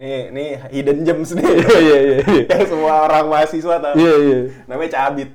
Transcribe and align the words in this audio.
Nih, 0.00 0.32
nih 0.32 0.48
hidden 0.72 1.04
gems 1.04 1.36
nih. 1.36 1.44
Iya 1.44 1.76
iya 1.76 1.98
iya. 2.00 2.18
yang 2.56 2.64
semua 2.64 3.04
orang 3.04 3.28
mahasiswa 3.28 3.76
tahu. 3.76 3.94
Iya 4.00 4.14
iya. 4.16 4.38
Namanya 4.64 4.90
cabit. 4.96 5.28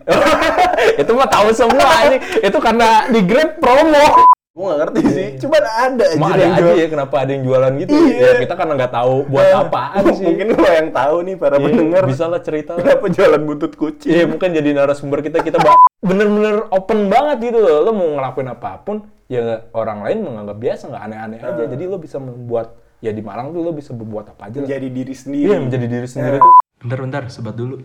itu 1.06 1.12
mah 1.14 1.30
tahu 1.30 1.48
semua 1.54 1.86
ini. 2.10 2.18
Itu 2.42 2.58
karena 2.58 3.06
di 3.06 3.22
Grab 3.22 3.62
promo. 3.62 4.26
Gue 4.56 4.72
gak 4.72 4.80
ngerti 4.88 5.02
sih, 5.12 5.28
cuman 5.44 5.60
ada 5.68 6.06
aja 6.16 6.16
ada 6.16 6.40
yang 6.40 6.56
aja 6.56 6.74
ya 6.80 6.88
kenapa 6.88 7.28
ada 7.28 7.32
yang 7.36 7.44
jualan 7.44 7.76
gitu? 7.76 7.92
Iya. 7.92 8.24
Ya 8.24 8.32
kita 8.40 8.54
karena 8.56 8.74
nggak 8.80 8.94
tahu 8.96 9.16
buat 9.28 9.44
Eh, 9.44 9.52
apaan 9.54 10.04
sih. 10.18 10.26
Mungkin 10.32 10.48
lo 10.56 10.70
yang 10.72 10.90
tahu 10.96 11.16
nih 11.28 11.36
para 11.36 11.56
Iya, 11.60 11.66
pendengar. 11.68 12.04
bisa 12.08 12.26
lah 12.26 12.40
cerita. 12.40 12.72
Kenapa 12.80 13.06
jualan 13.12 13.42
buntut 13.44 13.76
kucing? 13.76 14.16
Iya 14.16 14.24
mungkin 14.26 14.50
jadi 14.50 14.70
narasumber 14.72 15.20
kita 15.22 15.44
kita 15.44 15.60
bahas 15.60 15.78
bener-bener 16.00 16.72
open 16.72 17.12
banget 17.12 17.52
gitu 17.52 17.60
loh. 17.62 17.84
Lo 17.84 17.92
mau 17.92 18.08
ngelakuin 18.16 18.48
apa 18.50 18.80
pun 18.80 19.04
ya 19.28 19.44
orang 19.76 20.08
lain 20.08 20.24
menganggap 20.24 20.58
biasa 20.58 20.84
nggak 20.88 21.04
aneh-aneh 21.04 21.40
aja. 21.44 21.62
Ah. 21.62 21.68
Jadi 21.70 21.84
lo 21.86 21.98
bisa 22.00 22.18
membuat 22.18 22.80
ya 23.04 23.12
di 23.12 23.22
Malang 23.24 23.52
tuh 23.52 23.62
lo 23.64 23.72
bisa 23.76 23.92
berbuat 23.92 24.36
apa 24.38 24.52
aja 24.52 24.64
lah. 24.64 24.68
Menjadi 24.68 24.88
diri 24.92 25.14
sendiri. 25.16 25.48
Iya 25.52 25.58
menjadi 25.60 25.86
diri 25.88 26.08
sendiri 26.08 26.38
tuh. 26.40 26.54
Bentar 26.80 27.00
bentar 27.02 27.22
sebat 27.32 27.56
dulu. 27.56 27.82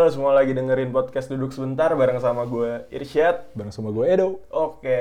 Halo 0.00 0.08
semua 0.16 0.32
lagi 0.32 0.56
dengerin 0.56 0.96
podcast 0.96 1.28
Duduk 1.28 1.52
Sebentar 1.52 1.92
bareng 1.92 2.16
sama 2.24 2.48
gue 2.48 2.88
Irsyad. 2.88 3.52
Bareng 3.52 3.68
sama 3.68 3.92
gue 3.92 4.08
Edo. 4.08 4.40
Oke, 4.48 4.96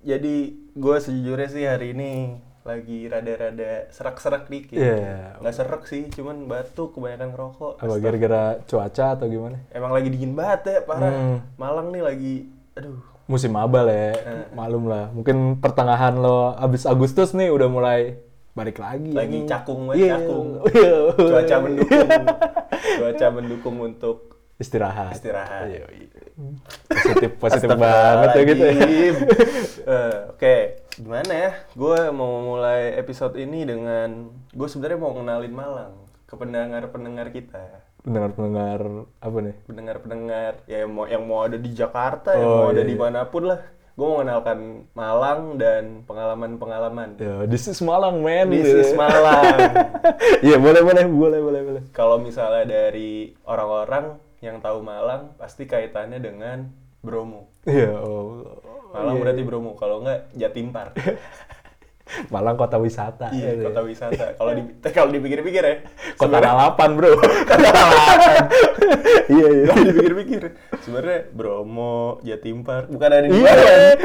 jadi 0.00 0.36
gue 0.72 0.96
sejujurnya 0.96 1.48
sih 1.52 1.68
hari 1.68 1.92
ini 1.92 2.40
lagi 2.64 3.04
rada-rada 3.04 3.84
serak-serak 3.92 4.48
dikit. 4.48 4.80
Iya. 4.80 5.36
Nggak 5.44 5.52
serak 5.52 5.84
sih, 5.84 6.08
cuman 6.08 6.48
batuk 6.48 6.96
kebanyakan 6.96 7.36
ngerokok. 7.36 7.84
Apa 7.84 7.94
gara-gara 8.00 8.42
cuaca 8.64 9.06
atau 9.12 9.28
gimana? 9.28 9.60
Emang 9.68 9.92
lagi 9.92 10.08
dingin 10.08 10.32
banget 10.32 10.72
ya, 10.72 10.78
parah. 10.88 11.12
Hmm. 11.12 11.38
Malang 11.60 11.92
nih 11.92 12.00
lagi, 12.08 12.34
aduh. 12.80 13.04
Musim 13.28 13.52
abal 13.60 13.92
ya, 13.92 14.16
Eh. 14.24 14.48
malum 14.56 14.88
lah. 14.88 15.12
Mungkin 15.12 15.60
pertengahan 15.60 16.16
lo 16.16 16.56
abis 16.56 16.88
Agustus 16.88 17.36
nih 17.36 17.52
udah 17.52 17.68
mulai 17.68 18.16
balik 18.54 18.78
lagi. 18.78 19.10
Lagi 19.10 19.36
nih. 19.36 19.46
cakung 19.46 19.80
banget, 19.84 19.98
Iya. 20.00 20.12
cakung. 20.16 20.46
Iya. 20.70 20.96
Cuaca 21.12 21.56
mendukung, 21.60 22.08
cuaca 22.98 23.26
mendukung 23.30 23.76
untuk 23.82 24.16
Istirahat. 24.54 25.12
istirahat. 25.12 25.66
Iya, 25.66 25.84
iya. 25.90 26.08
Positif, 26.86 27.30
positif 27.36 27.68
banget 27.74 28.28
ya 28.30 28.42
gitu 28.44 28.62
ya. 28.64 28.72
Eh, 29.84 30.18
Oke, 30.30 30.54
gimana 30.94 31.28
ya? 31.28 31.50
Gue 31.74 32.08
mau 32.08 32.40
mulai 32.40 32.94
episode 32.94 33.36
ini 33.36 33.62
dengan 33.62 34.30
gue 34.48 34.64
sebenarnya 34.64 34.96
mau 34.96 35.12
ngenalin 35.12 35.52
Malang 35.52 35.92
ke 36.24 36.34
pendengar-pendengar 36.34 37.28
kita. 37.28 37.82
Pendengar-pendengar 38.00 38.80
apa 39.18 39.38
nih? 39.40 39.56
Pendengar-pendengar 39.64 40.52
ya 40.64 40.78
yang 40.80 40.92
mau 40.92 41.04
yang 41.04 41.22
mau 41.22 41.42
ada 41.42 41.56
di 41.56 41.70
Jakarta, 41.70 42.32
yang 42.32 42.46
Oh, 42.46 42.56
mau 42.56 42.68
ada 42.68 42.80
iya, 42.80 42.84
iya. 42.84 42.90
di 42.90 42.96
mana 42.96 43.20
pun 43.26 43.42
lah. 43.44 43.60
Gue 43.94 44.06
mau 44.10 44.18
mengenalkan 44.18 44.90
Malang 44.90 45.54
dan 45.54 46.02
pengalaman-pengalaman. 46.02 47.14
Ya, 47.14 47.46
this 47.46 47.70
is 47.70 47.78
Malang, 47.78 48.26
man. 48.26 48.50
This 48.50 48.66
gitu 48.66 48.78
is. 48.82 48.90
Malang. 48.98 49.70
Iya, 50.42 50.58
boleh, 50.64 50.82
boleh, 50.82 51.04
boleh, 51.06 51.38
boleh, 51.38 51.60
boleh. 51.62 51.82
Kalau 51.94 52.18
misalnya 52.18 52.66
dari 52.66 53.38
orang-orang 53.46 54.18
yang 54.42 54.58
tahu 54.58 54.82
Malang, 54.82 55.38
pasti 55.38 55.70
kaitannya 55.70 56.18
dengan 56.18 56.74
Bromo. 57.06 57.54
Iya, 57.70 57.94
oh. 58.02 58.42
Malang 58.90 59.14
Iya. 59.14 59.22
berarti 59.22 59.42
Bromo, 59.46 59.78
kalau 59.78 60.02
enggak 60.02 60.26
Jatim 60.34 60.74
Park. 60.74 60.98
Malang 62.32 62.54
kota 62.54 62.76
wisata. 62.76 63.28
Iya, 63.30 63.50
gitu 63.50 63.60
ya. 63.60 63.66
kota 63.66 63.80
wisata. 63.82 64.24
Kalau 64.38 64.52
di 64.52 64.62
kalau 64.86 65.10
dipikir-pikir 65.10 65.62
ya, 65.62 65.76
Kota 66.14 66.36
lalapan, 66.36 66.90
bro. 66.94 67.16
kota 67.48 67.56
lalapan. 67.56 68.36
iya, 69.26 69.46
iya. 69.50 69.64
kalau 69.66 69.84
dipikir-pikir, 69.86 70.42
sebenarnya 70.78 71.18
Bromo, 71.30 71.96
Jatim 72.20 72.60
Park, 72.60 72.86
bukan 72.88 73.08
ada 73.08 73.24
di 73.24 73.32
Iya, 73.32 73.42
Malang. 73.42 73.96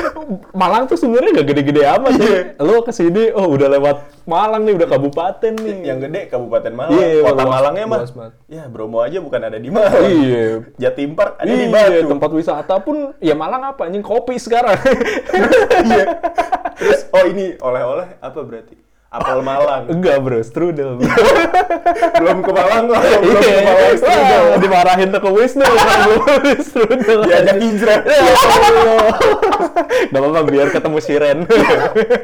Malang 0.52 0.84
tuh 0.86 0.96
sebenarnya 0.96 1.30
gak 1.36 1.48
gede-gede 1.48 1.82
amat 1.90 2.12
Iya. 2.16 2.32
ya. 2.56 2.64
Lo 2.64 2.82
ke 2.82 2.92
sini, 2.92 3.30
oh 3.30 3.48
udah 3.50 3.68
lewat 3.70 3.98
Malang 4.24 4.62
nih, 4.64 4.74
udah 4.76 4.88
kabupaten 4.88 5.54
nih. 5.56 5.78
Yang 5.84 6.00
gede 6.06 6.22
Kabupaten 6.30 6.72
Malang, 6.72 6.96
Iya, 6.96 7.08
kota 7.22 7.42
luas- 7.42 7.52
Malangnya 7.52 7.86
mah. 7.86 8.00
Ya, 8.46 8.64
Bromo 8.66 8.98
aja 9.00 9.18
bukan 9.20 9.42
ada 9.42 9.58
di 9.58 9.70
Malang. 9.70 10.06
Iya. 10.06 10.46
Jatim 10.78 11.14
Park 11.14 11.36
ada 11.38 11.50
di 11.50 11.66
Iya, 11.66 11.74
Batu. 12.00 12.08
tempat 12.08 12.30
wisata 12.32 12.76
pun 12.80 13.12
ya 13.20 13.34
Malang 13.34 13.64
apa 13.68 13.86
anjing 13.86 14.02
kopi 14.02 14.38
sekarang. 14.38 14.78
Iya. 15.82 16.06
Terus 16.80 17.02
oh 17.12 17.24
ini 17.26 17.60
oleh-oleh 17.90 18.10
apa 18.22 18.40
berarti? 18.46 18.78
Apel 19.10 19.42
Malang. 19.42 19.90
Enggak, 19.90 20.22
Bro, 20.22 20.38
strudel. 20.46 21.02
bro. 21.02 21.10
belum 22.22 22.46
ke 22.46 22.52
Malang 22.54 22.86
lah, 22.94 23.02
belum 23.02 23.42
Iya, 23.42 23.58
ke 23.58 23.62
Malang 23.66 23.96
strudel. 23.98 24.42
Wah, 24.46 24.58
dimarahin 24.62 25.08
tuh 25.10 25.22
ke 25.26 25.30
Wisnu 25.34 25.66
kan 25.66 26.00
belum 26.06 26.60
strudel. 26.62 27.20
Diajak 27.26 27.58
hijrah. 27.58 28.00
Ya. 28.06 28.22
Gak 30.14 30.20
apa-apa 30.22 30.42
biar 30.46 30.68
ketemu 30.70 30.98
Siren. 31.02 31.38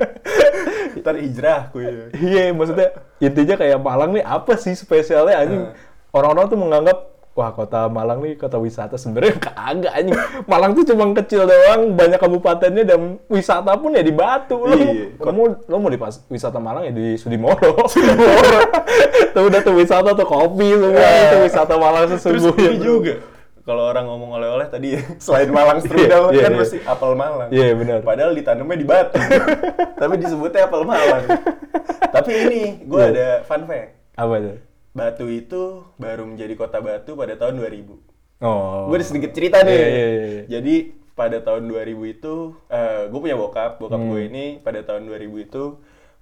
Ntar 1.02 1.16
hijrah 1.18 1.74
kuy. 1.74 1.90
Iya, 2.14 2.54
maksudnya 2.54 2.94
intinya 3.18 3.56
kayak 3.58 3.82
Malang 3.82 4.14
nih 4.14 4.22
apa 4.22 4.54
sih 4.54 4.78
spesialnya 4.78 5.42
anjing? 5.42 5.66
Orang-orang 6.14 6.46
tuh 6.48 6.60
menganggap 6.62 6.98
wah 7.36 7.52
kota 7.52 7.86
Malang 7.86 8.20
nih 8.20 8.34
kota 8.34 8.56
wisata 8.56 8.96
sebenarnya 8.96 9.36
kagak 9.46 9.92
anjing. 9.92 10.16
Malang 10.46 10.72
tuh 10.72 10.84
cuma 10.86 11.04
kecil 11.14 11.44
doang, 11.44 11.92
banyak 11.92 12.16
kabupatennya 12.16 12.84
dan 12.86 13.20
wisata 13.26 13.76
pun 13.76 13.92
ya 13.92 14.00
di 14.00 14.10
Batu. 14.10 14.56
Lo, 14.58 14.72
Iya. 14.72 15.20
lo 15.20 15.32
mau 15.32 15.46
lo 15.52 15.76
mau 15.78 15.90
di 15.90 16.00
pas, 16.00 16.16
wisata 16.26 16.58
Malang 16.58 16.88
ya 16.88 16.94
di 16.94 17.16
Sudimoro. 17.16 17.76
Sudimoro. 17.92 18.60
tuh 19.30 19.44
udah 19.46 19.60
tuh 19.60 19.76
wisata 19.76 20.10
tuh 20.12 20.24
kopi 20.24 20.72
semua 20.72 20.96
itu 21.22 21.36
wisata 21.44 21.74
Malang 21.76 22.04
Terus 22.08 22.24
sesungguhnya. 22.24 22.72
ini 22.72 22.78
bro. 22.78 22.88
juga. 22.88 23.16
Kalau 23.62 23.84
orang 23.84 24.06
ngomong 24.06 24.30
oleh-oleh 24.32 24.68
tadi 24.68 24.94
selain 25.20 25.50
Malang 25.50 25.82
strudel 25.82 26.30
Iya, 26.30 26.40
kan 26.40 26.52
iya. 26.52 26.60
pasti 26.62 26.78
apel 26.80 27.12
Malang. 27.14 27.50
Iya, 27.50 27.68
benar. 27.74 28.00
Padahal 28.00 28.32
ditanamnya 28.32 28.78
di 28.78 28.86
Batu. 28.86 29.18
Tapi 29.92 30.14
disebutnya 30.16 30.62
apel 30.64 30.82
Malang. 30.84 31.24
Tapi 32.08 32.32
ini 32.40 32.62
gue 32.82 32.96
Iya. 32.96 33.10
ada 33.10 33.28
fun 33.44 33.66
fact. 33.66 33.90
Apa 34.16 34.36
tuh? 34.40 34.56
Batu 34.96 35.28
itu 35.28 35.84
baru 36.00 36.24
menjadi 36.24 36.56
kota 36.56 36.80
Batu 36.80 37.20
pada 37.20 37.36
tahun 37.36 37.60
2000. 37.60 38.00
Oh. 38.40 38.88
Gue 38.88 38.96
ada 38.96 39.06
sedikit 39.06 39.36
cerita 39.36 39.60
nih. 39.62 39.76
Iya, 39.76 39.88
iya, 39.92 40.08
iya. 40.08 40.44
Jadi 40.48 40.76
pada 41.12 41.44
tahun 41.44 41.68
2000 41.68 42.16
itu, 42.16 42.56
gue 43.12 43.20
punya 43.20 43.36
bokap. 43.36 43.84
Bokap 43.84 44.00
Hmm. 44.00 44.10
gue 44.16 44.22
ini 44.32 44.46
pada 44.64 44.80
tahun 44.88 45.08
2000 45.08 45.44
itu 45.44 45.64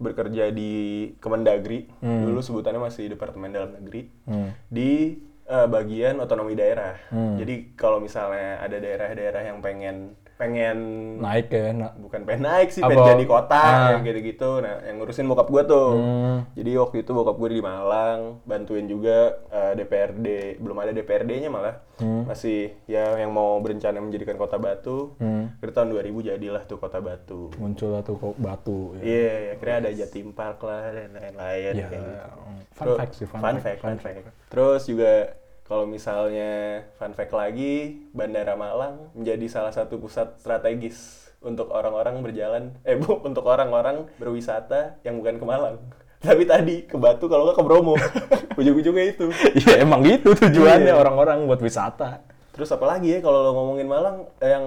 bekerja 0.01 0.50
di 0.50 0.73
Kemendagri. 1.22 1.85
Dulu 2.01 2.41
sebutannya 2.41 2.81
masih 2.81 3.13
Departemen 3.13 3.53
Dalam 3.53 3.78
Negeri. 3.78 4.09
Hmm. 4.25 4.57
Di 4.67 5.22
eh, 5.44 5.67
bagian 5.67 6.23
otonomi 6.23 6.56
daerah. 6.56 6.95
Hmm. 7.12 7.35
Jadi 7.38 7.75
kalau 7.78 8.00
misalnya 8.00 8.63
ada 8.63 8.79
daerah-daerah 8.79 9.44
yang 9.44 9.59
pengen 9.59 10.16
pengen 10.33 10.77
naik 11.17 11.47
ya. 11.47 11.71
na- 11.71 11.94
bukan 11.94 12.23
pengen 12.23 12.44
naik 12.44 12.69
sih, 12.69 12.81
pengen 12.81 13.05
jadi 13.07 13.25
kota 13.25 13.55
Ah. 13.55 13.89
yang 13.91 14.03
gitu-gitu. 14.03 14.59
Nah, 14.59 14.81
yang 14.81 14.97
ngurusin 14.97 15.23
bokap 15.23 15.47
gue 15.47 15.63
tuh. 15.63 15.89
Hmm. 15.94 16.38
Jadi 16.53 16.71
waktu 16.75 16.95
itu 16.99 17.11
bokap 17.11 17.35
gue 17.35 17.49
di 17.51 17.61
Malang, 17.61 18.41
bantuin 18.44 18.85
juga 18.85 19.39
eh, 19.47 19.73
DPRD, 19.73 20.27
belum 20.57 20.77
ada 20.77 20.91
DPRD-nya 20.91 21.47
malah. 21.47 21.75
Masih 22.03 22.73
ya 22.83 23.16
yang 23.16 23.29
mau 23.29 23.55
berencana 23.57 23.97
menjadikan 23.97 24.35
kota 24.35 24.57
Batu. 24.57 25.13
Hmm. 25.17 25.53
Akhirnya 25.55 25.73
tahun 25.73 25.89
2000 25.94 26.19
jadilah 26.25 26.63
tuh 26.63 26.77
kota 26.77 27.00
Batu. 27.00 27.53
Muncul 27.55 27.89
lah 27.89 28.01
tuh 28.01 28.17
kok 28.17 28.35
batu. 28.35 28.97
ya. 28.97 29.01
Iya, 29.01 29.31
akhirnya 29.53 29.77
ada 29.77 29.89
Jatim 29.94 30.27
Park 30.31 30.59
lah 30.61 30.89
dan 30.89 31.09
lain-lain. 31.11 31.73
Kayak 31.77 31.91
gitu. 31.94 32.41
fun 32.73 32.88
fact 32.97 33.13
sih, 33.13 33.27
fun, 33.29 33.38
fun 33.38 33.55
fact, 33.55 33.61
fact, 33.61 33.79
fun 33.79 33.97
fact. 33.97 34.25
Terus 34.50 34.81
juga 34.83 35.11
kalau 35.63 35.88
misalnya 35.88 36.84
fun 36.96 37.16
fact 37.16 37.31
lagi, 37.31 38.03
Bandara 38.12 38.53
Malang 38.53 39.12
menjadi 39.16 39.47
salah 39.47 39.72
satu 39.72 39.96
pusat 39.96 40.35
strategis 40.35 41.24
untuk 41.39 41.71
orang-orang 41.71 42.19
berjalan, 42.19 42.75
eh 42.83 42.95
bu, 42.95 43.19
untuk 43.27 43.48
orang-orang 43.48 44.07
berwisata 44.15 45.00
yang 45.04 45.19
bukan 45.19 45.39
ke 45.39 45.45
Malang. 45.45 45.75
Tapi 46.19 46.48
tadi 46.48 46.88
ke 46.88 46.95
Batu 46.95 47.27
kalau 47.27 47.44
nggak 47.44 47.57
ke 47.60 47.63
Bromo. 47.63 47.95
Ujung-ujungnya 48.60 49.12
itu. 49.12 49.27
Iya 49.56 49.83
emang 49.83 50.07
gitu 50.07 50.31
tujuannya 50.31 50.95
Iya. 50.95 50.95
orang-orang 50.95 51.44
buat 51.44 51.60
wisata. 51.60 52.24
Terus 52.54 52.69
apa 52.69 52.86
lagi 52.86 53.12
ya 53.12 53.19
kalau 53.19 53.44
lo 53.44 53.51
ngomongin 53.51 53.89
Malang 53.89 54.30
yang 54.39 54.63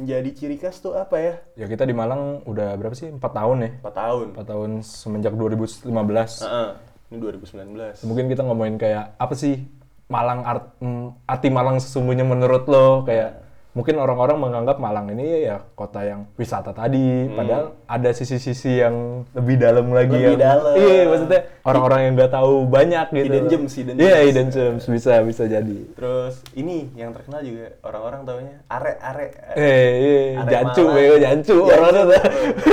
menjadi 0.00 0.30
ciri 0.32 0.56
khas 0.56 0.80
tuh 0.80 0.96
apa 0.96 1.18
ya? 1.18 1.34
Ya 1.60 1.66
kita 1.68 1.84
di 1.84 1.92
Malang 1.92 2.40
udah 2.48 2.72
berapa 2.78 2.96
sih? 2.96 3.12
4 3.12 3.20
tahun 3.20 3.56
ya? 3.60 3.70
4 3.84 3.90
tahun. 3.92 4.26
4 4.32 4.48
tahun 4.48 4.70
semenjak 4.80 5.34
2015. 5.36 5.92
Heeh. 6.40 6.68
Ini 7.12 7.16
2019. 7.20 8.08
Mungkin 8.08 8.24
kita 8.32 8.42
ngomongin 8.46 8.76
kayak 8.80 9.18
apa 9.20 9.34
sih 9.36 9.60
Malang 10.08 10.44
art, 10.44 10.64
mm, 10.80 11.28
arti 11.28 11.48
Malang 11.48 11.80
sesungguhnya 11.80 12.24
menurut 12.24 12.64
lo 12.68 13.04
kayak 13.08 13.43
mungkin 13.74 13.98
orang-orang 13.98 14.38
menganggap 14.38 14.78
Malang 14.78 15.10
ini 15.10 15.44
ya 15.44 15.58
kota 15.74 16.00
yang 16.00 16.30
wisata 16.34 16.70
tadi, 16.70 17.26
padahal 17.28 17.74
ada 17.84 18.10
sisi-sisi 18.10 18.78
yang 18.78 19.26
lebih 19.34 19.58
dalam 19.58 19.90
lagi 19.90 20.14
Lebih 20.14 20.26
yang 20.30 20.40
dalam. 20.40 20.74
iya 20.74 21.02
maksudnya 21.04 21.40
orang-orang 21.62 22.00
yang 22.00 22.12
nggak 22.14 22.32
tahu 22.32 22.52
banyak 22.64 23.06
gitu. 23.10 23.24
Hidden 23.26 23.44
gems, 23.46 23.72
hidden 23.74 23.94
Iya, 23.96 24.14
gems. 24.14 24.24
hidden 24.24 24.48
gems 24.48 24.84
bisa 24.86 25.12
bisa 25.20 25.42
jadi. 25.44 25.78
Terus 25.92 26.34
ini 26.54 26.86
yang 26.94 27.10
terkenal 27.10 27.40
juga 27.40 27.74
orang-orang 27.82 28.20
taunya 28.22 28.54
are-are. 28.66 29.26
Eh, 29.54 29.88
iya, 29.90 30.18
Arek 30.38 30.50
jancu, 30.50 30.82
bego, 30.86 31.16
jancu, 31.18 31.56
Jancu. 31.60 31.74
orang 31.74 31.90
tuh. 31.92 32.22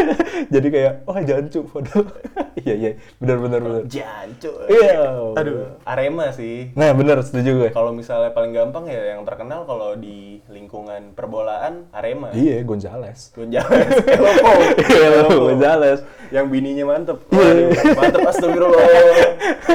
Jadi 0.53 0.67
kayak, 0.67 0.93
oh 1.05 1.17
jancu, 1.17 1.59
padahal. 1.65 2.05
Iya, 2.61 2.75
iya, 2.77 2.91
benar, 3.17 3.37
benar, 3.39 3.59
benar. 3.63 3.81
Jancu. 3.87 4.51
Iya. 4.67 4.99
Aduh, 5.33 5.79
Arema 5.81 6.29
sih. 6.29 6.69
Nah, 6.75 6.91
benar, 6.91 7.23
setuju 7.23 7.57
gue. 7.57 7.69
Kalau 7.71 7.89
misalnya 7.89 8.29
paling 8.29 8.51
gampang 8.51 8.85
ya 8.85 9.15
yang 9.15 9.23
terkenal 9.23 9.63
kalau 9.63 9.95
di 9.95 10.43
lingkungan 10.45 10.90
perbolaan 11.15 11.87
Arema. 11.95 12.29
Iya, 12.35 12.61
Gonzales. 12.67 13.31
Gonzales. 13.31 13.91
Elopo. 14.05 14.51
Iya, 14.91 15.07
Elopo. 15.11 15.35
Gonzales. 15.51 15.99
Yang 16.31 16.45
bininya 16.51 16.85
mantep. 16.91 17.17
Iya. 17.31 17.39
Waduh, 17.39 17.69
mantep 17.95 18.21
astagfirullah. 18.27 18.87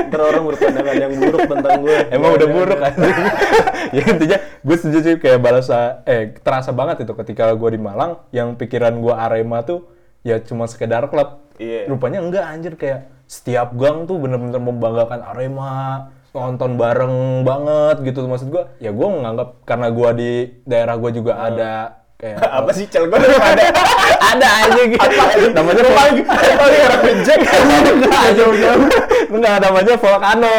Ntar 0.08 0.20
orang 0.20 0.44
berpandangan 0.52 0.96
yang 0.96 1.12
buruk 1.16 1.42
tentang 1.48 1.74
gue. 1.84 1.96
Emang 2.12 2.30
udah 2.36 2.48
buruk 2.48 2.78
kan? 2.78 2.92
ya 3.96 4.02
intinya 4.04 4.38
gue 4.40 4.76
setuju 4.76 4.98
sih 5.04 5.14
kayak 5.20 5.38
balasa 5.40 6.02
eh 6.04 6.36
terasa 6.40 6.70
banget 6.74 7.06
itu 7.06 7.12
ketika 7.12 7.52
gue 7.54 7.70
di 7.76 7.80
Malang 7.80 8.20
yang 8.34 8.56
pikiran 8.58 8.98
gue 8.98 9.14
Arema 9.14 9.62
tuh 9.62 9.88
ya 10.26 10.40
cuma 10.42 10.66
sekedar 10.66 11.06
klub. 11.12 11.44
Iya. 11.56 11.88
Rupanya 11.88 12.20
enggak 12.20 12.44
anjir 12.44 12.74
kayak 12.76 13.08
setiap 13.26 13.74
gang 13.74 14.06
tuh 14.06 14.22
bener-bener 14.22 14.62
membanggakan 14.62 15.20
Arema 15.22 16.10
nonton 16.38 16.76
bareng 16.76 17.42
banget 17.42 17.96
gitu. 18.04 18.28
Maksud 18.28 18.48
gue 18.52 18.64
ya 18.78 18.92
gue 18.92 19.08
menganggap 19.08 19.64
karena 19.64 19.88
gue 19.88 20.10
di 20.16 20.30
daerah 20.68 20.94
gue 21.00 21.10
juga 21.16 21.40
ada 21.40 21.72
kayak 22.16 22.38
Apa 22.60 22.70
sih 22.72 22.88
cel 22.88 23.08
gue 23.08 23.16
ada 23.52 23.64
ada 24.20 24.48
aja 24.64 24.82
gitu. 24.88 25.06
Namanya 25.52 25.82
paling 25.84 26.16
paling 26.24 26.80
orang 26.84 27.02
reject 27.04 27.42
enggak 27.44 28.26
jauh-jauh 28.36 28.86
enggak 29.32 29.56
namanya 29.60 29.94
volcano. 29.96 30.56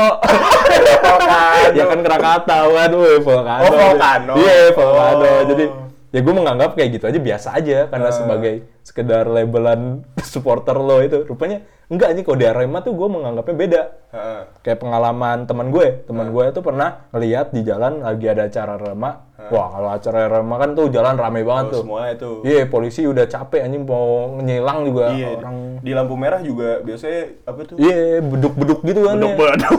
Volcano. 1.01 1.73
ya 1.73 1.83
kan 1.85 1.99
Krakatau 2.05 2.67
kan 2.77 2.91
woi 2.93 3.17
volcano. 3.21 3.65
Oh, 3.65 3.73
volcano. 3.73 4.33
iya 4.41 4.57
volcano. 4.73 5.25
Oh. 5.25 5.41
jadi 5.49 5.65
ya 6.07 6.19
gue 6.23 6.33
menganggap 6.33 6.71
kayak 6.77 6.89
gitu 6.97 7.05
aja 7.09 7.19
biasa 7.19 7.47
aja. 7.57 7.77
Karena 7.89 8.09
sebagai 8.13 8.53
sekedar 8.85 9.27
labelan 9.27 10.07
supporter 10.23 10.77
lo 10.77 11.03
itu 11.03 11.27
rupanya 11.27 11.65
enggak 11.87 12.09
nih 12.11 12.21
kalau 12.21 12.35
di 12.35 12.45
Arema 12.45 12.77
tuh 12.79 12.93
gue 12.93 13.07
menganggapnya 13.07 13.55
beda 13.55 13.81
Heeh. 14.09 14.41
kayak 14.59 14.77
pengalaman 14.77 15.43
teman 15.43 15.67
gue 15.69 16.03
teman 16.03 16.27
gue 16.29 16.43
itu 16.45 16.59
pernah 16.59 16.89
ngeliat 17.09 17.47
di 17.49 17.61
jalan 17.61 17.99
lagi 18.01 18.25
ada 18.25 18.43
acara 18.43 18.75
Arema 18.75 19.11
wah 19.47 19.67
kalau 19.69 19.89
acara 19.89 20.19
Arema 20.27 20.55
kan 20.57 20.69
tuh 20.73 20.87
jalan 20.87 21.15
rame 21.15 21.41
banget 21.41 21.65
Oh, 21.65 21.71
tuh 21.71 21.81
semua 21.81 22.01
itu. 22.09 22.31
iya 22.43 22.63
polisi 22.65 23.01
udah 23.03 23.23
capek 23.25 23.63
anjing 23.63 23.83
mau 23.83 24.07
nyilang 24.37 24.83
juga 24.83 25.05
Iya, 25.09 25.27
orang 25.37 25.55
di 25.77 25.91
lampu 25.91 26.13
merah 26.13 26.41
juga 26.41 26.81
biasanya 26.81 27.21
apa 27.45 27.59
tuh? 27.63 27.75
Iya, 27.77 28.19
beduk-beduk 28.19 28.79
gitu 28.81 28.99
kan. 28.99 29.13
ya. 29.13 29.21
Beduk-beduk. 29.29 29.77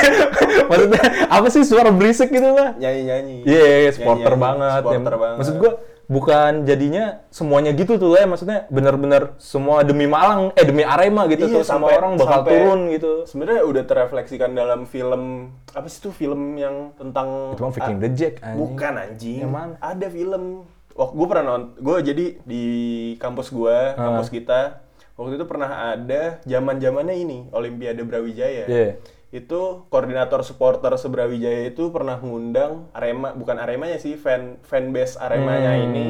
Maksudnya 0.70 1.02
apa 1.28 1.46
sih 1.48 1.62
suara 1.62 1.90
berisik 1.90 2.30
gitu 2.30 2.46
lah? 2.48 2.72
Nyanyi-nyanyi. 2.74 3.42
Iya, 3.42 3.90
supporter 3.92 4.32
Nyanyi-nyanyi. 4.32 4.40
banget. 4.40 4.80
Supporter 4.80 5.12
Ya, 5.12 5.18
banget. 5.18 5.36
Maksud 5.36 5.54
gua 5.58 5.72
bukan 6.06 6.64
jadinya 6.64 7.26
semuanya 7.28 7.70
gitu 7.70 7.94
tuh 7.94 8.10
lah 8.10 8.22
ya. 8.22 8.28
Maksudnya 8.28 8.58
bener-bener 8.68 9.34
semua 9.36 9.82
demi 9.82 10.06
Malang, 10.06 10.50
eh 10.52 10.62
demi 10.62 10.82
Arema 10.82 11.26
gitu 11.26 11.44
Iya, 11.44 11.54
tuh. 11.56 11.62
Semua 11.62 11.90
sampai- 11.90 11.96
orang 11.96 12.12
bakal 12.14 12.32
sampai- 12.32 12.52
turun 12.52 12.80
gitu. 12.90 13.12
Sebenarnya 13.24 13.62
udah 13.62 13.82
terefleksikan 13.84 14.50
dalam 14.52 14.80
film 14.84 15.22
apa 15.70 15.86
sih 15.86 16.00
tuh 16.00 16.10
film 16.10 16.54
yang 16.54 16.94
tentang 16.94 17.52
Itu 17.52 17.60
mah 17.60 17.72
Viking 17.72 17.98
the 17.98 18.10
Jack 18.10 18.34
anjing. 18.40 18.56
Bukan 18.56 18.92
anjing. 18.96 19.38
Yang 19.40 19.52
mana? 19.52 19.74
Ada 19.78 20.06
film. 20.08 20.44
Wah, 20.92 21.10
gue 21.10 21.26
pernah 21.26 21.44
nonton. 21.46 21.76
Gue 21.78 21.96
jadi 22.00 22.26
di 22.40 22.64
kampus 23.16 23.50
gue, 23.50 23.76
Ah. 23.92 24.00
kampus 24.00 24.28
kita. 24.28 24.80
Waktu 25.12 25.36
itu 25.36 25.44
pernah 25.44 25.68
ada 25.90 26.40
zaman 26.42 26.76
zamannya 26.76 27.16
ini 27.16 27.38
Olimpiade 27.50 28.00
Brawijaya. 28.00 28.64
Iya. 28.64 29.00
Itu 29.28 29.90
koordinator 29.90 30.46
supporter 30.46 30.94
Sebrawijaya 30.94 31.66
itu 31.66 31.90
pernah 31.90 32.16
ngundang 32.16 32.86
Arema, 32.94 33.34
bukan 33.34 33.58
Aremanya 33.58 33.98
sih, 33.98 34.14
fan 34.14 34.62
fanbase 34.62 35.18
Aremanya 35.18 35.74
Hmm. 35.74 35.84
ini. 35.84 36.06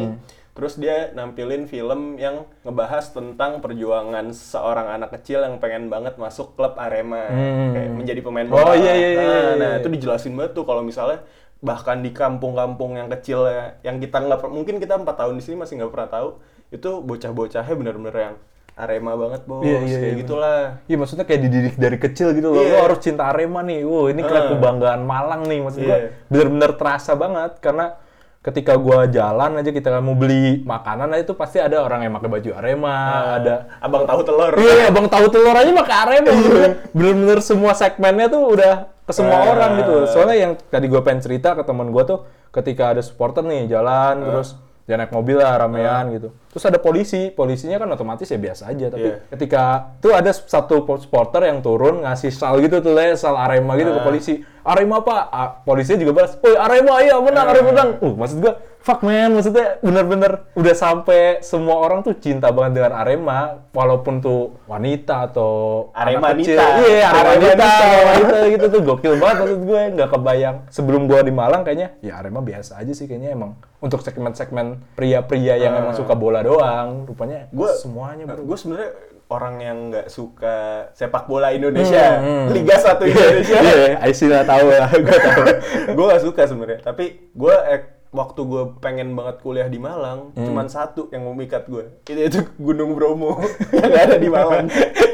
Terus 0.56 0.80
dia 0.80 1.12
nampilin 1.12 1.68
film 1.68 2.16
yang 2.16 2.48
ngebahas 2.64 3.12
tentang 3.12 3.60
perjuangan 3.60 4.32
seorang 4.32 4.88
anak 4.88 5.12
kecil 5.20 5.44
yang 5.44 5.60
pengen 5.60 5.92
banget 5.92 6.16
masuk 6.16 6.56
klub 6.56 6.76
Arema, 6.76 7.28
Hmm. 7.28 7.72
kayak 7.72 7.90
menjadi 7.92 8.20
pemain 8.20 8.48
Oh, 8.48 8.56
bola. 8.56 8.72
iya, 8.72 8.92
iya, 8.92 9.08
iya, 9.12 9.20
Nah, 9.20 9.24
iya, 9.36 9.52
nah, 9.56 9.70
iya. 9.76 9.80
itu 9.80 9.88
dijelasin 9.90 10.32
banget 10.32 10.52
tuh 10.52 10.64
kalau 10.64 10.80
misalnya 10.80 11.20
bahkan 11.60 12.00
di 12.00 12.12
kampung-kampung 12.12 12.96
yang 12.96 13.08
kecil 13.10 13.48
ya, 13.48 13.80
yang 13.80 13.96
kita 13.96 14.16
nggak 14.16 14.44
mungkin 14.48 14.76
kita 14.76 14.96
empat 14.96 15.16
tahun 15.16 15.40
di 15.40 15.44
sini 15.44 15.56
masih 15.56 15.80
nggak 15.80 15.92
pernah 15.92 16.10
tahu 16.12 16.28
itu 16.69 16.90
bocah-bocahnya 17.00 17.74
bener-bener 17.74 18.12
yang 18.14 18.34
Arema 18.76 19.17
banget 19.17 19.40
bos, 19.49 19.64
Iya, 19.64 19.78
iya, 19.81 19.96
kayak 19.96 20.05
iya, 20.05 20.20
gitulah. 20.20 20.61
Iya 20.84 20.96
maksudnya 21.00 21.25
kayak 21.25 21.40
dididik 21.49 21.75
dari 21.81 21.96
kecil 21.96 22.37
gitu 22.37 22.52
loh. 22.52 22.61
Iya. 22.61 22.76
Lo 22.76 22.84
harus 22.84 23.00
cinta 23.00 23.25
Arema 23.25 23.64
nih. 23.64 23.81
Wow, 23.82 24.12
ini 24.12 24.20
klub 24.20 24.37
Ah. 24.37 24.49
kebanggaan 24.52 25.00
Malang 25.00 25.49
nih. 25.49 25.64
Maksud 25.64 25.81
gua 25.81 25.96
Iya. 25.96 26.08
bener-bener 26.28 26.70
terasa 26.76 27.17
banget 27.17 27.56
karena 27.58 27.96
ketika 28.44 28.76
gua 28.76 29.08
jalan 29.08 29.56
aja 29.56 29.70
kita 29.73 29.96
mau 29.99 30.12
beli 30.12 30.61
makanan 30.62 31.08
aja 31.11 31.25
tuh 31.25 31.34
pasti 31.34 31.56
ada 31.56 31.81
orang 31.81 32.05
yang 32.05 32.12
pakai 32.14 32.28
baju 32.28 32.50
Arema, 32.52 32.96
ada 33.40 33.55
Abang 33.81 34.05
tahu 34.05 34.20
telur. 34.23 34.52
Iya, 34.55 34.93
Bang 34.93 35.08
tahu 35.08 35.26
telur 35.26 35.56
aja 35.56 35.70
pakai 35.72 35.96
Arema. 35.96 36.29
maksudnya 36.31 36.70
Bener-bener 36.93 37.38
semua 37.40 37.72
segmennya 37.72 38.29
tuh 38.29 38.44
udah 38.44 38.75
ke 39.02 39.12
semua 39.17 39.40
Ah. 39.40 39.50
orang 39.50 39.70
gitu. 39.81 39.96
Soalnya 40.06 40.37
yang 40.37 40.52
tadi 40.69 40.84
gue 40.84 41.00
pengen 41.00 41.25
cerita 41.25 41.56
ke 41.56 41.64
teman 41.64 41.88
gue 41.88 42.05
tuh 42.05 42.29
ketika 42.52 42.93
ada 42.93 43.00
supporter 43.00 43.40
nih 43.40 43.69
jalan 43.69 44.20
terus 44.22 44.52
dia 44.86 44.94
naik 44.94 45.10
mobil 45.10 45.42
lah 45.42 45.58
ramean 45.58 46.14
gitu. 46.14 46.30
Terus 46.54 46.64
ada 46.70 46.78
polisi, 46.78 47.34
polisinya 47.34 47.82
kan 47.82 47.90
otomatis 47.90 48.30
ya 48.30 48.38
biasa 48.38 48.70
aja. 48.70 48.86
Tapi 48.86 49.02
Iya. 49.02 49.16
ketika 49.34 49.62
tuh 49.98 50.14
ada 50.14 50.30
satu 50.30 50.86
po- 50.86 51.02
supporter 51.02 51.42
yang 51.50 51.58
turun 51.58 52.06
ngasih 52.06 52.30
sal 52.30 52.62
gitu 52.62 52.78
tuh 52.78 52.94
le, 52.94 53.18
sal 53.18 53.34
Arema 53.34 53.74
gitu 53.74 53.90
ke 53.90 54.00
polisi. 54.06 54.34
Arema 54.62 55.02
ah, 55.02 55.58
polisinya 55.66 56.06
juga 56.06 56.22
balas, 56.22 56.38
woi 56.38 56.54
Arema 56.54 57.02
iya 57.02 57.18
menang, 57.18 57.46
Arema 57.50 57.68
menang. 57.74 57.88
Uh, 57.98 58.14
maksud 58.14 58.38
gua 58.38 58.54
fuck 58.86 59.02
man, 59.02 59.34
maksudnya 59.34 59.82
bener-bener 59.82 60.46
udah 60.54 60.74
sampai 60.78 61.42
semua 61.42 61.82
orang 61.82 62.06
tuh 62.06 62.14
cinta 62.14 62.54
banget 62.54 62.78
dengan 62.78 63.02
Arema, 63.02 63.66
walaupun 63.74 64.22
tuh 64.22 64.62
wanita 64.70 65.26
atau 65.26 65.50
Arema 65.90 66.30
anak 66.30 66.46
kecil. 66.46 66.62
Iya, 66.62 67.10
Arema 67.10 67.34
Arema 67.34 67.50
wanita, 67.50 67.66
wanita. 68.06 68.36
gitu 68.54 68.66
tuh 68.70 68.80
gokil 68.86 69.14
banget 69.18 69.36
maksud 69.42 69.60
gue, 69.66 69.82
nggak 69.98 70.10
kebayang. 70.14 70.56
Sebelum 70.70 71.10
gua 71.10 71.26
di 71.26 71.34
Malang 71.34 71.66
kayaknya, 71.66 71.98
ya 71.98 72.22
Arema 72.22 72.38
biasa 72.46 72.78
aja 72.78 72.94
sih 72.94 73.10
kayaknya 73.10 73.34
emang 73.34 73.58
untuk 73.82 74.06
segmen-segmen 74.06 74.78
pria-pria 74.94 75.58
yang 75.58 75.74
emang 75.74 75.98
suka 75.98 76.14
bola 76.14 76.46
doang, 76.46 77.10
rupanya 77.10 77.50
Gue 77.50 77.74
semuanya 77.74 78.22
bro. 78.22 78.46
Gue 78.46 78.54
sebenarnya 78.54 78.90
orang 79.26 79.54
yang 79.58 79.78
nggak 79.90 80.06
suka 80.06 80.56
sepak 80.94 81.26
bola 81.26 81.50
Indonesia, 81.50 82.22
Hmm, 82.22 82.46
hmm. 82.46 82.54
Liga 82.54 82.78
1 82.78 83.02
Indonesia. 83.02 83.58
Iya, 83.58 83.98
Aisyah 83.98 84.28
lah 84.30 84.44
tahu 84.46 84.66
lah, 84.70 84.90
gue 85.02 85.18
tahu. 85.18 85.42
gue 85.90 86.04
gak 86.06 86.22
suka 86.22 86.42
sebenarnya 86.46 86.78
tapi 86.86 87.34
gue 87.34 87.56
eh, 87.66 87.80
waktu 88.16 88.40
gue 88.42 88.62
pengen 88.78 89.12
banget 89.12 89.36
kuliah 89.38 89.68
di 89.68 89.78
Malang 89.78 90.32
Hmm. 90.32 90.46
cuman 90.46 90.66
satu 90.66 91.06
yang 91.08 91.22
memikat 91.26 91.64
gue 91.66 91.84
itu 92.02 92.20
itu 92.22 92.38
Gunung 92.56 92.93
Bromo 92.93 93.36
yang 93.76 93.93
ada 93.93 94.17
di 94.17 94.26
Malang 94.26 94.67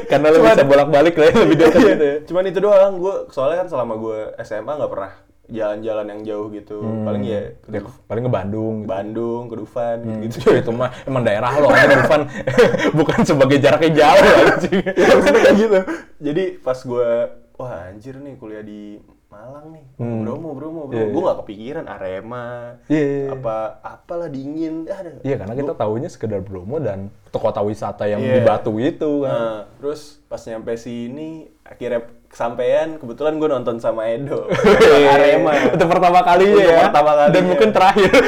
Karena 0.05 0.29
lo 0.29 0.39
bisa 0.39 0.63
bolak-balik 0.63 1.15
lah 1.15 1.27
ya, 1.27 1.35
lebih 1.37 1.57
dekat 1.57 1.73
Iya, 1.75 1.89
gitu 1.89 2.05
ya. 2.05 2.17
cuman 2.23 2.43
itu 2.45 2.59
doang 2.59 2.93
gue 2.95 3.15
soalnya 3.29 3.57
kan 3.59 3.67
selama 3.67 3.93
gue 3.95 4.17
SMA 4.39 4.73
nggak 4.73 4.91
pernah 4.91 5.11
jalan-jalan 5.45 6.05
yang 6.07 6.21
jauh 6.23 6.47
gitu 6.49 6.77
Hmm. 6.79 7.03
paling 7.03 7.23
ya 7.25 7.41
Ya, 7.67 7.79
paling 8.05 8.23
ke 8.23 8.31
Bandung. 8.31 8.73
gitu. 8.79 8.89
Bandung 8.89 9.41
ke 9.45 9.55
Dufan 9.57 9.97
gitu 10.23 10.37
Ya, 10.47 10.57
itu 10.57 10.71
mah 10.71 10.89
emang 11.03 11.21
daerah 11.21 11.51
lo 11.53 11.67
aja 11.67 11.95
Dufan 11.97 12.21
bukan 12.97 13.19
sebagai 13.21 13.57
jaraknya 13.57 13.91
jauh 13.93 14.23
anjing. 14.23 14.79
ya 14.97 15.05
kayak 15.19 15.55
gitu 15.57 15.79
jadi 16.21 16.43
pas 16.57 16.79
gue 16.79 17.07
wah 17.53 17.73
anjir 17.85 18.15
nih 18.15 18.33
kuliah 18.35 18.61
di 18.61 18.97
Malang 19.33 19.65
nih 19.73 19.85
Bromo 19.97 20.49
Bromo 20.53 20.81
Bromo 20.85 20.93
Iya, 20.93 21.05
gue 21.05 21.17
iya. 21.17 21.25
nggak 21.25 21.39
kepikiran 21.41 21.85
Arema 21.89 22.45
Iya, 22.85 23.01
iya, 23.01 23.17
iya. 23.25 23.29
apa 23.33 23.55
apalah 23.81 24.29
dingin 24.29 24.85
ah, 24.85 25.01
ada 25.01 25.09
Iya 25.21 25.35
karena 25.41 25.53
kita 25.57 25.73
tahunya 25.73 26.09
sekedar 26.13 26.39
Bromo 26.39 26.77
dan 26.77 27.09
kota 27.33 27.65
wisata 27.65 28.05
yang 28.05 28.21
Iya. 28.21 28.33
di 28.37 28.39
Batu 28.45 28.77
itu 28.77 29.25
kan. 29.25 29.33
Nah, 29.33 29.57
terus 29.81 30.21
pas 30.29 30.37
nyampe 30.45 30.77
sini 30.77 31.49
akhirnya 31.65 32.05
kesampaian 32.29 32.97
kebetulan 32.97 33.41
gue 33.41 33.49
nonton 33.49 33.77
sama 33.77 34.05
Edo 34.05 34.45
Arema 35.13 35.73
Itu 35.73 35.85
pertama 35.89 36.21
Untuk 36.21 36.61
ya. 36.61 36.77
pertama 36.89 37.11
kalinya. 37.15 37.33
Dan 37.33 37.43
mungkin 37.49 37.69
terakhir. 37.73 38.11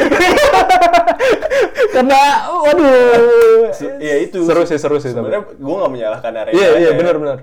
Karena 1.96 2.22
waduh. 2.50 3.72
Se- 3.72 3.98
Iya 3.98 4.16
itu 4.22 4.40
Seru 4.42 4.64
sih, 4.64 4.76
seru 4.76 4.98
sih. 4.98 5.10
sebenarnya 5.10 5.48
gue 5.50 5.76
nggak 5.76 5.92
menyalahkan 5.92 6.32
Arema 6.34 6.54
Iya, 6.54 6.70
iya, 6.78 6.92
benar, 6.94 7.16
benar. 7.16 7.38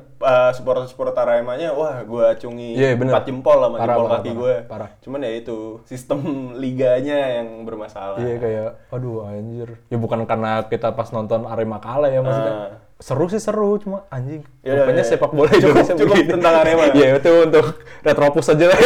supporter 0.53 0.85
supporter 0.85 1.19
Aremanya 1.19 1.73
wah 1.73 1.99
gue 2.01 2.23
acungi 2.23 2.73
Iya, 2.75 2.95
benar. 2.95 3.13
empat 3.13 3.25
jempol 3.27 3.59
sama 3.59 3.75
Parah, 3.75 3.87
jempol 3.91 4.05
parah, 4.05 4.15
kaki 4.15 4.23
parah, 4.25 4.39
gue 4.39 4.55
parah. 4.65 4.91
cuman 5.01 5.21
ya 5.21 5.33
itu 5.35 5.59
sistem 5.85 6.19
liganya 6.63 7.19
yang 7.35 7.49
bermasalah 7.63 8.17
Iya 8.17 8.37
kayak, 8.37 8.69
aduh 8.89 9.27
anjir. 9.27 9.69
Ya 9.89 9.97
bukan 9.97 10.23
karena 10.23 10.63
kita 10.65 10.93
pas 10.93 11.11
nonton 11.11 11.45
Arema 11.45 11.79
kalah 11.79 12.07
ya 12.07 12.21
maksudnya. 12.21 12.55
Ah. 12.55 12.71
Seru 12.99 13.27
sih 13.27 13.37
seru, 13.37 13.75
cuma 13.77 14.07
anjing. 14.09 14.47
Yaudah, 14.63 14.87
Rupanya 14.87 15.03
ya. 15.03 15.09
sepak 15.09 15.31
bola 15.33 15.51
Cukup- 15.51 15.59
Indonesia 15.75 15.95
cukup 15.97 16.15
begini. 16.15 16.31
tentang 16.31 16.55
Arema. 16.57 16.85
Iya 16.95 17.09
itu 17.19 17.31
untuk 17.43 17.67
retropus 18.01 18.47
aja 18.49 18.65
lah. 18.65 18.79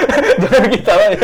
Jangan 0.44 0.68
kita 0.70 0.92
lah 0.94 1.08
ya. 1.10 1.18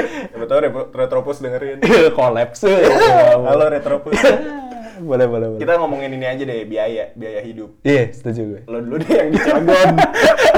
Tahu 0.50 0.66
Retro- 0.66 0.90
Retropus 0.90 1.38
dengerin. 1.38 1.78
kolaps. 2.19 2.66
Halo 3.47 3.71
Retropus. 3.71 4.19
boleh, 5.09 5.26
boleh, 5.30 5.47
boleh. 5.54 5.61
Kita 5.62 5.78
ngomongin 5.78 6.11
ini 6.11 6.26
aja 6.26 6.42
deh, 6.42 6.66
biaya, 6.66 7.14
biaya 7.14 7.38
hidup. 7.47 7.78
Iya, 7.87 8.11
setuju 8.11 8.40
gue. 8.50 8.61
Lo 8.66 8.83
dulu 8.83 8.99
deh 8.99 9.14
yang 9.14 9.30
di 9.30 9.38
Cilegon. 9.38 9.88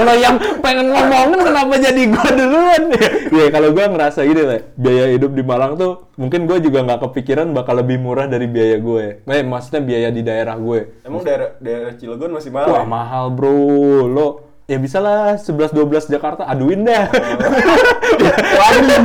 Lo 0.01 0.13
yang 0.17 0.35
pengen 0.65 0.89
ngomongin 0.89 1.39
kenapa 1.45 1.73
jadi 1.77 2.01
gue 2.09 2.29
duluan? 2.33 2.83
Iya, 3.29 3.45
kalau 3.53 3.69
gue 3.69 3.85
ngerasa 3.85 4.19
gini 4.25 4.41
lah, 4.41 4.59
biaya 4.73 5.05
hidup 5.13 5.31
di 5.37 5.43
Malang 5.45 5.77
tuh 5.77 6.09
mungkin 6.17 6.49
gue 6.49 6.57
juga 6.57 6.81
nggak 6.89 6.99
kepikiran 7.07 7.53
bakal 7.53 7.77
lebih 7.77 8.01
murah 8.01 8.25
dari 8.25 8.49
biaya 8.49 8.81
gue. 8.81 9.21
Eh, 9.29 9.45
maksudnya 9.45 9.85
biaya 9.85 10.09
di 10.09 10.25
daerah 10.25 10.57
gue. 10.57 11.05
Emang 11.05 11.21
daerah 11.21 11.53
daerah 11.61 11.93
Cilegon 12.01 12.33
masih 12.33 12.49
mahal? 12.49 12.67
Wah 12.67 12.81
ya? 12.81 12.89
mahal 12.89 13.25
bro, 13.29 14.09
lo 14.09 14.27
ya 14.63 14.77
bisa 14.79 15.03
lah 15.03 15.35
11-12 15.35 16.07
Jakarta 16.07 16.47
aduin 16.47 16.87
dah. 16.87 17.11
Berani, 18.23 18.95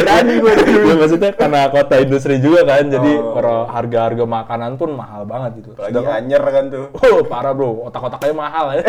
berani 0.00 0.32
gue 0.40 0.52
ya 0.88 0.94
maksudnya 0.96 1.30
karena 1.36 1.68
kota 1.68 2.00
industri 2.00 2.40
juga 2.40 2.64
kan, 2.64 2.88
jadi 2.88 3.12
Oh. 3.46 3.68
harga-harga 3.70 4.24
makanan 4.26 4.74
pun 4.74 4.96
mahal 4.96 5.22
banget 5.22 5.62
gitu. 5.62 5.70
Lagi 5.78 6.02
anyer 6.02 6.42
kan 6.42 6.64
tuh. 6.66 6.90
Oh 6.98 7.22
parah 7.22 7.52
bro, 7.54 7.86
otak-otaknya 7.86 8.34
mahal 8.34 8.74
ya. 8.74 8.82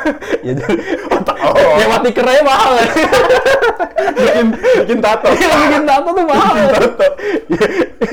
ya 0.46 0.52
jadi 0.54 0.74
otak 1.10 1.36
oh. 1.40 1.76
ya 1.80 1.86
mati 1.90 2.10
keranya 2.14 2.42
mahal 2.46 2.72
ya. 2.78 2.86
bikin 4.20 4.46
bikin 4.86 4.98
tato. 5.02 5.28
Iya 5.34 5.54
bikin 5.66 5.82
tato 5.88 6.08
tuh 6.14 6.26
mahal. 6.28 6.54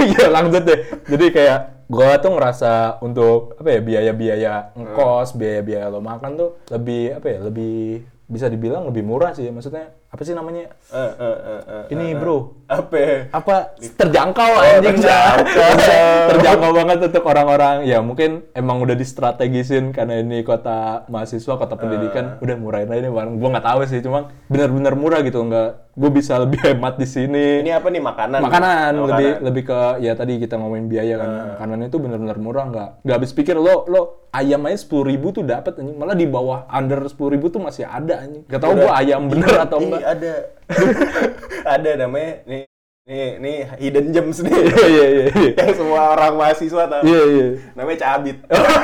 Iya 0.01 0.23
lanjut 0.31 0.63
deh. 0.65 0.79
Jadi 1.05 1.25
kayak 1.29 1.59
gua 1.91 2.15
tuh 2.23 2.31
ngerasa 2.31 3.03
untuk 3.03 3.59
apa 3.59 3.69
ya 3.75 3.79
biaya-biaya 3.83 4.53
ngkos, 4.79 5.35
biaya-biaya 5.35 5.91
lo 5.91 5.99
makan 5.99 6.39
tuh 6.39 6.49
lebih 6.71 7.19
apa 7.19 7.27
ya 7.27 7.39
lebih 7.43 8.07
bisa 8.31 8.47
dibilang 8.47 8.87
lebih 8.87 9.03
murah 9.03 9.35
sih. 9.35 9.51
Maksudnya 9.51 9.91
apa 10.07 10.21
sih 10.23 10.31
namanya? 10.31 10.71
Eh, 10.87 11.13
eh, 11.19 11.37
eh, 11.43 11.61
eh, 11.67 11.83
Ini 11.91 12.05
eh, 12.11 12.15
bro, 12.15 12.63
Apa? 12.71 13.27
apa? 13.27 13.55
Terjangkau 13.75 14.51
anjing. 14.55 15.03
terjangkau. 15.03 15.71
terjangkau 16.31 16.71
banget 16.71 16.97
untuk 17.11 17.23
orang-orang. 17.27 17.83
Ya 17.83 17.99
mungkin 17.99 18.47
emang 18.55 18.79
udah 18.79 18.95
distrategisin 18.95 19.91
karena 19.91 20.23
ini 20.23 20.47
kota 20.47 21.03
mahasiswa 21.11 21.59
kota 21.59 21.75
pendidikan. 21.75 22.39
Udah 22.39 22.55
murahin 22.55 22.87
aja 22.87 23.03
nih 23.03 23.11
barang 23.11 23.35
gue 23.35 23.49
nggak 23.51 23.67
tahu 23.67 23.79
sih 23.91 23.99
cuma 23.99 24.31
benar-benar 24.47 24.95
murah 24.95 25.19
gitu. 25.27 25.43
Nggak 25.43 25.90
gue 25.91 26.09
bisa 26.09 26.39
lebih 26.39 26.59
hemat 26.67 26.95
di 26.95 27.07
sini. 27.07 27.59
Ini 27.61 27.77
apa 27.77 27.87
nih 27.91 28.01
makanan? 28.01 28.39
makanan 28.39 28.91
Oh, 28.95 29.07
lebih 29.11 29.29
lebih 29.43 29.63
ke 29.67 29.79
ya 29.99 30.15
tadi 30.15 30.39
kita 30.39 30.55
ngomongin 30.55 30.87
biaya 30.87 31.15
kan. 31.19 31.29
Makanan 31.59 31.77
itu 31.91 31.97
benar-benar 31.99 32.37
murah 32.39 32.65
nggak 32.71 32.89
nggak 33.03 33.15
habis 33.15 33.31
pikir. 33.35 33.59
Lo 33.59 33.83
lo 33.91 34.01
ayam 34.31 34.63
aja 34.67 34.79
sepuluh 34.79 35.11
ribu 35.11 35.35
tuh 35.35 35.43
dapat 35.43 35.75
anjing. 35.83 35.99
Malah 35.99 36.15
di 36.15 36.27
bawah 36.27 36.63
under 36.71 37.03
sepuluh 37.11 37.35
ribu 37.35 37.51
tuh 37.51 37.59
masih 37.59 37.83
ada 37.83 38.23
anjing. 38.23 38.47
Gak 38.47 38.61
tau 38.63 38.73
gue 38.73 38.87
ayam 38.87 39.27
bener 39.27 39.51
atau 39.67 39.77
Ih, 39.83 39.85
enggak. 39.91 40.03
ada. 40.07 40.33
ada 41.75 41.89
namanya 41.99 42.47
nih 42.47 42.70
nih 43.01 43.41
nih 43.41 43.55
hidden 43.81 44.13
gems 44.13 44.45
nih. 44.45 44.53
iya 44.61 44.85
iya 44.85 45.05
iya 45.09 45.25
iya 45.33 45.51
yang 45.57 45.73
semua 45.73 46.13
orang 46.13 46.37
mahasiswa 46.37 46.83
tahu. 46.85 47.01
iya 47.01 47.21
iya 47.25 47.45
Namanya 47.73 47.97
cabit. 47.99 48.37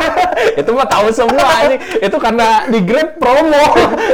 itu 0.60 0.70
mah 0.74 0.88
tahu 0.90 1.08
semua 1.14 1.46
ini 1.70 1.78
itu 2.02 2.18
karena 2.18 2.66
di 2.66 2.80
Grab 2.82 3.22
promo 3.22 3.62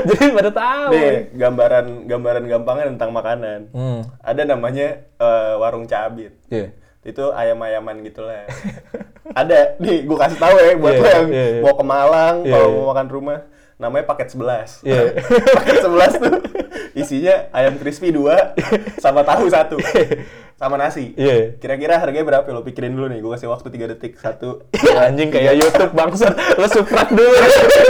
jadi 0.03 0.25
pada 0.29 0.51
tahu 0.51 0.91
Nih, 0.91 1.31
gambaran 1.31 1.85
gambaran 2.03 2.43
gampangnya 2.45 2.85
tentang 2.91 3.09
makanan. 3.09 3.59
hmm. 3.71 3.99
Ada 4.19 4.41
namanya 4.43 4.87
eh, 5.17 5.53
warung 5.55 5.87
cabit. 5.87 6.35
iya 6.47 6.75
Itu 7.01 7.31
ayam-ayaman 7.31 7.99
gitu 8.01 8.23
lah. 8.23 8.47
Ada, 9.33 9.75
nih 9.75 10.03
gue 10.03 10.17
kasih 10.17 10.39
tahu 10.39 10.55
ya 10.55 10.71
buat 10.77 10.93
Iya, 10.93 10.99
lo 10.99 11.07
yang 11.09 11.27
iya, 11.27 11.45
iya. 11.49 11.59
mau 11.59 11.73
ke 11.73 11.83
Malang, 11.83 12.35
Iya, 12.43 12.51
kalau 12.53 12.67
iya. 12.67 12.75
mau 12.75 12.85
makan 12.91 13.07
rumah. 13.09 13.39
Namanya 13.81 14.05
paket 14.05 14.33
11. 14.33 14.85
Iya. 14.85 15.01
paket 15.57 15.77
11 15.81 16.23
tuh 16.23 16.35
isinya 16.93 17.49
ayam 17.49 17.77
crispy 17.81 18.13
2 18.13 19.01
sama 19.01 19.25
tahu 19.25 19.49
satu 19.49 19.77
sama 20.57 20.77
nasi. 20.77 21.11
Iya. 21.17 21.57
Kira-kira 21.57 21.97
harganya 21.97 22.23
berapa? 22.23 22.47
Lo 22.53 22.61
pikirin 22.63 22.93
dulu 22.93 23.09
nih, 23.09 23.19
gue 23.19 23.31
kasih 23.33 23.49
waktu 23.49 23.67
3 23.73 23.91
detik. 23.97 24.15
Satu. 24.21 24.63
anjing 24.93 25.33
kayak 25.33 25.57
YouTube 25.59 25.91
bangsat 25.97 26.37
lo 26.55 26.67
subscribe 26.69 27.11
dulu 27.11 27.35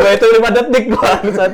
gua 0.02 0.12
itu 0.16 0.28
5 0.40 0.58
detik 0.58 0.86
bangsat 0.90 1.54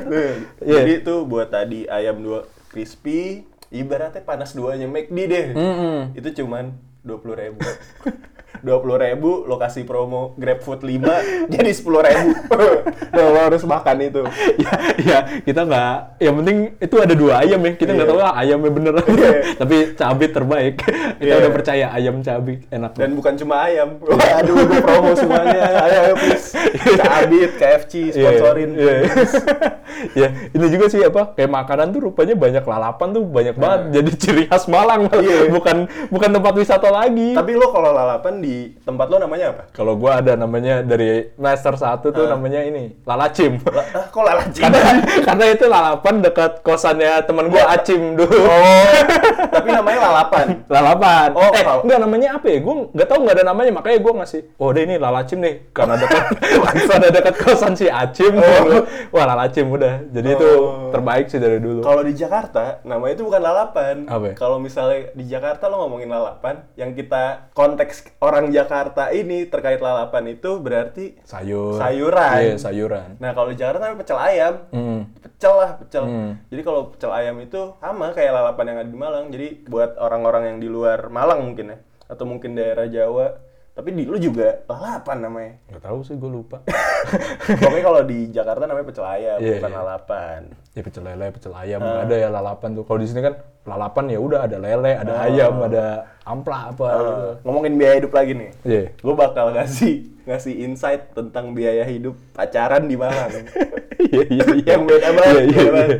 Iya. 0.61 0.79
Jadi 0.85 0.93
tuh 1.03 1.25
buat 1.25 1.49
tadi 1.49 1.89
ayam 1.89 2.21
2 2.21 2.71
crispy, 2.71 3.43
ibaratnya 3.73 4.21
panas 4.21 4.53
duanya 4.53 4.85
McD 4.85 5.17
deh. 5.25 5.45
Mm-mm. 5.57 5.97
Itu 6.13 6.43
cuman 6.43 6.77
20 7.01 7.41
ribu. 7.41 7.61
20 8.59 8.65
ribu 8.99 9.45
lo 9.45 9.55
kasih 9.55 9.83
promo 9.83 10.35
GrabFood 10.35 10.83
5 10.83 10.99
jadi 11.53 11.71
10 11.71 12.07
ribu. 12.07 12.29
Nah, 13.09 13.25
lo 13.25 13.39
harus 13.41 13.63
makan 13.63 13.97
itu. 14.01 14.21
Ya, 14.59 14.71
ya 14.99 15.17
kita 15.41 15.63
nggak 15.63 15.93
yang 16.19 16.35
penting 16.39 16.57
itu 16.77 16.95
ada 16.99 17.13
dua 17.13 17.41
ayam 17.41 17.59
ya. 17.63 17.71
Kita 17.73 17.91
nggak 17.91 18.07
Iya. 18.07 18.11
tahu 18.11 18.19
lah 18.19 18.33
ayamnya 18.35 18.71
bener. 18.71 18.93
Iya. 18.99 19.31
tapi 19.55 19.75
cabit 19.95 20.31
terbaik. 20.31 20.75
Kita 21.15 21.23
Iya. 21.25 21.39
udah 21.39 21.51
percaya 21.51 21.85
ayam 21.89 22.15
cabit 22.19 22.59
enak. 22.69 22.91
Dan 22.95 23.15
bukan 23.15 23.33
cuma 23.35 23.65
ayam. 23.65 23.97
Aduh 24.39 24.55
gue 24.59 24.79
promo 24.79 25.11
semuanya. 25.13 25.59
Ayo 25.79 25.99
ayo 26.03 26.13
please. 26.15 26.53
Cabit 26.95 27.51
KFC 27.55 27.93
sponsorin 28.11 28.69
Iya, 28.75 28.93
iya. 28.93 29.09
ya, 30.15 30.27
ini 30.51 30.65
juga 30.69 30.85
sih 30.87 31.01
apa 31.01 31.33
kayak 31.33 31.49
makanan 31.49 31.91
tuh 31.91 32.01
rupanya 32.05 32.35
banyak 32.35 32.63
lalapan 32.63 33.07
tuh 33.11 33.23
banyak 33.25 33.55
banget. 33.55 33.79
Jadi 33.91 34.09
ciri 34.15 34.43
khas 34.45 34.65
Malang. 34.67 35.07
Iya. 35.11 35.49
bukan 35.49 35.77
bukan 36.09 36.29
tempat 36.31 36.53
wisata 36.55 36.89
lagi. 36.89 37.31
tapi 37.31 37.55
lo 37.55 37.71
kalau 37.71 37.91
lalapan 37.91 38.38
di 38.39 38.55
tempat 38.79 39.07
lo 39.07 39.17
namanya 39.17 39.45
apa 39.51 39.63
kalau 39.71 39.93
gua 39.93 40.19
ada 40.19 40.33
namanya 40.33 40.81
dari 40.81 41.31
master 41.35 41.75
satu 41.75 42.09
tuh 42.09 42.25
namanya 42.25 42.61
ini 42.61 42.95
lalacim. 43.03 43.59
La- 43.63 43.87
ah, 43.93 44.05
kok 44.07 44.19
lalapan 44.19 44.49
karena 44.51 44.79
karena 45.21 45.45
itu 45.47 45.65
lalapan 45.65 46.15
dekat 46.19 46.51
kosannya 46.59 47.23
teman 47.23 47.47
gua 47.47 47.63
Acim 47.69 48.15
dulu. 48.15 48.33
oh 48.33 48.91
tapi 49.49 49.69
namanya 49.69 49.99
lalapan 50.05 50.47
Lalapan. 50.73 51.29
Oh, 51.33 51.49
eh, 51.51 51.63
kalau- 51.63 51.83
enggak 51.83 51.99
namanya 51.99 52.27
apa 52.35 52.47
ya? 52.47 52.57
Gue 52.59 52.75
nggak 52.89 53.07
tahu 53.07 53.19
nggak 53.23 53.35
ada 53.35 53.45
namanya, 53.45 53.71
makanya 53.73 53.97
gue 53.99 54.13
ngasih. 54.21 54.41
Oh, 54.55 54.69
deh 54.69 54.83
ini 54.83 54.95
lalacim 54.95 55.39
nih, 55.39 55.73
karena 55.73 55.97
dekat 55.97 56.23
karena 56.89 57.07
dekat 57.09 57.35
kosan 57.37 57.73
si 57.73 57.89
Acim. 57.89 58.37
Wah, 59.13 59.25
lalacim 59.25 59.65
udah. 59.67 60.05
Jadi 60.09 60.29
itu 60.31 60.47
Oh. 60.49 60.89
terbaik 60.89 61.29
sih 61.29 61.37
dari 61.37 61.61
dulu. 61.61 61.81
Kalau 61.81 62.01
di 62.01 62.13
Jakarta, 62.13 62.81
namanya 62.83 63.13
itu 63.15 63.23
bukan 63.23 63.41
lalapan. 63.41 63.95
Apa 64.05 64.25
ya? 64.29 64.35
Kalau 64.35 64.57
misalnya 64.57 65.13
di 65.13 65.25
Jakarta 65.25 65.67
lo 65.67 65.83
ngomongin 65.83 66.09
lalapan, 66.09 66.65
yang 66.73 66.93
kita 66.93 67.49
konteks 67.53 68.17
orang 68.29 68.53
Jakarta 68.53 69.09
ini 69.09 69.49
terkait 69.49 69.81
lalapan 69.81 70.37
itu 70.37 70.61
berarti 70.61 71.17
Sayur. 71.25 71.81
Sayuran. 71.81 72.37
Iya, 72.37 72.55
sayuran. 72.61 73.17
Nah 73.17 73.33
kalau 73.33 73.49
di 73.49 73.57
Jakarta 73.57 73.89
namanya 73.89 73.99
pecel 74.05 74.19
ayam. 74.21 74.53
Hmm. 74.69 75.01
Pecel 75.17 75.53
lah, 75.57 75.71
pecel. 75.81 76.03
Hmm. 76.05 76.31
Jadi 76.53 76.61
kalau 76.61 76.81
pecel 76.93 77.11
ayam 77.11 77.35
itu 77.41 77.73
sama 77.81 78.13
kayak 78.13 78.31
lalapan 78.31 78.65
yang 78.69 78.77
ada 78.85 78.89
di 78.93 78.99
Malang. 78.99 79.25
Jadi 79.33 79.47
buat 79.65 79.97
orang-orang 79.97 80.43
yang 80.53 80.57
di 80.61 80.69
luar 80.69 81.09
Malang 81.09 81.41
mungkin 81.41 81.73
ya, 81.73 81.77
atau 82.05 82.23
mungkin 82.29 82.53
daerah 82.53 82.85
Jawa. 82.85 83.48
Tapi 83.79 83.95
di 83.95 84.03
lu 84.03 84.19
juga 84.19 84.59
lalapan 84.67 85.17
namanya. 85.23 85.53
Nggak 85.71 85.83
tahu 85.87 85.99
sih, 86.03 86.19
gue 86.19 86.27
lupa. 86.27 86.59
Pokoknya 87.63 87.79
kalau 87.79 88.01
di 88.03 88.27
Jakarta 88.27 88.67
namanya 88.67 88.91
pecel 88.91 89.07
ayam, 89.07 89.39
Iya, 89.39 89.55
bukan 89.55 89.71
iya. 89.71 89.79
lalapan. 89.79 90.41
ya 90.75 90.81
pecel 90.83 91.03
lele, 91.07 91.27
pecel 91.31 91.53
ayam, 91.55 91.79
nggak 91.79 92.03
ada 92.03 92.15
ya 92.19 92.27
lalapan 92.27 92.69
tuh. 92.75 92.83
Kalau 92.83 92.99
di 92.99 93.07
sini 93.07 93.23
kan 93.23 93.33
lalapan 93.63 94.05
ya 94.11 94.19
udah 94.19 94.39
ada 94.43 94.57
lele, 94.59 94.91
ada 94.95 95.13
Ah. 95.15 95.27
ayam, 95.31 95.53
ada 95.63 95.85
ampla 96.27 96.75
apa 96.75 96.87
gitu. 96.91 97.11
Eh, 97.15 97.33
ngomongin 97.47 97.73
biaya 97.79 97.95
hidup 98.03 98.11
lagi 98.11 98.31
nih. 98.35 98.51
Iya. 98.67 98.83
Gue 98.99 99.15
bakal 99.15 99.55
ngasih 99.55 99.93
ngasih 100.27 100.53
insight 100.59 101.15
tentang 101.15 101.55
biaya 101.55 101.87
hidup 101.87 102.19
pacaran 102.35 102.83
di 102.83 102.99
Malang. 102.99 103.31
Iya, 103.99 104.23
iya, 104.31 104.43
iya. 104.55 104.73
yang 104.75 104.87
beda 104.87 105.11
banget. 105.11 105.35
Iya, 105.35 105.43
iya, 105.43 105.71
iya. 105.75 105.97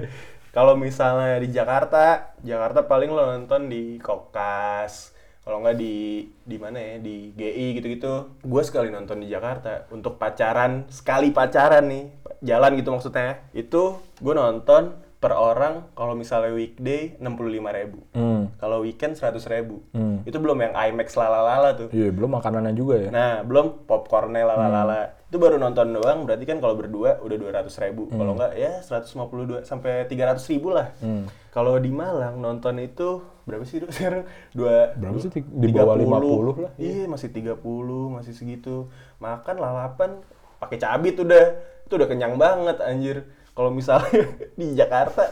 Kalau 0.50 0.74
misalnya 0.74 1.36
di 1.44 1.52
Jakarta, 1.52 2.32
Jakarta 2.40 2.88
paling 2.88 3.12
lo 3.12 3.28
nonton 3.28 3.68
di 3.68 4.00
Kokas. 4.00 5.12
Kalau 5.40 5.64
nggak 5.64 5.78
di 5.80 6.28
di 6.46 6.58
mana 6.60 6.78
ya 6.78 6.96
di 7.00 7.32
GI 7.34 7.80
gitu-gitu. 7.80 8.38
Gue 8.44 8.62
sekali 8.62 8.92
nonton 8.92 9.24
di 9.24 9.28
Jakarta 9.32 9.90
untuk 9.90 10.20
pacaran 10.20 10.86
sekali 10.92 11.32
pacaran 11.34 11.88
nih 11.90 12.06
jalan 12.44 12.76
gitu 12.78 12.90
maksudnya. 12.94 13.44
Itu 13.56 14.04
gue 14.20 14.34
nonton 14.36 15.10
per 15.20 15.36
orang 15.36 15.92
kalau 16.00 16.16
misalnya 16.16 16.56
weekday 16.56 17.20
65.000 17.20 17.80
ribu. 17.84 18.00
Hmm. 18.16 18.56
Kalau 18.56 18.88
weekend 18.88 19.20
100.000 19.20 19.52
ribu. 19.52 19.84
Hmm. 19.92 20.24
Itu 20.24 20.40
belum 20.40 20.64
yang 20.64 20.74
IMAX 20.74 21.20
lalalala 21.20 21.76
tuh. 21.76 21.92
Iya, 21.92 22.16
belum 22.16 22.40
makanannya 22.40 22.72
juga 22.72 22.96
ya. 22.96 23.10
Nah, 23.12 23.44
belum 23.44 23.84
popcornnya 23.84 24.48
lalalala. 24.48 25.19
Itu 25.30 25.38
baru 25.38 25.62
nonton 25.62 25.94
doang, 25.94 26.26
berarti 26.26 26.42
kan 26.50 26.58
kalau 26.58 26.74
berdua 26.74 27.22
udah 27.22 27.38
200 27.62 27.70
ribu. 27.86 28.10
Kalau 28.10 28.34
enggak 28.34 28.58
ya 28.58 28.82
152 28.82 29.62
sampai 29.62 30.10
300 30.10 30.42
ribu 30.50 30.74
lah. 30.74 30.90
Hmm. 31.06 31.30
Kalau 31.54 31.78
di 31.78 31.94
Malang 31.94 32.42
nonton 32.42 32.82
itu 32.82 33.22
berapa 33.46 33.62
sih 33.62 33.86
Dok, 33.86 33.94
sekarang? 33.94 34.26
Dua, 34.58 34.98
Berapa 34.98 35.22
sih? 35.22 35.30
Di 35.38 35.70
bawah 35.70 35.94
50 35.94 36.66
lah. 36.66 36.74
Iya, 36.82 37.06
masih 37.06 37.30
30, 37.30 37.62
masih 38.10 38.34
segitu. 38.34 38.90
Makan 39.22 39.62
lalapan 39.62 40.18
pakai 40.58 40.82
cabit 40.82 41.22
udah. 41.22 41.46
Itu 41.86 42.02
udah 42.02 42.10
kenyang 42.10 42.34
banget 42.42 42.82
anjir. 42.82 43.30
Kalau 43.54 43.70
misalnya 43.70 44.34
di 44.60 44.74
Jakarta 44.74 45.30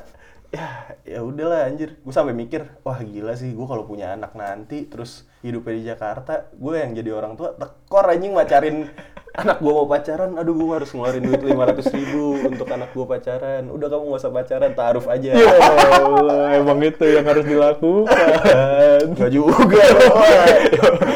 ya 0.48 0.68
ya 1.04 1.20
udahlah 1.20 1.68
anjir 1.68 2.00
gue 2.00 2.14
sampai 2.16 2.32
mikir 2.32 2.64
wah 2.82 2.96
gila 2.98 3.36
sih 3.36 3.52
gue 3.52 3.68
kalau 3.68 3.84
punya 3.84 4.16
anak 4.16 4.32
nanti 4.32 4.88
terus 4.88 5.28
hidupnya 5.44 5.74
di 5.76 5.84
Jakarta 5.84 6.48
gue 6.56 6.74
yang 6.80 6.96
jadi 6.96 7.12
orang 7.12 7.36
tua 7.36 7.52
tekor 7.52 8.08
anjing 8.08 8.32
macarin 8.32 8.88
anak 9.38 9.62
gue 9.62 9.70
mau 9.70 9.86
pacaran, 9.86 10.34
aduh 10.34 10.58
gue 10.58 10.82
harus 10.82 10.90
ngeluarin 10.90 11.22
duit 11.22 11.46
500 11.46 11.94
ribu 11.94 12.42
untuk 12.50 12.66
anak 12.74 12.90
gue 12.90 13.06
pacaran. 13.06 13.70
Udah 13.70 13.86
kamu 13.86 14.10
gak 14.10 14.22
usah 14.26 14.34
pacaran, 14.34 14.72
taaruf 14.74 15.06
aja. 15.06 15.30
Ya 15.30 15.62
Allah, 15.94 16.58
emang 16.58 16.82
itu 16.82 17.06
yang 17.06 17.22
harus 17.22 17.46
dilakukan. 17.46 18.18
Gak 19.14 19.30
juga. 19.30 19.86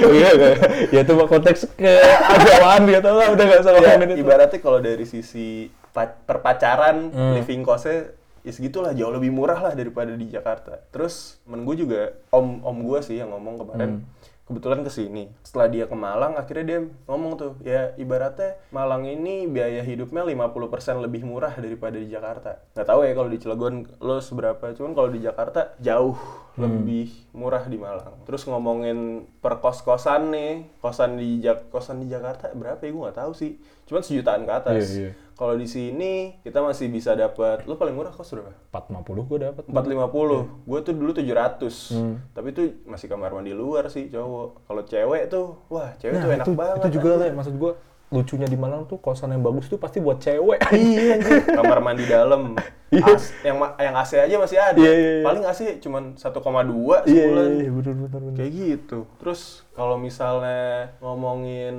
Iya, 0.06 0.30
kan? 0.38 0.56
ya 0.94 1.00
itu 1.02 1.12
mah 1.18 1.26
konteks 1.26 1.60
keagamaan 1.74 2.82
gitu 2.86 3.10
lah, 3.10 3.28
udah 3.34 3.44
gak 3.48 3.60
usah 3.66 3.74
ya, 3.82 3.94
itu. 3.98 4.14
ibaratnya 4.22 4.60
kalau 4.62 4.78
dari 4.78 5.06
sisi 5.10 5.48
pa- 5.90 6.14
perpacaran, 6.22 7.10
Hmm. 7.10 7.34
living 7.42 7.66
costnya 7.66 8.14
ya 8.42 8.52
segitulah 8.52 8.92
jauh 8.92 9.10
lebih 9.10 9.30
murah 9.30 9.60
lah 9.60 9.74
daripada 9.74 10.12
di 10.12 10.26
Jakarta. 10.26 10.82
Terus 10.90 11.40
temen 11.44 11.62
gue 11.62 11.76
juga 11.78 12.02
om 12.30 12.62
om 12.62 12.78
gue 12.82 13.00
sih 13.02 13.18
yang 13.18 13.30
ngomong 13.30 13.56
kemarin 13.58 13.92
Hmm. 13.92 14.06
kebetulan 14.44 14.84
ke 14.84 14.92
sini. 14.92 15.32
Setelah 15.42 15.68
dia 15.68 15.86
ke 15.86 15.96
Malang, 15.96 16.36
akhirnya 16.36 16.66
dia 16.66 16.80
ngomong 17.06 17.32
tuh 17.34 17.52
ya 17.62 17.96
ibaratnya 17.96 18.60
Malang 18.68 19.06
ini 19.06 19.48
biaya 19.48 19.80
hidupnya 19.80 20.28
50% 20.28 20.60
lebih 21.00 21.24
murah 21.24 21.56
daripada 21.56 21.96
di 21.96 22.06
Jakarta. 22.06 22.60
Nggak 22.76 22.84
tahu 22.86 23.00
ya 23.02 23.12
kalau 23.14 23.30
di 23.30 23.40
Cilegon 23.40 23.76
lo 23.98 24.20
seberapa, 24.20 24.66
cuman 24.72 24.92
kalau 24.92 25.08
di 25.08 25.20
Jakarta 25.20 25.72
jauh 25.80 26.20
Hmm. 26.52 26.68
lebih 26.68 27.08
murah 27.32 27.64
di 27.64 27.80
Malang. 27.80 28.28
Terus 28.28 28.44
ngomongin 28.44 29.24
per 29.40 29.64
kos-kosan 29.64 30.36
nih, 30.36 30.68
kosan 30.78 31.16
di 31.16 31.40
Jak 31.40 31.72
kosan 31.72 32.04
di 32.04 32.12
Jakarta 32.12 32.52
berapa 32.52 32.84
ya 32.84 32.92
gue 32.92 33.02
nggak 33.02 33.18
tahu 33.18 33.32
sih. 33.32 33.56
Cuman 33.88 34.04
sejutaan 34.04 34.44
ke 34.44 34.52
atas. 34.52 34.84
Iya, 34.92 35.00
iya. 35.00 35.12
Kalau 35.42 35.58
di 35.58 35.66
sini 35.66 36.38
kita 36.46 36.62
masih 36.62 36.86
bisa 36.86 37.18
dapat, 37.18 37.66
lo 37.66 37.74
paling 37.74 37.98
murah 37.98 38.14
kos 38.14 38.30
berapa? 38.30 38.54
450 38.70 39.26
gue 39.26 39.38
dapet. 39.42 39.64
450. 39.66 40.70
Gue 40.70 40.80
tuh 40.86 40.94
dulu 40.94 41.12
700. 41.18 41.98
Hmm. 41.98 42.16
Tapi 42.30 42.48
itu 42.54 42.62
masih 42.86 43.10
kamar 43.10 43.34
mandi 43.34 43.50
luar 43.50 43.90
sih 43.90 44.06
cowok. 44.06 44.70
Kalau 44.70 44.82
cewek 44.86 45.34
tuh, 45.34 45.58
wah 45.74 45.98
cewek 45.98 46.22
tuh 46.22 46.30
enak 46.30 46.46
Nah, 46.46 46.46
itu, 46.46 46.54
banget. 46.54 46.78
itu 46.86 46.90
juga 47.02 47.10
lah, 47.18 47.34
maksud 47.34 47.58
gue 47.58 47.72
lucunya 48.12 48.44
di 48.44 48.60
Malang 48.60 48.84
tuh 48.86 49.00
kosan 49.00 49.32
yang 49.32 49.40
bagus 49.40 49.72
tuh 49.72 49.80
pasti 49.80 50.04
buat 50.04 50.20
cewek. 50.20 50.60
Iya 50.76 51.16
anjir. 51.18 51.48
kamar 51.48 51.80
mandi 51.80 52.04
dalam. 52.04 52.60
Iya. 52.92 53.08
As- 53.08 53.32
yang 53.42 53.56
yang 53.80 53.96
AC 53.96 54.12
aja 54.20 54.36
masih 54.36 54.60
ada. 54.60 54.76
Iya, 54.76 54.92
iya, 54.92 55.12
iya. 55.18 55.24
Paling 55.24 55.44
AC 55.48 55.60
cuman 55.80 56.04
1,2 56.20 57.08
Iya, 57.08 57.24
sebulan. 57.24 57.48
iya, 57.48 57.64
iya, 57.64 57.72
bener, 57.72 57.94
bener, 57.96 58.20
bener. 58.20 58.36
Kayak 58.36 58.52
gitu. 58.52 59.00
Terus 59.16 59.42
kalau 59.72 59.96
misalnya 59.96 60.92
ngomongin 61.00 61.76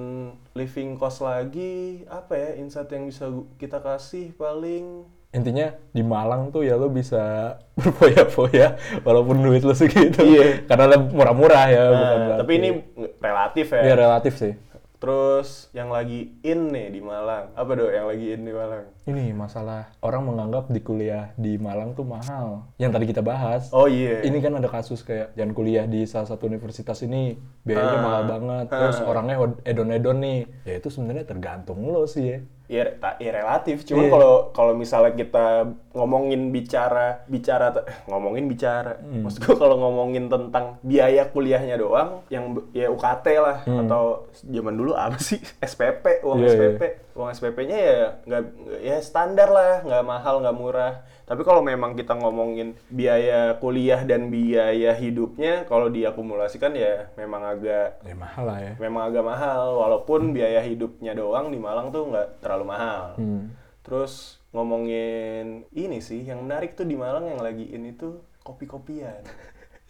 living 0.57 0.97
cost 0.97 1.21
lagi, 1.21 2.03
apa 2.09 2.33
ya 2.33 2.49
insight 2.57 2.89
yang 2.89 3.05
bisa 3.05 3.29
kita 3.61 3.79
kasih 3.79 4.33
paling 4.35 5.05
Intinya 5.33 5.73
di 5.97 6.05
Malang 6.05 6.53
tuh 6.53 6.61
ya 6.61 6.77
lo 6.77 6.93
bisa 6.93 7.57
berfoya-foya 7.81 8.77
walaupun 9.01 9.41
duit 9.41 9.65
lo 9.65 9.73
segitu. 9.73 10.21
Iya. 10.21 10.65
Karena 10.65 10.93
lo 10.93 11.09
murah-murah 11.09 11.65
ya. 11.69 11.85
Nah, 11.89 12.37
tapi 12.41 12.61
ini 12.61 12.69
relatif 13.17 13.73
ya. 13.73 13.81
Iya 13.85 13.95
relatif 13.97 14.37
sih. 14.37 14.53
Terus 15.03 15.67
yang 15.75 15.91
lagi 15.91 16.31
in 16.41 16.71
nih 16.71 16.87
di 16.89 17.03
Malang. 17.03 17.51
Apa 17.53 17.75
dong 17.75 17.91
yang 17.91 18.07
lagi 18.07 18.27
in 18.31 18.47
di 18.47 18.55
Malang? 18.55 18.87
Ini 19.03 19.35
masalah 19.35 19.91
orang 19.99 20.23
menganggap 20.25 20.71
di 20.71 20.79
kuliah 20.79 21.35
di 21.35 21.59
Malang 21.59 21.91
tuh 21.93 22.07
mahal. 22.07 22.71
Yang 22.79 22.91
tadi 22.95 23.05
kita 23.11 23.19
bahas. 23.19 23.67
Oh 23.75 23.91
iya. 23.91 24.23
Ini 24.23 24.39
kan 24.39 24.55
ada 24.55 24.71
kasus 24.71 25.03
kayak 25.03 25.35
jangan 25.35 25.53
kuliah 25.53 25.91
di 25.91 26.07
salah 26.07 26.31
satu 26.31 26.47
universitas 26.47 27.03
ini 27.03 27.35
biayanya 27.67 27.99
Ah. 27.99 28.05
mahal 28.07 28.23
banget. 28.31 28.67
Terus 28.71 29.03
orangnya 29.03 29.37
hod- 29.37 29.59
edon-edon 29.65 30.23
nih. 30.23 30.41
Ya 30.63 30.75
itu 30.79 30.87
sebenarnya 30.87 31.27
tergantung 31.27 31.83
lo 31.83 32.07
sih 32.07 32.23
ya. 32.25 32.39
Ya, 32.73 32.85
ya 33.19 33.31
relatif. 33.31 33.85
Cuman 33.85 34.03
Iya. 34.03 34.11
kalau 34.11 34.33
kalau 34.51 34.73
misalnya 34.73 35.13
kita 35.13 35.47
ngomongin 35.93 36.49
bicara 36.49 37.21
bicara 37.27 37.69
eh, 37.79 37.97
ngomongin 38.09 38.45
bicara. 38.47 38.97
Hmm. 38.99 39.23
Maksud 39.23 39.41
gua 39.43 39.57
kalau 39.59 39.77
ngomongin 39.79 40.27
tentang 40.27 40.81
biaya 40.81 41.27
kuliahnya 41.27 41.77
doang 41.77 42.25
yang 42.27 42.45
ya 42.73 42.89
UKT 42.89 43.27
lah 43.37 43.59
atau 43.61 44.03
zaman 44.43 44.73
dulu 44.73 44.93
apa 44.95 45.19
sih 45.19 45.37
SPP, 45.63 46.23
uang 46.23 46.39
Hmm. 46.39 46.45
Iya, 46.45 46.53
SPP. 46.57 46.83
Uang 47.13 47.29
SPP-nya 47.31 47.79
ya 47.79 47.97
nggak- 48.25 48.53
ya 48.81 48.97
standar 48.99 49.49
lah, 49.49 49.85
nggak 49.85 50.03
mahal, 50.03 50.41
nggak 50.41 50.57
murah. 50.57 50.93
Tapi 51.33 51.49
kalau 51.49 51.65
memang 51.65 51.97
kita 51.97 52.13
ngomongin 52.13 52.77
biaya 52.93 53.57
kuliah 53.57 54.05
dan 54.05 54.29
biaya 54.29 54.93
hidupnya, 54.93 55.65
kalau 55.65 55.89
diakumulasikan 55.89 56.77
ya 56.77 57.09
memang 57.17 57.41
agak 57.41 58.05
Ya 58.05 58.13
mahal 58.13 58.45
lah 58.45 58.61
ya. 58.61 58.73
memang 58.77 59.09
agak 59.09 59.25
mahal 59.25 59.81
walaupun 59.81 60.37
biaya 60.37 60.61
hidupnya 60.61 61.17
doang 61.17 61.49
di 61.49 61.57
Malang 61.57 61.89
tuh 61.89 62.13
nggak 62.13 62.45
terlalu 62.45 62.65
mahal. 62.69 63.17
Hmm. 63.17 63.49
Terus 63.81 64.45
ngomongin 64.53 65.65
ini 65.73 66.05
sih 66.05 66.21
yang 66.21 66.45
menarik 66.45 66.77
tuh 66.77 66.85
di 66.85 67.01
Malang 67.01 67.25
yang 67.25 67.41
lagi 67.41 67.65
ini 67.65 67.97
tuh 67.97 68.21
kopi-kopian. 68.45 69.25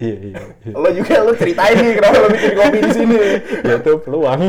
Iya, 0.02 0.18
iya, 0.18 0.42
iya. 0.66 0.74
lo 0.74 0.90
juga 0.90 1.14
lo 1.22 1.30
ceritain 1.30 1.78
nih 1.78 1.94
kenapa 1.94 2.26
lo 2.26 2.28
bikin 2.34 2.52
kopi 2.58 2.78
di 2.82 2.90
sini. 2.90 3.14
ya 3.70 3.74
itu 3.78 3.92
peluang. 4.02 4.40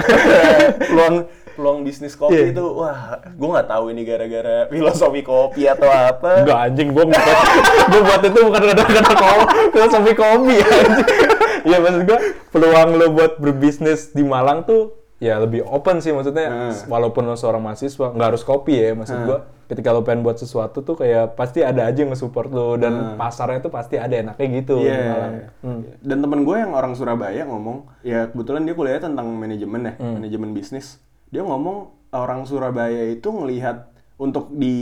peluang 0.89 1.15
peluang 1.53 1.81
bisnis 1.81 2.13
kopi 2.13 2.33
Iya. 2.33 2.45
itu 2.51 2.63
wah 2.65 2.99
gue 3.23 3.49
nggak 3.49 3.67
tahu 3.67 3.83
ini 3.89 4.01
gara-gara 4.03 4.67
filosofi 4.67 5.21
kopi 5.21 5.65
atau 5.65 5.85
apa. 5.85 6.41
Enggak 6.41 6.59
anjing, 6.63 6.87
gua 6.89 7.05
buat, 7.05 7.23
gua 7.91 8.01
buat 8.03 8.21
itu 8.23 8.39
bukan 8.41 8.61
gara-gara 8.67 9.11
kopi, 9.13 9.43
filosofi 9.71 10.11
kopi 10.13 10.55
anjing. 10.57 11.07
Iya 11.63 11.79
maksud 11.79 12.03
gua 12.03 12.19
peluang 12.49 12.89
lo 12.93 13.07
buat 13.09 13.33
berbisnis 13.37 14.11
di 14.11 14.19
Malang 14.21 14.63
tuh 14.63 14.91
ya 15.17 15.39
lebih 15.39 15.63
open 15.63 15.97
sih 15.97 16.11
maksudnya 16.11 16.51
Hmm. 16.51 16.75
walaupun 16.85 17.23
lo 17.23 17.33
seorang 17.33 17.63
mahasiswa 17.63 18.11
nggak 18.11 18.27
harus 18.27 18.43
kopi 18.43 18.75
ya 18.75 18.91
maksud 18.91 19.15
gua 19.23 19.37
ketika 19.63 19.89
lo 19.89 20.03
pengen 20.03 20.21
buat 20.21 20.35
sesuatu 20.35 20.83
tuh 20.83 20.93
kayak 20.93 21.33
pasti 21.33 21.63
ada 21.63 21.87
aja 21.87 21.95
yang 21.97 22.11
nge-support 22.11 22.51
lo 22.51 22.75
dan 22.75 23.15
pasarnya 23.15 23.57
tuh 23.59 23.71
pasti 23.71 23.95
ada 23.95 24.11
enaknya 24.13 24.47
gitu 24.53 24.75
di 24.77 24.91
Iya. 24.91 24.99
Malang. 25.07 25.33
Hmm. 25.61 25.81
Dan 25.97 26.17
temen 26.19 26.39
gue 26.43 26.57
yang 26.57 26.71
orang 26.71 26.93
Surabaya 26.93 27.41
ngomong, 27.41 27.87
ya 28.01 28.27
kebetulan 28.27 28.67
dia 28.67 28.75
kuliahnya 28.75 29.01
tentang 29.07 29.31
manajemen 29.31 29.81
ya, 29.81 29.93
Hmm. 29.95 30.13
manajemen 30.13 30.49
bisnis. 30.51 30.99
Dia 31.33 31.41
ngomong 31.41 31.77
orang 32.13 32.45
Surabaya 32.45 33.09
itu 33.09 33.25
ngelihat 33.25 33.89
untuk 34.15 34.53
di 34.53 34.75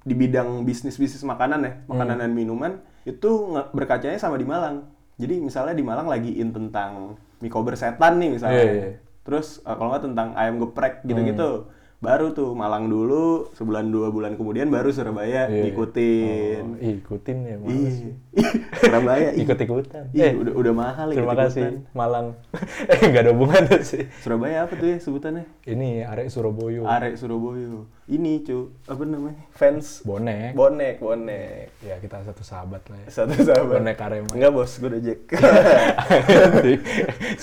di 0.00 0.14
bidang 0.16 0.64
bisnis 0.64 0.96
bisnis 0.96 1.20
makanan 1.22 1.60
ya, 1.60 1.72
makanan 1.84 2.16
Hmm. 2.16 2.22
dan 2.24 2.32
minuman 2.32 2.72
itu 3.04 3.30
berkacanya 3.70 4.16
sama 4.16 4.34
di 4.34 4.48
Malang. 4.48 4.88
Jadi 5.14 5.36
misalnya 5.36 5.76
di 5.76 5.84
Malang 5.84 6.08
lagi 6.08 6.32
in 6.34 6.48
tentang 6.48 7.20
mie 7.38 7.52
kober 7.52 7.76
setan 7.76 8.16
nih 8.16 8.32
misalnya. 8.32 8.56
Iya, 8.58 8.72
iya. 8.72 8.90
Terus 9.20 9.60
eh, 9.60 9.74
kalau 9.76 9.92
nggak 9.92 10.04
tentang 10.06 10.28
ayam 10.32 10.56
geprek 10.58 11.04
gitu-gitu. 11.04 11.68
Baru 12.00 12.32
tuh 12.32 12.56
Malang 12.56 12.88
dulu, 12.88 13.52
sebulan 13.52 13.92
dua 13.92 14.08
bulan 14.08 14.32
kemudian 14.32 14.72
baru 14.72 14.88
Surabaya 14.88 15.44
Iya. 15.46 15.68
ngikutin. 15.68 16.62
Oh, 16.64 16.80
ih, 16.80 16.96
ikutin 16.96 17.36
ya 17.44 17.56
males. 17.60 17.76
Iya. 18.00 18.12
Surabaya 18.80 19.34
ih. 19.34 19.42
Ikut-ikutan. 19.42 20.14
Ih, 20.14 20.22
Eh, 20.22 20.32
udah 20.38 20.54
udah 20.54 20.72
mahal 20.74 21.10
Terima 21.10 21.34
kasih 21.34 21.82
Malang. 21.90 22.38
eh 22.92 22.98
nggak 23.02 23.22
ada 23.26 23.30
hubungannya 23.34 23.78
sih. 23.82 24.06
Surabaya 24.22 24.66
apa 24.66 24.78
tuh 24.78 24.86
ya 24.86 24.96
sebutannya? 25.02 25.44
Ini 25.66 26.06
arek 26.06 26.30
Surabaya. 26.30 26.82
Arek 26.86 27.18
Surabaya. 27.18 27.82
Ini 28.10 28.42
cu, 28.42 28.74
apa 28.90 29.06
namanya? 29.06 29.38
Fans 29.54 30.02
Bonek. 30.02 30.58
bonek, 30.58 30.98
bonek. 30.98 31.70
ya 31.78 31.94
kita 32.02 32.26
satu 32.26 32.42
sahabat 32.42 32.82
lah 32.90 32.98
ya. 33.06 33.08
Satu 33.10 33.38
sahabat. 33.38 33.78
Bonek 33.78 34.02
Arema. 34.02 34.30
Enggak 34.34 34.50
bos, 34.50 34.72
gue 34.82 34.90
udah 34.90 35.02
jack. 35.02 35.20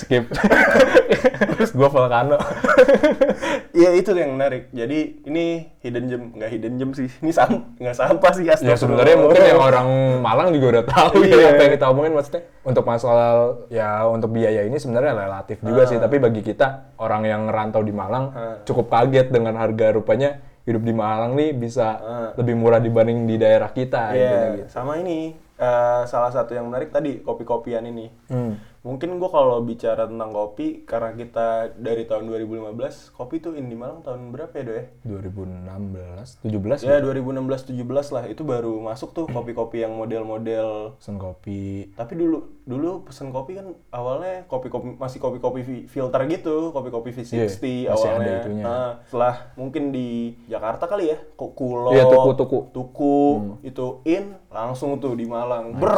Skip. 0.04 0.28
Terus 1.56 1.72
gua 1.72 1.88
Volcano. 1.88 2.36
Iya 3.72 3.94
itu 3.94 4.10
yang 4.18 4.36
menarik. 4.36 4.74
Jadi 4.74 5.24
ini 5.24 5.46
hidden 5.86 6.06
gem, 6.10 6.24
nggak 6.36 6.50
hidden 6.52 6.74
gem 6.82 6.92
sih. 6.98 7.08
Ini 7.22 7.32
sam 7.32 7.78
nggak 7.78 7.96
sampah 7.96 8.32
sih 8.36 8.44
ya 8.44 8.76
sebenarnya 8.76 9.16
mungkin 9.16 9.42
yang 9.42 9.62
orang 9.62 9.88
Malang 10.20 10.50
juga 10.52 10.77
udah 10.78 10.86
tahu 10.88 11.14
Iya. 11.20 11.36
ya 11.36 11.48
apa 11.50 11.62
yang 11.62 11.74
kita 11.74 11.86
omongin 11.88 12.14
maksudnya 12.14 12.42
untuk 12.62 12.84
masalah 12.84 13.30
ya 13.68 13.90
untuk 14.06 14.30
biaya 14.30 14.62
ini 14.62 14.76
sebenarnya 14.76 15.18
relatif 15.18 15.58
juga 15.60 15.82
Ah. 15.84 15.88
sih 15.88 15.98
tapi 15.98 16.18
bagi 16.18 16.42
kita 16.42 16.68
orang 16.96 17.24
yang 17.24 17.42
ngerantau 17.46 17.82
di 17.82 17.92
Malang 17.92 18.26
Ah. 18.30 18.56
cukup 18.62 18.88
kaget 18.88 19.28
dengan 19.28 19.56
harga 19.56 19.90
rupanya 19.92 20.38
hidup 20.64 20.82
di 20.82 20.92
Malang 20.92 21.34
nih 21.34 21.52
bisa 21.52 21.88
Ah. 21.96 22.30
lebih 22.36 22.54
murah 22.54 22.78
dibanding 22.78 23.24
di 23.24 23.36
daerah 23.36 23.70
kita 23.70 24.14
intinya 24.14 24.48
gitu. 24.56 24.70
sama 24.70 24.94
ini 24.98 25.34
eh, 25.58 26.02
salah 26.06 26.30
satu 26.30 26.54
yang 26.54 26.70
menarik 26.70 26.94
tadi 26.94 27.18
kopi-kopian 27.18 27.82
ini. 27.84 28.14
Hmm. 28.30 28.62
Mungkin 28.80 29.18
gue 29.18 29.28
kalau 29.28 29.60
bicara 29.60 30.06
tentang 30.06 30.30
kopi 30.30 30.84
karena 30.84 31.12
kita 31.12 31.48
dari 31.74 32.04
tahun 32.04 32.30
2015 32.30 32.78
kopi 33.12 33.36
tuh 33.38 33.54
in 33.54 33.68
di 33.68 33.76
Malang 33.76 34.00
tahun 34.00 34.30
berapa 34.30 34.54
ya 34.54 34.64
do 34.64 34.74
ya? 34.74 34.86
2016, 35.04 36.40
17 36.42 36.84
Ya 36.84 37.02
2016-17 37.02 37.74
lah 38.12 38.24
itu 38.26 38.42
baru 38.42 38.80
masuk 38.80 39.12
tuh 39.12 39.26
kopi-kopi 39.26 39.82
yang 39.82 39.94
model-model 39.94 40.96
pesen 40.96 41.18
kopi. 41.18 41.92
tapi 41.94 42.14
dulu 42.16 42.38
dulu 42.64 43.04
pesen 43.04 43.30
kopi 43.30 43.56
kan 43.56 43.72
awalnya 43.90 44.44
kopi-kopi 44.46 44.94
masih 44.94 45.18
kopi-kopi 45.18 45.62
fi- 45.62 45.86
filter 45.88 46.22
gitu 46.28 46.70
kopi-kopi 46.70 47.12
V60 47.12 47.34
Iya, 47.34 47.48
masih 47.48 47.78
awalnya 47.90 48.16
ada 48.18 48.32
itunya. 48.38 48.64
Nah, 48.64 48.90
setelah 49.04 49.36
mungkin 49.54 49.84
di 49.90 50.08
Jakarta 50.46 50.86
kali 50.86 51.10
ya 51.10 51.18
Ku- 51.34 51.52
Kulo 51.52 51.92
Iya, 51.92 52.04
tuku-tuku. 52.06 52.60
Hmm. 52.60 52.72
tuku 52.72 53.18
itu 53.64 53.86
in 54.06 54.24
langsung 54.48 54.96
tuh 54.98 55.14
di 55.14 55.26
Malang 55.26 55.74
ber 55.74 55.92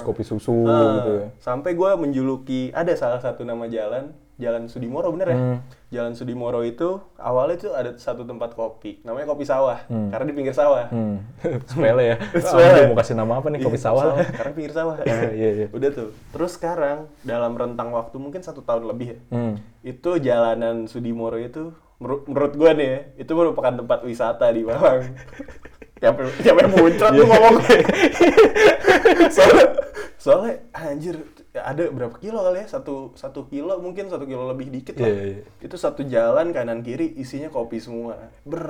kopi 0.00 0.22
susu 0.22 0.52
Nah, 0.60 0.94
gitu 0.96 1.10
ya. 1.16 1.26
sampai 1.38 1.72
gue 1.72 1.90
menjuluki 2.10 2.74
ada 2.74 2.90
salah 2.98 3.22
satu 3.22 3.46
nama 3.46 3.70
jalan 3.70 4.10
Jalan 4.40 4.72
Sudimoro 4.72 5.12
bener 5.12 5.28
ya? 5.28 5.36
Hmm. 5.36 5.58
Jalan 5.92 6.12
Sudimoro 6.16 6.64
itu 6.64 6.96
awalnya 7.20 7.60
tuh 7.60 7.72
ada 7.76 7.92
satu 8.00 8.24
tempat 8.24 8.56
kopi 8.56 9.04
namanya 9.04 9.28
kopi 9.28 9.44
sawah 9.44 9.84
karena 9.84 10.24
di 10.24 10.32
pinggir 10.32 10.56
sawah 10.56 10.88
Hmm. 10.88 11.20
Sepele 11.68 12.04
ya. 12.08 12.16
Sepele. 12.40 12.88
Mau 12.88 12.96
kasih 12.96 13.20
nama 13.20 13.36
apa 13.36 13.52
nih? 13.52 13.60
Kopi 13.60 13.76
Iya, 13.76 13.84
sawah. 13.84 14.16
Karena 14.16 14.52
pinggir 14.56 14.72
sawah. 14.72 14.96
Ah, 15.04 15.28
iya, 15.38 15.48
iya. 15.52 15.66
Udah 15.68 15.92
tuh. 15.92 16.08
Terus 16.32 16.56
sekarang 16.56 17.12
dalam 17.20 17.52
rentang 17.52 17.92
waktu 17.92 18.16
mungkin 18.16 18.40
satu 18.40 18.64
tahun 18.64 18.88
lebih 18.88 19.06
ya. 19.12 19.18
Hmm. 19.28 19.54
Itu 19.84 20.16
jalanan 20.16 20.88
Sudimoro 20.88 21.36
itu 21.36 21.76
menurut, 22.00 22.24
menurut 22.24 22.52
gue 22.56 22.70
nih 22.80 22.88
ya, 22.88 23.00
itu 23.20 23.32
merupakan 23.36 23.76
tempat 23.76 24.00
wisata 24.08 24.48
di 24.56 24.64
Malang. 24.64 25.04
siapa 26.00 26.16
siapa 26.40 26.64
yang 26.64 26.72
muncrat 26.80 27.12
tuh 27.12 27.26
ngomong 27.28 27.56
soalnya 29.28 29.66
soalnya 30.16 30.54
anjir 30.72 31.16
ada 31.52 31.82
berapa 31.90 32.14
kilo 32.16 32.38
kali 32.40 32.62
ya? 32.62 32.66
Satu 32.68 33.10
satu 33.14 33.46
kilo 33.46 33.74
mungkin 33.78 34.06
satu 34.06 34.22
kilo 34.22 34.46
lebih 34.46 34.70
dikit 34.70 34.94
lah. 34.96 35.06
Iya, 35.06 35.22
iya. 35.26 35.42
itu 35.58 35.74
satu 35.74 36.02
jalan 36.02 36.50
kanan 36.50 36.80
kiri 36.80 37.10
isinya 37.14 37.48
kopi 37.48 37.78
semua. 37.78 38.30
Ber 38.46 38.62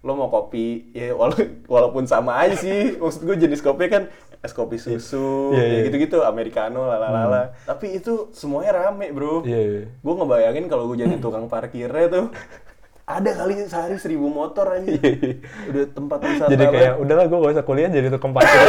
lo 0.00 0.16
mau 0.16 0.26
kopi 0.26 0.90
ya 0.90 1.12
wala- 1.12 1.36
walaupun 1.66 2.04
sama 2.04 2.34
aja 2.40 2.56
sih. 2.56 2.94
Maksud 3.00 3.22
gue 3.22 3.36
jenis 3.38 3.60
kopi 3.60 3.86
kan 3.86 4.10
es 4.40 4.56
kopi 4.56 4.80
susu 4.80 5.52
Iya, 5.52 5.60
ya 5.60 5.68
iya. 5.68 5.80
gitu-gitu 5.84 6.24
americano 6.24 6.88
lalalala 6.88 7.52
tapi 7.68 7.92
itu 7.92 8.32
semuanya 8.32 8.88
rame 8.88 9.12
bro. 9.12 9.44
Iya, 9.44 9.60
iya. 9.60 9.82
gue 9.92 10.14
ngebayangin 10.16 10.64
kalau 10.64 10.88
gue 10.88 10.96
jadi 10.98 11.20
tukang 11.24 11.44
parkirnya 11.46 12.08
tuh 12.08 12.32
ada 13.18 13.30
kali 13.34 13.54
sehari 13.66 13.96
seribu 13.98 14.30
motor 14.30 14.70
aja 14.70 14.92
udah 15.72 15.84
tempat 15.90 16.18
wisata 16.22 16.46
Iya, 16.46 16.52
Jadi 16.54 16.64
kayak 16.70 16.94
udahlah 17.02 17.24
gue 17.26 17.38
gak 17.42 17.54
usah 17.58 17.66
kuliah 17.66 17.90
jadi 17.90 18.08
tukang 18.12 18.32
parkir. 18.36 18.60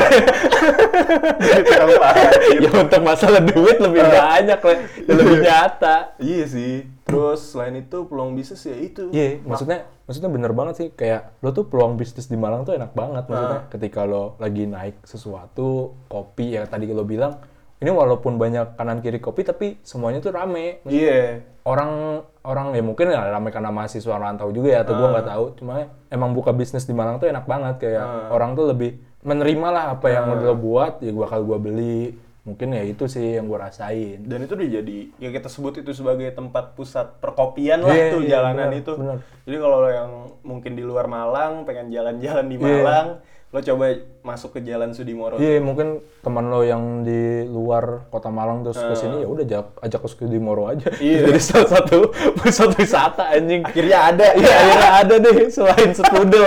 Jadi 1.41 1.61
tukang 1.67 1.91
parkir. 1.99 2.59
ya 2.65 2.69
untuk 2.73 3.01
masalah 3.03 3.41
duit 3.43 3.77
lebih 3.77 4.01
banyak 4.01 4.59
lah, 4.61 4.77
dan 5.07 5.15
lebih 5.15 5.37
nyata. 5.43 5.95
iya 6.21 6.45
sih. 6.47 6.85
Terus 7.03 7.51
selain 7.51 7.75
itu 7.75 8.07
peluang 8.07 8.37
bisnis 8.37 8.63
ya 8.63 8.77
itu. 8.77 9.11
Iya, 9.11 9.43
maksudnya 9.43 9.89
maksudnya 10.07 10.29
bener 10.31 10.51
banget 10.55 10.75
sih. 10.79 10.87
Kayak 10.95 11.35
lo 11.43 11.51
tuh 11.51 11.67
peluang 11.67 11.99
bisnis 11.99 12.31
di 12.31 12.37
Malang 12.39 12.63
tuh 12.63 12.77
enak 12.77 12.95
banget 12.95 13.27
maksudnya. 13.27 13.61
Ketika 13.67 14.07
lo 14.07 14.39
lagi 14.39 14.63
naik 14.69 15.03
sesuatu 15.03 15.97
kopi 16.07 16.55
ya 16.55 16.63
tadi 16.69 16.87
lo 16.87 17.03
bilang 17.03 17.41
ini 17.81 17.89
walaupun 17.89 18.37
banyak 18.37 18.77
kanan 18.77 19.01
kiri 19.01 19.17
kopi 19.17 19.41
tapi 19.41 19.67
semuanya 19.81 20.21
tuh 20.21 20.31
rame. 20.31 20.85
Iya. 20.85 21.41
Orang 21.65 22.23
orang 22.41 22.73
ya 22.73 22.81
mungkin 22.81 23.07
ya 23.07 23.29
rame 23.29 23.49
karena 23.49 23.69
mahasiswa 23.69 24.15
rantau 24.15 24.49
juga 24.49 24.69
ya 24.71 24.79
atau 24.81 24.93
gua 24.93 25.13
nggak 25.13 25.27
tahu. 25.27 25.45
Cuma 25.57 25.73
emang 26.07 26.31
buka 26.31 26.49
bisnis 26.51 26.83
di 26.83 26.91
Malang 26.91 27.17
tuh 27.17 27.27
enak 27.27 27.45
banget 27.45 27.75
kayak 27.79 28.01
orang 28.29 28.53
tuh 28.53 28.65
lebih 28.67 28.97
menerima 29.21 29.67
lah 29.69 29.83
apa 29.93 30.07
yang 30.07 30.33
lo 30.35 30.53
buat 30.53 30.99
ya 30.99 31.11
bakal 31.11 31.43
gua 31.43 31.57
beli. 31.57 32.17
Mungkin 32.41 32.73
ya 32.73 32.81
itu 32.81 33.05
sih 33.05 33.37
yang 33.37 33.45
gua 33.45 33.69
rasain. 33.69 34.25
Dan 34.25 34.41
itu 34.41 34.57
udah 34.57 34.69
jadi 34.73 34.97
ya 35.15 35.29
kita 35.29 35.45
sebut 35.45 35.77
itu 35.77 35.93
sebagai 35.93 36.25
tempat 36.31 36.73
pusat 36.73 37.21
perkopian 37.21 37.85
lah 37.85 37.93
Iya, 37.93 38.09
tuh 38.09 38.21
iya, 38.25 38.29
jalanan 38.33 38.67
benar, 38.67 38.81
itu. 38.81 38.93
benar. 38.97 39.17
jadi 39.45 39.57
kalau 39.57 39.79
yang 39.85 40.11
mungkin 40.41 40.71
di 40.73 40.81
luar 40.81 41.05
Malang 41.05 41.69
pengen 41.69 41.93
jalan-jalan 41.93 42.49
di 42.49 42.57
Iya. 42.57 42.65
Malang 42.81 43.07
lo 43.51 43.59
coba 43.59 43.85
masuk 44.21 44.53
ke 44.53 44.61
jalan 44.61 44.91
Sudimoro 44.91 45.35
Iya 45.35 45.57
mungkin 45.57 45.87
teman 46.19 46.47
lo 46.47 46.61
yang 46.61 47.01
di 47.01 47.41
luar 47.43 48.05
kota 48.07 48.27
Malang 48.27 48.61
terus 48.61 48.77
ke 48.77 48.93
sini 48.93 49.21
ya 49.21 49.27
udah 49.27 49.43
ajak 49.43 49.65
ajak 49.79 49.99
ke 49.99 50.09
Sudimoro 50.09 50.65
aja. 50.65 50.87
Iya. 50.93 51.23
Jadi 51.27 51.39
salah 51.39 51.69
satu 51.71 51.97
pusat 52.37 52.69
wisata 52.75 53.23
anjing. 53.29 53.61
akhirnya 53.63 53.97
ada 54.07 54.25
Iya 54.33 54.53
akhirnya 54.53 54.89
ada 54.97 55.15
deh 55.17 55.37
selain 55.47 55.89
Sepudel 55.91 56.45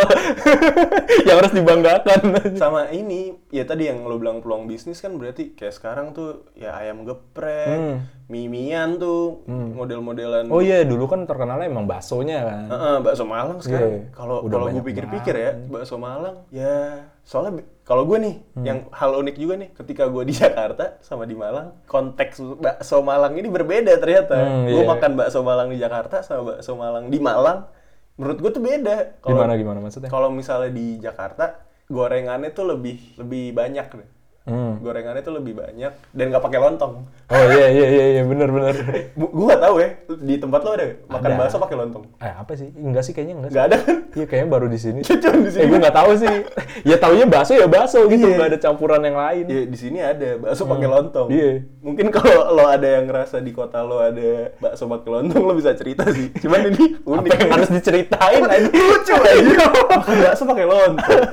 yang 1.27 1.37
harus 1.37 1.53
dibanggakan. 1.53 2.21
sama 2.55 2.89
ini 2.89 3.35
ya 3.49 3.65
tadi 3.65 3.87
yang 3.87 4.03
lo 4.03 4.17
bilang 4.17 4.39
peluang 4.39 4.65
bisnis 4.65 4.99
kan 4.99 5.15
berarti 5.15 5.53
kayak 5.53 5.75
sekarang 5.75 6.11
tuh 6.11 6.47
ya 6.55 6.75
ayam 6.75 7.03
geprek 7.03 7.67
Hmm. 7.75 8.07
mimian 8.27 8.97
tuh 8.97 9.45
model-modelan 9.47 10.49
Oh 10.49 10.59
iya 10.59 10.81
dulu 10.83 11.05
kan 11.07 11.25
terkenalnya 11.25 11.67
emang 11.67 11.85
baksonya 11.85 12.39
kan. 12.41 12.65
Heeh, 12.67 12.97
bakso 13.01 13.25
Malang 13.25 13.59
sekarang. 13.59 13.91
Iya, 13.91 14.01
Kalau 14.13 14.37
kalau 14.45 14.67
gue 14.69 14.83
pikir-pikir 14.83 15.35
ya, 15.35 15.51
bakso 15.67 15.97
Malang 15.97 16.45
ya 16.49 17.05
soalnya 17.25 17.65
kalau 17.83 18.05
gue 18.05 18.19
nih 18.21 18.35
Hmm. 18.55 18.65
yang 18.65 18.79
hal 18.93 19.17
unik 19.17 19.37
juga 19.37 19.55
nih 19.57 19.69
ketika 19.73 20.07
gue 20.07 20.25
di 20.25 20.35
Jakarta 20.41 21.01
sama 21.01 21.25
di 21.25 21.33
Malang, 21.33 21.73
konteks 21.85 22.39
bakso 22.57 23.01
Malang 23.01 23.35
ini 23.35 23.49
berbeda 23.49 23.93
ternyata. 23.97 24.37
Hmm, 24.37 24.65
gue 24.69 24.85
iya. 24.85 24.89
makan 24.89 25.13
bakso 25.17 25.41
Malang 25.41 25.69
di 25.69 25.77
Jakarta 25.77 26.21
sama 26.21 26.57
bakso 26.57 26.77
Malang 26.77 27.09
di 27.09 27.19
Malang, 27.19 27.69
menurut 28.15 28.39
gue 28.39 28.51
tuh 28.53 28.63
beda. 28.63 29.19
Kalau 29.19 29.37
Gimana 29.37 29.53
gimana 29.57 29.79
maksudnya? 29.81 30.09
kalau 30.09 30.29
misalnya 30.29 30.71
di 30.71 30.97
Jakarta 30.97 31.61
gorengannya 31.85 32.51
tuh 32.51 32.65
lebih 32.71 32.97
lebih 33.19 33.53
banyak 33.53 33.87
deh. 33.91 34.09
Hmm. 34.45 34.77
Gorengannya 34.85 35.25
tuh 35.25 35.41
lebih 35.41 35.57
banyak 35.57 35.93
dan 36.13 36.25
nggak 36.29 36.45
pakai 36.45 36.61
lontong. 36.61 37.09
Oh 37.33 37.45
iya 37.49 37.73
iya 37.73 37.87
iya 37.89 38.05
iya 38.13 38.23
benar 38.29 38.53
benar. 38.53 38.77
Gue 39.17 39.45
nggak 39.49 39.63
tahu 39.65 39.75
ya 39.81 39.89
di 40.21 40.37
tempat 40.37 40.61
lo 40.61 40.71
ada 40.77 40.85
makan 41.09 41.31
Ada. 41.33 41.39
bakso 41.41 41.57
pakai 41.57 41.77
lontong. 41.81 42.05
Eh 42.21 42.29
apa 42.29 42.53
sih? 42.53 42.69
Enggak 42.77 43.09
sih 43.09 43.17
kayaknya 43.17 43.41
enggak 43.41 43.49
sih. 43.49 43.57
Nggak 43.57 43.67
ada 43.73 43.77
kan? 43.81 43.97
Iya 44.13 44.27
kayaknya 44.29 44.49
baru 44.53 44.67
di 44.69 44.77
sini. 44.77 45.01
Cuma 45.09 45.37
di 45.41 45.49
sini. 45.49 45.63
Eh 45.65 45.67
gue 45.73 45.79
nggak 45.81 45.97
tahu 45.97 46.11
sih. 46.21 46.35
ya 46.93 46.97
taunya 47.01 47.25
bakso 47.25 47.53
ya 47.57 47.65
bakso 47.65 48.05
gitu, 48.05 48.27
Iya. 48.29 48.37
nggak 48.37 48.49
ada 48.53 48.59
campuran 48.61 49.01
yang 49.01 49.17
lain. 49.17 49.45
Ya 49.49 49.63
di 49.65 49.79
sini 49.81 49.99
ada 50.05 50.29
bakso 50.37 50.69
pakai 50.69 50.89
lontong. 50.93 51.29
Iya. 51.33 51.51
Mungkin 51.81 52.07
kalau 52.13 52.53
lo 52.53 52.65
ada 52.69 52.89
yang 53.01 53.09
ngerasa 53.09 53.41
di 53.41 53.53
kota 53.57 53.81
lo 53.81 54.05
ada 54.05 54.53
bakso 54.61 54.85
pakai 54.85 55.09
lontong 55.09 55.41
lo 55.41 55.57
bisa 55.57 55.73
cerita 55.73 56.05
sih. 56.13 56.29
Cuman 56.37 56.69
ini 56.69 57.01
unik. 57.01 57.33
Apa 57.33 57.41
yang 57.41 57.53
harus 57.57 57.71
diceritain 57.73 58.45
aja? 58.45 58.69
lucu 58.69 59.15
aja. 59.17 59.57
Bakso 60.05 60.45
pakai 60.45 60.69
lontong. 60.69 61.33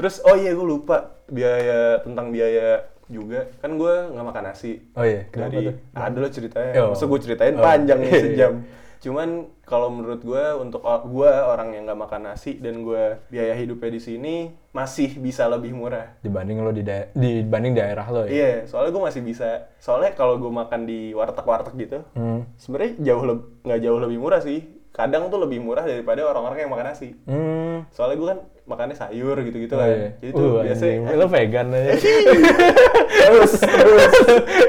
Terus 0.00 0.24
oh 0.24 0.32
iya 0.32 0.50
gue 0.50 0.64
lupa 0.64 0.96
biaya 1.28 2.00
tentang 2.00 2.32
biaya 2.32 2.88
juga 3.04 3.52
kan 3.60 3.76
gue 3.76 3.94
nggak 4.08 4.24
makan 4.24 4.44
nasi. 4.46 4.80
Oh 4.94 5.04
iya, 5.04 5.28
kenapa 5.28 5.52
Dari 5.52 5.66
tuh? 5.66 5.74
ada 5.92 6.16
lo 6.16 6.28
ceritanya. 6.30 6.72
Oh. 6.80 6.90
Masa 6.90 7.04
gue 7.04 7.20
ceritain 7.20 7.52
Oh. 7.52 7.60
panjang 7.60 7.98
nih 8.00 8.08
Iya. 8.08 8.22
sejam. 8.22 8.52
Cuman 9.00 9.28
kalau 9.62 9.88
menurut 9.88 10.20
gue 10.20 10.44
untuk 10.56 10.80
gue 10.82 11.28
orang 11.28 11.72
yang 11.72 11.84
nggak 11.84 12.00
makan 12.00 12.22
nasi 12.26 12.56
dan 12.56 12.80
gue 12.80 13.20
biaya 13.26 13.52
hidupnya 13.54 13.90
di 13.90 13.98
sini 13.98 14.34
masih 14.70 15.16
bisa 15.16 15.44
lebih 15.46 15.72
murah. 15.72 16.16
Dibanding 16.18 16.60
lo 16.60 16.70
di 16.70 16.80
dae- 16.80 17.12
dibanding 17.12 17.74
daerah 17.74 18.06
lo 18.06 18.24
ya. 18.24 18.30
Iya, 18.30 18.52
soalnya 18.64 18.90
gue 18.90 19.02
masih 19.02 19.20
bisa. 19.20 19.48
Soalnya 19.76 20.12
kalau 20.12 20.36
gue 20.36 20.48
makan 20.50 20.84
di 20.84 21.12
warteg-warteg 21.12 21.76
gitu, 21.78 21.98
Hmm. 22.12 22.48
sebenarnya 22.56 22.92
jauh 23.02 23.22
nggak 23.62 23.80
jauh 23.80 23.98
lebih 23.98 24.16
murah 24.16 24.40
sih. 24.40 24.64
Kadang 24.90 25.28
tuh 25.28 25.38
lebih 25.40 25.58
murah 25.58 25.82
daripada 25.82 26.22
orang-orang 26.22 26.58
yang 26.60 26.70
makan 26.70 26.86
nasi. 26.86 27.14
Hmm. 27.24 27.86
Soalnya 27.90 28.16
gue 28.16 28.28
kan 28.28 28.40
makannya 28.70 28.94
sayur 28.94 29.34
gitu-gitu 29.42 29.74
Oh, 29.74 29.82
lah. 29.82 29.88
iya. 29.88 30.08
Jadi 30.16 30.30
tuh 30.30 30.46
Uh, 30.46 30.62
biasanya 30.62 30.94
anjing. 31.02 31.18
lo 31.18 31.26
vegan 31.26 31.66
aja. 31.70 31.90
terus 33.20 33.52
terus. 33.58 34.12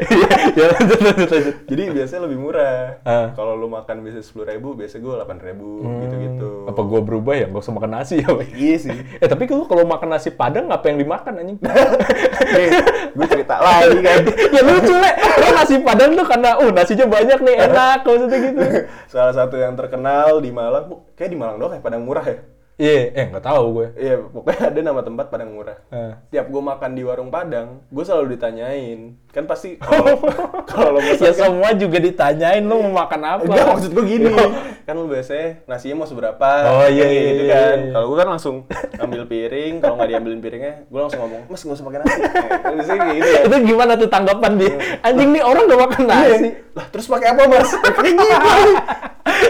ya 0.59 0.65
lanjut 0.67 0.99
lanjut 0.99 1.29
lanjut. 1.29 1.55
Jadi 1.65 1.83
biasanya 1.91 2.21
lebih 2.25 2.37
murah. 2.37 2.99
Ah. 3.03 3.27
Kalau 3.31 3.53
lu 3.53 3.67
makan 3.67 4.01
biasanya 4.01 4.21
sepuluh 4.21 4.45
ribu, 4.45 4.73
biasanya 4.73 5.01
gue 5.01 5.13
delapan 5.15 5.37
ribu 5.39 5.69
gitu-gitu. 6.01 6.49
Hmm. 6.63 6.69
Apa 6.69 6.81
gua 6.81 6.99
berubah 6.99 7.33
ya? 7.35 7.45
Gak 7.47 7.61
usah 7.61 7.73
makan 7.73 7.91
nasi 7.93 8.15
ya? 8.19 8.29
Iya 8.51 8.75
sih. 8.79 8.91
eh 8.91 9.27
tapi 9.27 9.45
lu 9.45 9.63
kalau 9.63 9.83
makan 9.83 10.09
nasi 10.09 10.29
padang 10.29 10.67
apa 10.67 10.85
yang 10.87 10.97
dimakan 10.97 11.33
anjing? 11.37 11.57
Nih, 12.51 12.67
gue 13.11 13.27
cerita 13.29 13.55
lagi 13.57 13.99
kan. 14.01 14.19
ya 14.27 14.61
lucu 14.61 14.93
le. 14.93 15.11
Lo 15.37 15.47
nasi 15.53 15.75
padang 15.79 16.11
tuh 16.13 16.25
karena 16.25 16.49
uh 16.57 16.69
nasinya 16.71 17.05
banyak 17.07 17.39
nih 17.39 17.55
enak 17.61 17.99
maksudnya 18.01 18.37
gitu. 18.41 18.61
Salah 19.07 19.33
satu 19.33 19.55
yang 19.55 19.73
terkenal 19.73 20.39
di 20.39 20.49
Malang, 20.49 20.85
kayak 21.13 21.29
di 21.29 21.37
Malang 21.37 21.57
doang 21.57 21.73
ya, 21.73 21.81
Padang 21.81 22.03
Murah 22.03 22.23
ya. 22.23 22.39
Iya, 22.75 23.13
eh 23.13 23.25
nggak 23.29 23.43
tahu 23.43 23.63
gue. 23.73 23.88
Iya, 23.93 24.15
pokoknya 24.25 24.62
ada 24.67 24.79
nama 24.81 25.01
tempat 25.01 25.25
Padang 25.27 25.53
Murah. 25.53 25.77
Ah. 25.88 26.17
Tiap 26.27 26.49
gue 26.49 26.62
makan 26.62 26.91
di 26.91 27.03
warung 27.03 27.29
Padang, 27.29 27.84
gue 27.86 28.03
selalu 28.03 28.34
ditanyain. 28.34 28.99
Kan 29.29 29.45
pasti 29.45 29.77
kalau 29.81 30.17
kalau 30.65 30.97
lo 30.97 30.99
Ya 30.99 31.31
semua 31.31 31.71
juga 31.73 31.99
ditanyain 31.99 32.63
lo 32.63 32.81
mau 32.81 33.05
makan 33.05 33.21
apa. 33.21 33.41
enggak 33.45 33.65
maksud 33.69 33.91
gue 33.91 34.05
gini. 34.07 34.31
Yo. 34.31 34.47
kan 34.81 34.97
lu 34.97 35.05
biasanya 35.05 35.62
nasinya 35.67 35.95
mau 35.95 36.07
seberapa? 36.10 36.47
Oh, 36.65 36.89
iya, 36.89 37.05
iya, 37.05 37.21
gitu 37.29 37.43
iya, 37.43 37.53
kan. 37.53 37.77
iya. 37.77 37.91
Kalau 37.93 38.05
gue 38.07 38.17
kan 38.17 38.29
langsung 38.29 38.55
ambil 38.97 39.21
piring, 39.25 39.73
kalau 39.77 39.93
nggak 39.95 40.10
diambilin 40.10 40.41
piringnya, 40.41 40.75
gue 40.84 40.99
langsung 40.99 41.21
ngomong, 41.21 41.41
"Mas, 41.47 41.62
nggak 41.62 41.77
usah 41.77 41.86
pakai 41.86 41.99
nasi." 42.01 42.19
Nah, 42.62 42.71
biasanya 42.73 42.99
kayak 42.99 43.15
gitu 43.15 43.29
ya. 43.29 43.41
Itu 43.45 43.55
gimana 43.63 43.91
tuh 43.93 44.10
tanggapan 44.10 44.51
dia? 44.55 44.73
Anjing 45.01 45.29
nih 45.29 45.43
orang 45.43 45.63
gak 45.65 45.81
makan 45.81 46.01
Iya. 46.01 46.15
nasi. 46.34 46.49
Lah, 46.71 46.86
terus 46.88 47.05
pakai 47.05 47.27
apa, 47.29 47.41
Mas? 47.45 47.69
Kayak 47.81 48.15
gitu. 48.15 48.25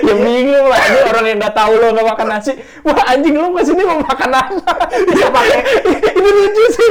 ya 0.02 0.14
bingung 0.16 0.68
lah 0.68 0.80
ini 0.80 1.00
orang 1.06 1.26
yang 1.26 1.38
nggak 1.40 1.56
tahu 1.56 1.74
lo 1.74 1.88
nggak 1.92 2.08
makan 2.08 2.28
nasi 2.30 2.52
wah 2.82 3.02
anjing 3.12 3.34
lo 3.34 3.48
ke 3.52 3.64
sini 3.64 3.82
mau 3.82 4.00
makan 4.00 4.30
apa 4.32 4.74
bisa 5.04 5.28
pakai 5.34 5.60
ini 6.12 6.30
lucu 6.32 6.64
sih 6.68 6.88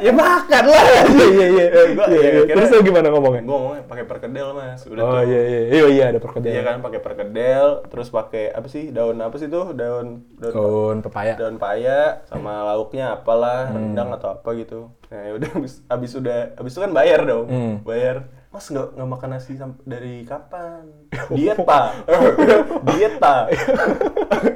ya 0.00 0.12
makan 0.12 0.64
lah. 0.64 0.84
iya 1.10 1.26
iya 1.28 1.46
iya 1.48 1.64
Gua- 1.92 2.08
Iya, 2.08 2.20
ya, 2.20 2.30
iya. 2.40 2.52
terus 2.52 2.68
lo 2.68 2.80
gimana 2.80 3.06
ngomongnya 3.08 3.42
Gue 3.42 3.52
ngomongnya 3.52 3.84
pakai 3.84 4.04
perkedel, 4.04 4.46
Mas. 4.52 4.80
Udah 4.84 5.02
oh 5.02 5.10
tuh. 5.12 5.22
iya 5.24 5.40
iya 5.42 5.60
iya 5.68 5.84
iya 5.88 6.04
ada 6.08 6.18
perkedel 6.18 6.50
Iya 6.50 6.62
kan 6.62 6.76
pakai 6.80 7.00
perkedel, 7.00 7.66
terus 7.86 8.08
pakai 8.08 8.44
apa 8.50 8.66
sih 8.66 8.84
daun 8.88 9.18
apa 9.18 9.36
sih 9.36 9.46
tuh 9.46 9.72
daun 9.72 10.06
daun 10.34 10.52
daun 10.52 10.96
pepaya 11.00 11.34
daun 11.34 11.56
paya 11.56 12.22
sama 12.24 12.62
lauknya 12.66 13.14
apalah 13.14 13.64
Hmm. 13.64 13.76
rendang 13.92 14.10
atau 14.12 14.28
apa 14.32 14.48
gitu. 14.54 14.90
Nah 15.08 15.20
ya 15.22 15.32
udah 15.34 15.48
habis 15.52 15.72
habis 15.86 16.12
udah 16.12 16.38
habis 16.54 16.72
itu 16.72 16.80
kan 16.80 16.92
bayar 16.92 17.20
dong, 17.22 17.46
Hmm. 17.46 17.74
bayar. 17.82 18.16
Mas 18.52 18.68
nggak 18.68 19.00
nggak 19.00 19.08
makan 19.08 19.30
nasi 19.32 19.56
dari 19.88 20.28
kapan? 20.28 20.84
Diet 21.36 21.56
pak, 21.64 22.04
diet 22.92 23.16
pak. 23.16 23.48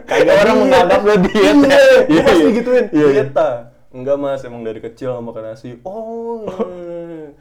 Kagak 0.05 0.37
orang 0.45 0.57
menganggap 0.69 1.01
lo 1.01 1.17
diet 1.25 1.57
ya. 1.65 1.65
Iya, 1.65 1.81
Iya, 1.81 1.81
iya, 2.13 2.21
pasti 2.21 2.45
iya. 2.45 2.57
gituin. 2.61 2.85
Iya, 2.93 3.07
diet 3.09 3.31
pak. 3.33 3.55
Enggak 3.97 4.17
mas, 4.21 4.45
emang 4.45 4.61
dari 4.61 4.85
kecil 4.85 5.17
nggak 5.17 5.25
makan 5.25 5.45
nasi. 5.49 5.81
Oh. 5.81 6.45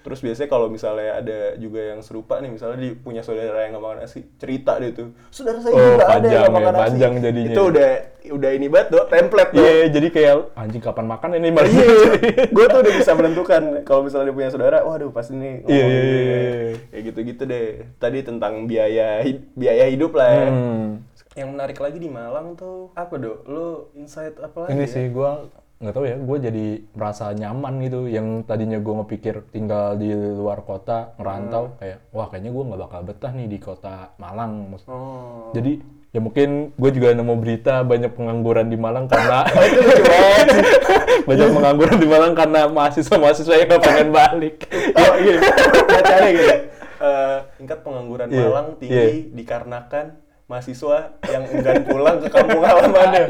terus 0.06 0.22
biasanya 0.22 0.46
kalau 0.48 0.70
misalnya 0.70 1.18
ada 1.18 1.40
juga 1.58 1.82
yang 1.90 2.00
serupa 2.00 2.38
nih 2.38 2.54
misalnya 2.54 2.78
dia 2.78 2.94
punya 2.94 3.26
saudara 3.26 3.66
yang 3.66 3.74
nggak 3.74 3.84
makan 3.84 3.98
nasi 4.00 4.22
cerita 4.38 4.78
dia 4.78 4.94
tuh 4.94 5.10
saudara 5.34 5.58
saya 5.58 5.74
Oh, 5.74 5.82
juga 5.82 5.90
ada 5.90 5.98
yang 5.98 6.06
panjang 6.06 6.30
nggak 6.30 6.46
ya, 6.46 6.54
makan 6.54 6.72
nasi 6.72 6.82
panjang 6.86 7.14
jadinya. 7.20 7.50
itu 7.50 7.62
udah 7.66 7.90
udah 8.26 8.52
ini 8.54 8.68
banget 8.68 8.88
dok 8.90 9.06
template 9.08 9.52
dok 9.52 9.62
Iya, 9.62 9.86
jadi 9.90 10.08
kayak 10.10 10.36
anjing 10.54 10.82
kapan 10.82 11.06
makan 11.06 11.30
ini 11.36 11.50
malah 11.50 11.70
Iya, 11.70 11.90
gue 12.56 12.66
tuh 12.66 12.80
udah 12.82 12.94
bisa 12.96 13.12
menentukan 13.14 13.64
kalau 13.82 14.02
misalnya 14.02 14.26
dia 14.30 14.36
punya 14.36 14.50
saudara, 14.50 14.78
waduh 14.82 15.10
pasti 15.10 15.34
nih. 15.34 15.62
Iya, 15.62 15.84
ngomongin 15.86 15.94
iya, 15.94 16.02
dia. 16.02 16.18
iya, 16.18 16.38
iya. 16.38 16.74
Kayak 16.86 17.04
gitu-gitu 17.04 17.44
deh. 17.46 17.68
Tadi 17.98 18.20
tentang 18.22 18.54
biaya 18.66 19.22
biaya 19.54 19.86
hidup 19.86 20.12
lah. 20.14 20.30
ya. 20.32 20.48
Hmm. 20.50 20.86
Yang 21.34 21.50
menarik 21.52 21.78
lagi 21.78 21.98
di 21.98 22.10
Malang 22.10 22.54
tuh 22.56 22.90
apa 22.94 23.14
dok? 23.14 23.46
Lu 23.46 23.68
insight 23.94 24.38
apa 24.38 24.58
lagi? 24.66 24.74
Ini 24.74 24.86
ya? 24.86 24.90
sih 24.90 25.06
gua 25.10 25.46
nggak 25.76 25.94
tahu 25.94 26.06
ya, 26.08 26.16
gue 26.16 26.38
jadi 26.40 26.66
merasa 26.96 27.26
nyaman 27.36 27.74
gitu. 27.84 28.08
Yang 28.08 28.28
tadinya 28.48 28.80
gue 28.80 28.94
ngepikir 29.04 29.36
tinggal 29.52 30.00
di 30.00 30.10
luar 30.14 30.64
kota, 30.64 31.14
ngerantau, 31.20 31.76
kayak 31.78 31.98
wah 32.16 32.28
kayaknya 32.32 32.52
gue 32.56 32.64
nggak 32.64 32.82
bakal 32.88 33.02
betah 33.04 33.32
nih 33.36 33.48
di 33.52 33.58
kota 33.60 34.16
Malang. 34.16 34.72
Oh. 34.88 35.52
Jadi 35.52 35.96
ya 36.16 36.24
mungkin 36.24 36.72
gue 36.80 36.92
juga 36.96 37.12
nemu 37.12 37.36
berita 37.44 37.84
banyak 37.84 38.16
pengangguran 38.16 38.72
di 38.72 38.80
Malang 38.80 39.12
karena 39.12 39.44
banyak 41.28 41.50
pengangguran 41.52 41.98
di 42.00 42.08
Malang 42.08 42.32
karena 42.32 42.72
mahasiswa-mahasiswa 42.72 43.56
yang 43.60 43.68
nggak 43.68 43.84
pengen 43.84 44.10
balik. 44.16 44.56
Oh 44.96 45.16
iya, 45.20 45.38
bacanya 45.92 46.30
gitu. 46.32 46.56
Eh, 46.96 47.38
tingkat 47.60 47.80
pengangguran 47.84 48.28
Iya, 48.32 48.48
Malang 48.48 48.68
tinggi 48.80 49.28
dikarenakan 49.36 50.06
mahasiswa 50.48 51.20
yang 51.28 51.44
enggan 51.52 51.84
pulang 51.84 52.18
ke 52.24 52.28
kampung 52.32 52.64
halamannya. 52.64 53.24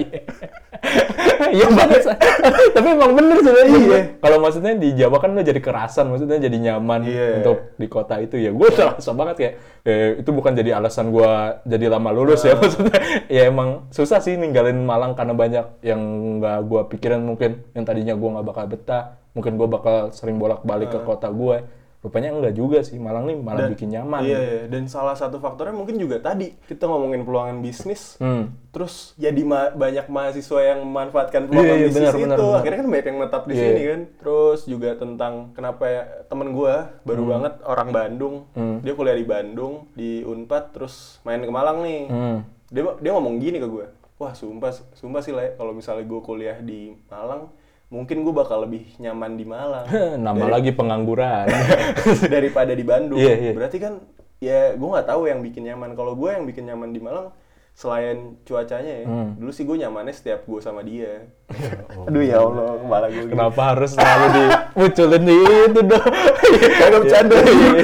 Iya 1.46 1.68
banget. 1.70 2.02
Tapi 2.76 2.88
emang 2.92 3.12
bener 3.14 3.38
sebenarnya. 3.40 3.80
Iya. 3.80 4.00
Kalau 4.20 4.38
maksudnya 4.40 4.74
di 4.76 4.90
Jawa 4.94 5.18
kan 5.20 5.32
lo 5.32 5.42
jadi 5.42 5.62
kerasan, 5.62 6.10
maksudnya 6.10 6.38
jadi 6.40 6.58
nyaman 6.58 7.02
Iya. 7.06 7.28
untuk 7.42 7.58
di 7.76 7.88
kota 7.88 8.18
itu 8.20 8.36
ya. 8.38 8.50
Gue 8.52 8.70
terasa 8.72 9.12
banget 9.12 9.36
kayak 9.38 9.54
eh, 9.84 10.10
itu 10.20 10.30
bukan 10.32 10.54
jadi 10.54 10.80
alasan 10.80 11.12
gue 11.12 11.32
jadi 11.68 11.86
lama 11.92 12.10
lulus 12.10 12.44
Ah. 12.44 12.52
ya 12.52 12.56
maksudnya. 12.58 12.98
Ya 13.28 13.42
emang 13.48 13.90
susah 13.92 14.20
sih 14.20 14.36
ninggalin 14.36 14.82
Malang 14.82 15.14
karena 15.14 15.34
banyak 15.34 15.66
yang 15.82 16.02
nggak 16.40 16.60
gue 16.66 16.82
pikirin 16.96 17.22
mungkin 17.22 17.62
yang 17.74 17.86
tadinya 17.86 18.14
gue 18.14 18.30
nggak 18.32 18.46
bakal 18.46 18.66
betah, 18.66 19.04
mungkin 19.34 19.56
gue 19.56 19.68
bakal 19.68 19.96
sering 20.12 20.38
bolak-balik 20.38 20.90
ke 20.90 21.00
kota 21.02 21.30
gue. 21.30 21.85
Rupanya 22.06 22.30
enggak 22.30 22.54
juga 22.54 22.80
sih. 22.80 22.96
Malang 22.96 23.26
nih 23.26 23.34
malah 23.36 23.50
Ah. 23.52 23.62
Dan- 23.66 23.74
bikin 23.74 23.90
nyaman. 23.90 24.22
Iya, 24.22 24.38
iya. 24.38 24.62
dan 24.68 24.86
salah 24.86 25.14
satu 25.14 25.38
faktornya 25.38 25.74
mungkin 25.74 25.98
juga 25.98 26.22
tadi 26.22 26.54
kita 26.62 26.86
ngomongin 26.86 27.22
peluangan 27.22 27.58
bisnis. 27.60 28.14
Hmm. 28.16 28.54
Terus 28.70 28.94
jadi 29.16 29.42
ma- 29.42 29.72
banyak 29.72 30.06
mahasiswa 30.06 30.60
yang 30.62 30.84
memanfaatkan 30.84 31.48
peluang 31.48 31.66
Iya, 31.66 31.74
iya, 31.74 31.86
bisnis 31.88 31.98
benar, 31.98 32.14
itu. 32.14 32.22
benar, 32.22 32.38
benar. 32.38 32.56
Akhirnya 32.56 32.78
kan 32.78 32.88
banyak 32.88 33.06
yang 33.06 33.18
netap 33.18 33.44
di 33.44 33.54
Iya. 33.54 33.62
sini 33.64 33.82
kan. 33.84 34.02
Terus 34.16 34.60
juga 34.66 34.90
tentang 34.94 35.34
kenapa 35.52 35.84
ya 35.84 36.02
temen 36.26 36.48
gua 36.52 36.74
baru 37.02 37.24
banget 37.26 37.54
orang 37.64 37.90
Bandung. 37.90 38.36
Hmm. 38.52 38.78
Dia 38.80 38.94
kuliah 38.94 39.16
di 39.16 39.26
Bandung 39.26 39.74
di 39.92 40.22
Unpad 40.22 40.64
terus 40.72 41.18
main 41.22 41.40
ke 41.40 41.50
Malang 41.50 41.82
nih. 41.82 42.02
Hmm. 42.06 42.38
Dia 42.68 42.82
dia 42.96 43.12
ngomong 43.12 43.38
gini 43.38 43.58
ke 43.58 43.66
gua. 43.66 43.90
Wah, 44.16 44.32
sumpah 44.32 44.70
sumpah 44.94 45.20
sih 45.20 45.30
Le, 45.30 45.54
kalau 45.54 45.72
misalnya 45.72 46.04
gua 46.04 46.22
kuliah 46.22 46.56
di 46.58 46.94
Malang, 47.06 47.52
mungkin 47.96 48.28
gua 48.28 48.44
bakal 48.44 48.68
lebih 48.68 48.84
nyaman 49.00 49.40
di 49.40 49.46
Malang. 49.48 49.88
Nambah 50.26 50.52
lagi 50.52 50.76
pengangguran. 50.76 51.48
daripada 52.36 52.76
di 52.76 52.84
Bandung. 52.84 53.18
Iya, 53.18 53.36
iya. 53.40 53.52
Berarti 53.56 53.78
kan 53.80 54.04
ya 54.44 54.76
gue 54.76 54.88
nggak 54.92 55.08
tahu 55.08 55.32
yang 55.32 55.40
bikin 55.40 55.72
nyaman. 55.72 55.96
Kalau 55.96 56.14
gue 56.20 56.30
yang 56.36 56.44
bikin 56.44 56.68
nyaman 56.68 56.92
di 56.92 57.00
Malang 57.00 57.32
selain 57.76 58.40
cuacanya 58.42 59.04
ya, 59.04 59.06
Hmm. 59.06 59.36
dulu 59.36 59.52
sih 59.52 59.62
gue 59.62 59.76
nyamannya 59.76 60.10
setiap 60.10 60.48
gue 60.48 60.60
sama 60.60 60.80
dia. 60.80 61.28
Aduh 62.08 62.24
ya 62.24 62.40
Allah, 62.40 62.80
kepala 62.80 63.06
gue. 63.10 63.28
Kenapa 63.28 63.62
harus 63.70 63.92
selalu 63.92 64.26
dimunculin 64.32 65.24
di 65.28 65.36
itu 65.68 65.82
dong? 65.84 66.14
Kagak 66.80 67.00
bercanda. 67.04 67.36
Iya, 67.36 67.84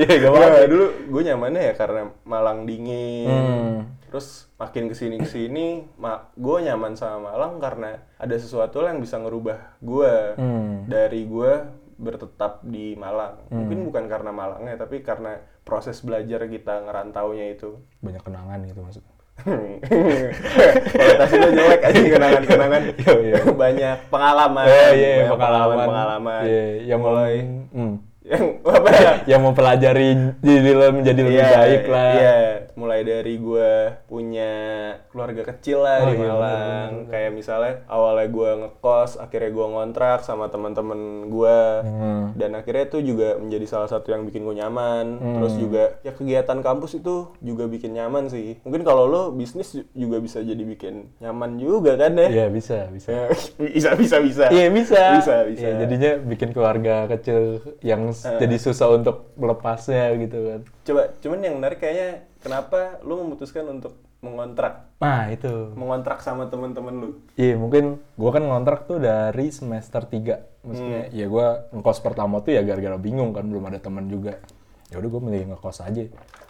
iya, 0.00 0.14
gak 0.18 0.30
apa-apa. 0.30 0.48
Nggak, 0.48 0.68
dulu 0.68 0.86
gue 1.06 1.22
nyamannya 1.22 1.62
ya 1.62 1.74
karena 1.74 2.00
Malang 2.24 2.58
dingin. 2.64 3.28
Hmm. 3.28 3.76
Terus 4.08 4.48
makin 4.56 4.88
ke 4.88 4.96
sini 4.96 5.16
ke 5.18 5.28
sini, 5.28 5.66
ma 5.94 6.32
gue 6.32 6.56
nyaman 6.62 6.96
sama 6.96 7.28
Malang 7.28 7.60
karena 7.60 7.92
ada 8.16 8.34
sesuatu 8.34 8.80
yang 8.80 8.98
bisa 8.98 9.20
ngerubah 9.20 9.76
gue 9.78 10.12
Hmm. 10.34 10.88
dari 10.88 11.28
gue 11.28 11.52
bertetap 11.94 12.60
di 12.62 12.92
Malang. 12.94 13.48
Mungkin 13.48 13.84
bukan 13.84 14.04
karena 14.06 14.28
Malangnya, 14.28 14.76
tapi 14.76 15.00
karena 15.00 15.36
proses 15.60 16.00
belajar 16.00 16.44
kita 16.44 16.80
ngerantaunya 16.82 17.52
itu. 17.52 17.76
Banyak 18.00 18.22
kenangan 18.22 18.64
gitu 18.64 18.80
maksudnya. 18.80 19.12
Kualitasnya 20.96 21.48
jelek 21.52 21.82
aja 21.84 22.00
kenangan-kenangan. 22.00 22.82
Iya, 22.96 23.12
iya. 23.20 23.34
Banyak 23.52 23.96
pengalaman. 24.10 24.66
Iya, 24.66 25.30
banyak 25.30 25.30
pengalaman. 25.36 25.86
pengalaman. 25.86 26.42
Iya, 26.48 26.64
yang 26.88 27.00
mulai 27.04 27.34
hmm. 27.72 27.94
Yang 28.26 28.44
apa 28.66 28.88
ya? 28.90 29.12
yang 29.36 29.40
mempelajari 29.46 30.34
diri 30.42 30.72
lo 30.74 30.90
menjadi 30.90 31.20
lebih 31.22 31.38
Iya, 31.38 31.50
baik 31.54 31.84
lah. 31.86 32.10
Iya, 32.10 32.36
mulai 32.74 33.00
dari 33.06 33.34
gue 33.38 33.70
punya 34.10 34.52
keluarga 35.14 35.42
kecil 35.54 35.86
lah 35.86 36.02
Oh, 36.02 36.10
di 36.10 36.18
iya, 36.18 36.26
Malang. 36.34 36.90
Kayak 37.06 37.30
misalnya 37.38 37.74
awalnya 37.86 38.26
gue 38.26 38.50
ngekos, 38.66 39.22
akhirnya 39.22 39.50
gue 39.54 39.66
ngontrak 39.70 40.18
sama 40.26 40.50
teman-teman 40.50 41.30
gue. 41.30 41.58
Hmm. 41.86 42.24
Dan 42.34 42.58
akhirnya 42.58 42.90
itu 42.90 42.98
juga 43.14 43.38
menjadi 43.38 43.66
salah 43.70 43.88
satu 43.88 44.10
yang 44.10 44.26
bikin 44.26 44.42
gue 44.42 44.56
nyaman. 44.58 45.22
Terus 45.38 45.54
juga 45.54 45.84
ya 46.02 46.10
kegiatan 46.10 46.58
kampus 46.58 46.98
itu 46.98 47.30
juga 47.38 47.70
bikin 47.70 47.94
nyaman 47.94 48.26
sih. 48.26 48.58
Mungkin 48.66 48.82
kalau 48.82 49.06
lo 49.06 49.22
bisnis 49.30 49.70
juga 49.94 50.18
bisa 50.18 50.42
jadi 50.42 50.60
bikin 50.66 51.14
nyaman 51.22 51.62
juga 51.62 51.94
kan 51.94 52.18
ya? 52.18 52.26
Iya, 52.26 52.46
bisa, 52.50 52.90
bisa. 52.90 53.30
bisa, 53.62 53.94
bisa, 53.94 54.16
bisa. 54.18 54.44
Iya, 54.50 54.66
bisa. 54.74 55.02
Bisa, 55.22 55.34
bisa. 55.46 55.62
Iya, 55.62 55.72
jadinya 55.86 56.12
bikin 56.26 56.50
keluarga 56.50 57.06
kecil 57.06 57.62
yang 57.86 58.15
Eh. 58.24 58.40
jadi 58.40 58.56
susah 58.56 58.88
untuk 58.94 59.36
melepasnya 59.36 60.16
gitu 60.16 60.38
kan. 60.48 60.60
Coba, 60.86 61.02
cuman 61.20 61.38
yang 61.44 61.54
menarik 61.60 61.78
kayaknya 61.82 62.24
kenapa 62.40 63.02
lo 63.04 63.20
memutuskan 63.20 63.68
untuk 63.68 64.00
mengontrak? 64.24 64.96
Nah, 64.96 65.28
itu. 65.28 65.76
Mengontrak 65.76 66.24
sama 66.24 66.48
teman-teman 66.48 66.94
lu? 66.96 67.10
Iya 67.36 67.60
mungkin 67.60 68.00
gua 68.16 68.30
kan 68.32 68.44
ngontrak 68.48 68.88
tuh 68.88 68.96
dari 68.96 69.52
semester 69.52 70.08
3 70.08 70.64
Maksudnya 70.66 71.02
ya 71.14 71.26
gua 71.28 71.68
ngekos 71.70 72.00
pertama 72.00 72.40
tuh 72.42 72.56
ya 72.56 72.64
gara-gara 72.64 72.96
bingung 72.96 73.36
kan 73.36 73.44
belum 73.46 73.70
ada 73.70 73.78
teman 73.78 74.08
juga 74.08 74.40
ya 74.90 75.02
udah 75.02 75.08
gue 75.10 75.22
milih 75.22 75.42
ngekos 75.54 75.82
aja 75.82 76.02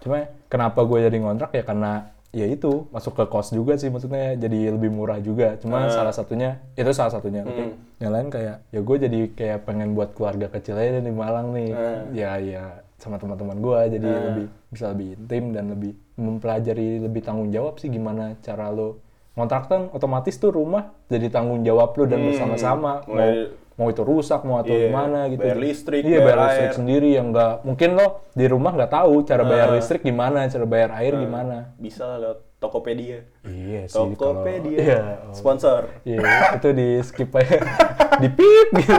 cuma 0.04 0.28
kenapa 0.52 0.84
gue 0.84 1.08
jadi 1.08 1.16
ngontrak 1.24 1.56
ya 1.56 1.64
karena 1.64 2.12
ya 2.36 2.46
itu 2.52 2.84
masuk 2.92 3.16
ke 3.16 3.24
kos 3.32 3.48
juga 3.56 3.80
sih 3.80 3.88
maksudnya 3.88 4.36
jadi 4.36 4.76
lebih 4.76 4.92
murah 4.92 5.16
juga. 5.24 5.56
Cuma 5.56 5.88
salah 5.88 6.12
satunya 6.12 6.60
itu 6.76 6.92
salah 6.92 7.16
satunya. 7.16 7.40
Tapi 7.40 7.72
yang 7.96 8.12
lain 8.12 8.28
kayak 8.28 8.68
ya 8.68 8.80
gue 8.84 8.96
jadi 9.00 9.20
kayak 9.32 9.58
pengen 9.64 9.96
buat 9.96 10.12
keluarga 10.12 10.52
kecil 10.52 10.76
aja 10.76 11.00
di 11.00 11.12
Malang 11.12 11.56
nih. 11.56 11.72
Ya 12.12 12.36
ya 12.36 12.84
sama 13.00 13.16
teman-teman 13.16 13.56
gue 13.60 13.78
jadi 13.96 14.08
lebih 14.08 14.46
bisa 14.68 14.92
lebih 14.92 15.16
intim 15.16 15.52
dan 15.56 15.72
lebih 15.72 15.96
mempelajari 16.16 17.00
lebih 17.00 17.24
tanggung 17.24 17.52
jawab 17.52 17.76
sih 17.76 17.92
gimana 17.92 18.36
cara 18.40 18.72
lo 18.72 19.04
ngontrak 19.36 19.68
kan 19.68 19.92
otomatis 19.92 20.40
tuh 20.40 20.48
rumah 20.48 20.96
jadi 21.12 21.28
tanggung 21.28 21.60
jawab 21.64 21.96
lo 21.96 22.04
dan 22.04 22.20
bersama-sama. 22.20 23.04
Mau 23.08 23.32
mau 23.76 23.92
itu 23.92 24.00
rusak 24.00 24.40
mau 24.42 24.58
atau 24.58 24.72
Iya, 24.72 24.88
gimana 24.88 25.18
gitu 25.28 25.40
bayar 25.44 25.58
listrik, 25.60 26.00
iya 26.00 26.18
bayar 26.18 26.24
bayar 26.24 26.38
listrik 26.48 26.64
air. 26.64 26.76
sendiri 26.80 27.08
yang 27.12 27.26
enggak 27.28 27.54
mungkin 27.60 27.90
lo 27.92 28.06
di 28.32 28.46
rumah 28.48 28.72
nggak 28.72 28.92
tahu 28.92 29.14
cara 29.22 29.42
bayar 29.44 29.68
listrik 29.72 30.00
gimana 30.00 30.48
cara 30.48 30.64
bayar 30.64 30.90
air 30.96 31.12
gimana 31.14 31.76
Bisa 31.76 32.08
lah 32.08 32.18
lewat 32.18 32.38
Tokopedia. 32.56 33.20
iya 33.44 33.84
sih 33.84 33.92
kalau 33.92 34.16
Tokopedia. 34.16 34.78
iya 34.80 35.00
oh. 35.28 35.36
Sponsor. 35.36 35.92
Iya, 36.08 36.24
itu 36.56 36.68
di 36.72 36.88
skip 37.04 37.28
aja. 37.36 37.60
di 38.24 38.28
pip 38.32 38.68
gitu. 38.80 38.96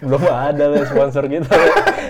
Belum 0.00 0.24
ada 0.24 0.64
lah 0.72 0.80
sponsor 0.88 1.28
kita. 1.28 1.52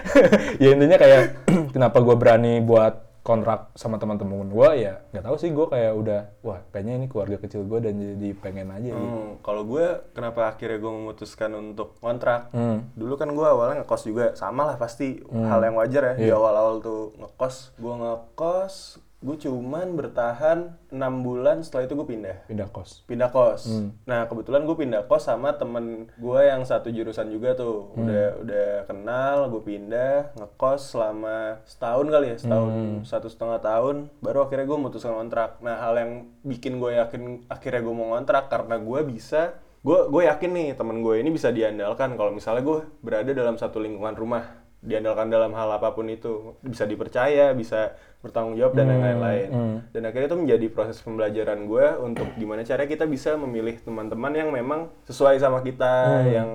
ya 0.63 0.69
intinya 0.71 0.95
kayak 0.95 1.23
kenapa 1.75 1.99
gue 1.99 2.15
berani 2.15 2.63
buat 2.63 3.03
kontrak 3.27 3.75
sama 3.75 3.99
teman-teman 3.99 4.47
gue 4.47 4.71
ya 4.79 5.03
nggak 5.11 5.25
tahu 5.27 5.37
sih 5.37 5.51
gue 5.51 5.67
kayak 5.67 5.93
udah 5.93 6.21
wah 6.41 6.63
kayaknya 6.71 6.95
ini 6.95 7.07
keluarga 7.11 7.43
kecil 7.43 7.67
gue 7.67 7.79
dan 7.83 7.99
jadi 7.99 8.29
pengen 8.39 8.71
aja 8.71 8.95
gitu. 8.95 9.03
Hmm, 9.03 9.43
kalau 9.43 9.67
gue 9.67 9.83
kenapa 10.15 10.47
akhirnya 10.47 10.79
gue 10.79 10.93
memutuskan 10.95 11.51
untuk 11.53 11.99
kontrak? 11.99 12.55
Hmm. 12.55 12.87
Dulu 12.95 13.19
kan 13.19 13.27
gue 13.29 13.43
awalnya 13.43 13.83
ngekos 13.83 14.03
juga, 14.07 14.39
sama 14.39 14.63
lah 14.65 14.79
pasti 14.79 15.19
hal 15.27 15.59
yang 15.59 15.75
wajar 15.75 16.03
ya 16.05 16.15
di 16.15 16.31
Iya. 16.31 16.39
awal-awal 16.39 16.79
tuh 16.79 17.11
ngekos. 17.19 17.75
Gue 17.75 17.95
ngekos, 17.99 18.75
gue 19.17 19.37
cuman 19.41 19.97
bertahan 19.97 20.77
enam 20.93 21.25
bulan 21.25 21.65
setelah 21.65 21.89
itu 21.89 21.97
gue 21.97 22.05
pindah. 22.05 22.37
pindah 22.47 22.69
kos. 22.69 23.03
pindah 23.09 23.33
kos. 23.33 23.65
Hmm. 23.65 23.97
Nah 24.05 24.29
kebetulan 24.29 24.69
gue 24.69 24.77
pindah 24.77 25.09
kos 25.09 25.25
sama 25.25 25.57
temen 25.57 26.13
gue 26.21 26.41
yang 26.45 26.63
satu 26.69 26.93
jurusan 26.93 27.33
juga 27.33 27.57
tuh. 27.57 27.97
Hmm. 27.97 28.05
Udah 28.05 28.27
udah 28.45 28.69
kenal, 28.85 29.37
gue 29.49 29.63
pindah 29.65 30.37
ngekos 30.37 30.93
selama 30.93 31.65
setahun 31.65 32.07
kali 32.13 32.27
ya, 32.33 32.37
setahun 32.37 32.71
Hmm. 32.77 33.01
satu 33.09 33.33
setengah 33.33 33.59
tahun. 33.65 34.13
Baru 34.21 34.45
akhirnya 34.45 34.69
gue 34.69 34.79
memutuskan 34.79 35.17
kontrak. 35.17 35.59
Nah 35.65 35.81
hal 35.81 35.97
yang 35.97 36.13
bikin 36.45 36.77
gue 36.77 37.01
yakin 37.01 37.49
akhirnya 37.49 37.81
gue 37.83 37.95
mau 37.97 38.13
kontrak 38.15 38.53
karena 38.53 38.77
gue 38.77 39.01
bisa 39.09 39.57
gue 39.81 39.99
gue 40.11 40.23
yakin 40.27 40.51
nih 40.51 40.69
temen 40.75 40.99
gue 40.99 41.15
ini 41.23 41.31
bisa 41.31 41.55
diandalkan 41.55 42.19
kalau 42.19 42.35
misalnya 42.35 42.67
gue 42.67 42.79
berada 43.07 43.31
dalam 43.31 43.55
satu 43.55 43.79
lingkungan 43.79 44.19
rumah 44.19 44.66
diandalkan 44.81 45.29
dalam 45.29 45.51
hal 45.53 45.73
apa 45.73 45.93
pun 45.93 46.07
itu 46.07 46.55
bisa 46.61 46.85
dipercaya 46.85 47.51
bisa 47.53 47.97
bertanggung 48.21 48.55
jawab 48.55 48.75
dan 48.75 48.87
yang 48.89 49.03
lain-lain. 49.03 49.49
Hmm. 49.51 49.77
dan 49.91 50.03
akhirnya 50.05 50.29
itu 50.29 50.39
menjadi 50.39 50.67
proses 50.69 50.99
pembelajaran 50.99 51.65
gue 51.65 51.87
untuk 52.01 52.27
gimana 52.35 52.63
caranya 52.63 52.91
kita 52.91 53.07
bisa 53.07 53.35
memilih 53.35 53.79
teman-teman 53.79 54.33
yang 54.33 54.51
memang 54.51 54.91
sesuai 55.05 55.39
sama 55.39 55.61
kita 55.61 55.95
Hmm. 56.23 56.29
yang 56.29 56.51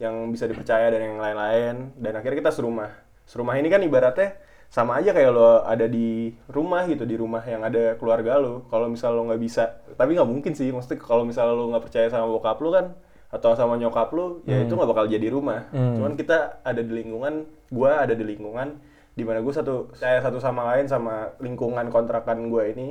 yang 0.00 0.16
bisa 0.32 0.48
dipercaya 0.48 0.88
dan 0.88 1.12
yang 1.12 1.20
lain-lain. 1.20 1.92
Dan 1.92 2.16
akhirnya 2.16 2.40
kita 2.40 2.48
serumah. 2.50 2.88
Serumah 3.28 3.60
ini 3.60 3.68
kan 3.68 3.84
ibaratnya 3.84 4.32
sama 4.66 4.96
aja 4.96 5.12
kayak 5.12 5.28
lo 5.28 5.60
ada 5.60 5.84
di 5.84 6.32
rumah 6.48 6.88
gitu 6.88 7.04
di 7.04 7.20
rumah 7.20 7.44
yang 7.44 7.60
ada 7.60 8.00
keluarga 8.00 8.40
lo. 8.40 8.64
Kalau 8.72 8.88
misal 8.88 9.12
lo 9.12 9.28
nggak 9.28 9.36
bisa 9.38 9.76
tapi 9.94 10.16
nggak 10.16 10.24
mungkin 10.24 10.56
sih. 10.56 10.72
Maksudnya 10.72 10.96
kalau 10.98 11.28
misal 11.28 11.52
lo 11.52 11.68
nggak 11.68 11.84
percaya 11.84 12.08
sama 12.08 12.24
bokap 12.26 12.56
lo 12.58 12.72
kan 12.72 12.86
atau 13.28 13.52
sama 13.52 13.76
nyokap 13.76 14.08
lo 14.10 14.40
ya 14.42 14.64
itu 14.64 14.72
nggak 14.72 14.88
bakal 14.88 15.04
jadi 15.04 15.28
rumah. 15.28 15.68
Cuman 15.68 16.16
kita 16.16 16.64
ada 16.64 16.80
di 16.80 16.92
lingkungan 16.96 17.44
gua 17.70 18.02
ada 18.02 18.12
di 18.12 18.24
lingkungan 18.24 18.76
di 19.10 19.22
mana 19.22 19.38
gue 19.38 19.50
satu 19.50 19.90
saya 19.92 20.18
satu 20.18 20.38
sama 20.38 20.70
lain 20.70 20.86
sama 20.86 21.34
lingkungan 21.38 21.86
kontrakan 21.88 22.46
gue 22.46 22.64
ini 22.70 22.88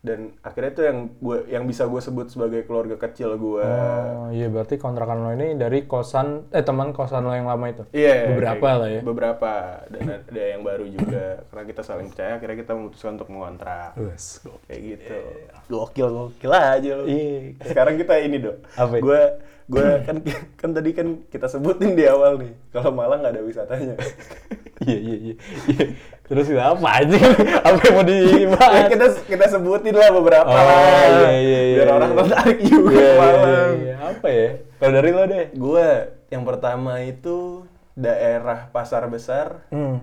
dan 0.00 0.32
akhirnya 0.40 0.70
itu 0.70 0.82
yang 0.82 0.98
gue 1.14 1.38
yang 1.46 1.64
bisa 1.64 1.84
gue 1.84 2.00
sebut 2.00 2.26
sebagai 2.26 2.64
keluarga 2.64 2.96
kecil 2.96 3.36
gue 3.36 3.60
Oh 3.60 4.28
iya 4.30 4.48
berarti 4.48 4.76
kontrakan 4.76 5.20
lo 5.20 5.30
ini 5.30 5.54
dari 5.54 5.84
kosan 5.84 6.48
eh 6.50 6.60
teman 6.60 6.90
kosan 6.90 7.20
lo 7.22 7.32
yang 7.32 7.44
lama 7.44 7.68
itu. 7.68 7.84
Iya, 7.92 8.32
Beberapa 8.32 8.60
kayak- 8.64 8.80
lah 8.80 8.88
ya. 8.88 9.00
Beberapa 9.02 9.50
dan 9.88 10.02
ada 10.24 10.42
yang 10.46 10.62
baru 10.62 10.84
juga 10.86 11.44
karena 11.48 11.64
kita 11.66 11.82
saling 11.82 12.08
percaya 12.08 12.32
akhirnya 12.34 12.56
kita 12.58 12.72
memutuskan 12.72 13.12
untuk 13.16 13.28
mengontrak. 13.28 13.92
Wes. 13.94 14.40
Kayak 14.64 14.80
gitu. 14.80 15.16
Gokil 15.68 16.08
gokil 16.08 16.52
aja 16.52 16.90
lo. 16.96 17.04
Iya. 17.04 17.60
Sekarang 17.62 17.94
kita 17.94 18.14
ini 18.18 18.36
dong. 18.40 18.58
Apa? 18.74 18.94
Gue 18.98 19.20
gue 19.70 19.86
kan 20.02 20.16
kan 20.58 20.70
tadi 20.74 20.90
kan 20.90 21.06
kita 21.30 21.46
sebutin 21.46 21.94
di 21.94 22.02
awal 22.04 22.36
nih 22.36 22.52
kalau 22.68 22.90
Malang 22.90 23.22
nggak 23.22 23.34
ada 23.38 23.42
wisatanya. 23.42 23.94
Iya 24.80 24.96
iya 24.96 25.16
iya. 25.20 25.34
Iya. 25.68 25.84
Terus 26.24 26.46
apa 26.56 26.88
aja? 26.98 27.18
apa 27.60 27.78
yang 27.84 27.94
mau 27.94 28.02
Ya, 28.02 28.08
dibahas? 28.08 28.88
kita 28.88 29.06
kita 29.28 29.44
sebutin 29.46 29.92
lah 29.92 30.08
beberapa 30.08 30.48
Oh, 30.48 30.56
lah. 30.56 31.04
iya, 31.04 31.30
iya, 31.36 31.60
iya, 31.60 31.74
Biar 31.76 31.86
iya. 31.86 31.94
orang 31.94 32.10
tertarik 32.16 32.58
juga 32.62 32.88
Iya, 32.90 32.96
ke 32.96 33.04
iya, 33.04 33.20
Malang. 33.20 33.72
iya. 33.76 33.94
Apa 34.00 34.28
ya? 34.28 34.48
Kalau 34.80 34.92
dari 34.96 35.10
lo 35.12 35.22
deh. 35.24 35.46
Gue 35.52 35.86
yang 36.28 36.42
pertama 36.42 36.92
itu 37.02 37.36
daerah 37.92 38.72
Pasar 38.72 39.04
Besar 39.06 39.68
Hmm. 39.68 40.00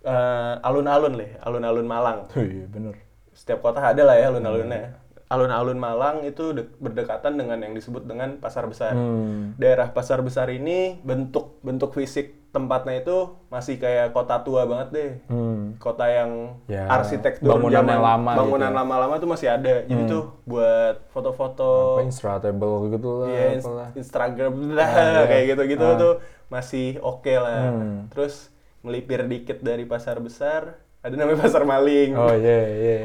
eh, 0.00 0.54
alun-alun 0.62 1.12
leh, 1.12 1.34
alun-alun 1.40 1.84
Malang. 1.84 2.30
Oh, 2.30 2.40
iya 2.40 2.64
bener. 2.64 2.94
Setiap 3.34 3.60
kota 3.60 3.82
ada 3.82 4.00
lah 4.00 4.14
ya 4.14 4.30
alun-alunnya. 4.30 4.94
Alun-alun 5.30 5.78
Malang 5.78 6.22
itu 6.22 6.50
de- 6.50 6.66
berdekatan 6.76 7.34
dengan 7.34 7.54
yang 7.56 7.70
disebut 7.70 8.02
dengan 8.02 8.36
Pasar 8.36 8.66
Besar. 8.66 8.92
Hmm. 8.92 9.54
Daerah 9.54 9.88
Pasar 9.88 10.18
Besar 10.20 10.50
ini 10.50 10.98
bentuk 11.00 11.62
bentuk 11.62 11.94
fisik 11.94 12.50
tempatnya 12.50 12.98
itu 12.98 13.14
masih 13.46 13.78
kayak 13.78 14.10
kota 14.10 14.42
tua 14.42 14.66
banget 14.66 14.88
deh. 14.90 15.10
Hmm. 15.26 15.78
Kota 15.78 16.02
yang 16.04 16.58
Ya, 16.66 16.90
arsitektur 16.90 17.46
bangunan 17.48 17.78
zaman- 17.78 17.94
yang 17.94 18.02
lama 18.04 18.30
gitu 18.30 18.40
bangunan 18.42 18.66
ya. 18.66 18.76
lama-lama 18.76 19.14
tuh 19.16 19.30
masih 19.30 19.48
ada. 19.48 19.74
Jadi 19.80 20.02
tuh 20.04 20.24
buat 20.44 20.98
foto-foto 21.08 22.02
Instagramable 22.02 22.90
gitu 22.90 23.10
lah. 23.16 23.28
Iya. 23.30 23.46
Instagram 23.94 24.52
lah 24.74 24.90
iya. 25.14 25.22
kayak 25.24 25.44
gitu-gitu 25.48 25.86
Ah. 25.86 25.94
tuh 25.94 26.12
masih 26.48 26.98
oke 26.98 27.30
lah. 27.32 27.70
Hmm. 27.70 28.10
Terus 28.10 28.50
melipir 28.80 29.22
dikit 29.24 29.62
dari 29.62 29.84
pasar 29.84 30.18
besar, 30.18 30.74
ada 30.98 31.14
namanya 31.14 31.38
pasar 31.40 31.62
maling. 31.62 32.12
Oh 32.12 32.34
iya 32.34 32.58
iya. 32.66 32.98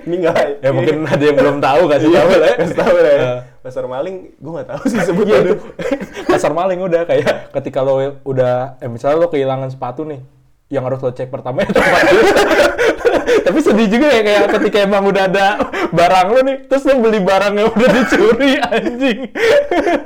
Ini 0.00 0.14
enggak. 0.16 0.36
Ya 0.58 0.70
mungkin 0.70 0.96
ada 1.04 1.20
yang 1.20 1.36
belum 1.36 1.56
tahu 1.58 1.82
kasih 1.86 2.08
Iya, 2.08 2.18
tahu 2.18 2.28
lah. 2.30 2.40
ya. 2.40 2.54
kasih 2.56 2.76
tahu 2.76 2.96
lah 2.96 3.12
ya. 3.12 3.22
Ah. 3.22 3.40
Pasar 3.60 3.84
maling, 3.84 4.16
gue 4.32 4.50
nggak 4.50 4.68
tahu 4.68 4.82
sih 4.84 4.96
Iya 4.96 5.04
sebutnya. 5.04 5.36
itu. 5.42 5.54
Pasar 6.24 6.52
maling 6.52 6.80
udah 6.80 7.02
kayak 7.04 7.52
ketika 7.52 7.80
lo 7.80 7.94
udah 8.22 8.54
eh 8.78 8.88
misalnya 8.88 9.18
lo 9.18 9.28
kehilangan 9.28 9.68
sepatu 9.68 10.02
nih 10.02 10.20
yang 10.68 10.82
harus 10.82 10.98
lo 10.98 11.10
cek 11.10 11.28
pertama 11.28 11.60
itu. 11.60 11.76
Tapi 13.20 13.58
sedih 13.60 13.88
juga 13.88 14.06
ya 14.08 14.22
kayak 14.22 14.44
ketika 14.56 14.78
emang 14.80 15.04
udah 15.04 15.24
ada 15.24 15.46
barang 15.90 16.26
lo 16.30 16.40
nih, 16.42 16.56
terus 16.66 16.82
lo 16.84 16.98
beli 16.98 17.20
barang 17.20 17.54
yang 17.54 17.68
udah 17.68 17.88
dicuri 17.92 18.52
anjing. 18.70 19.18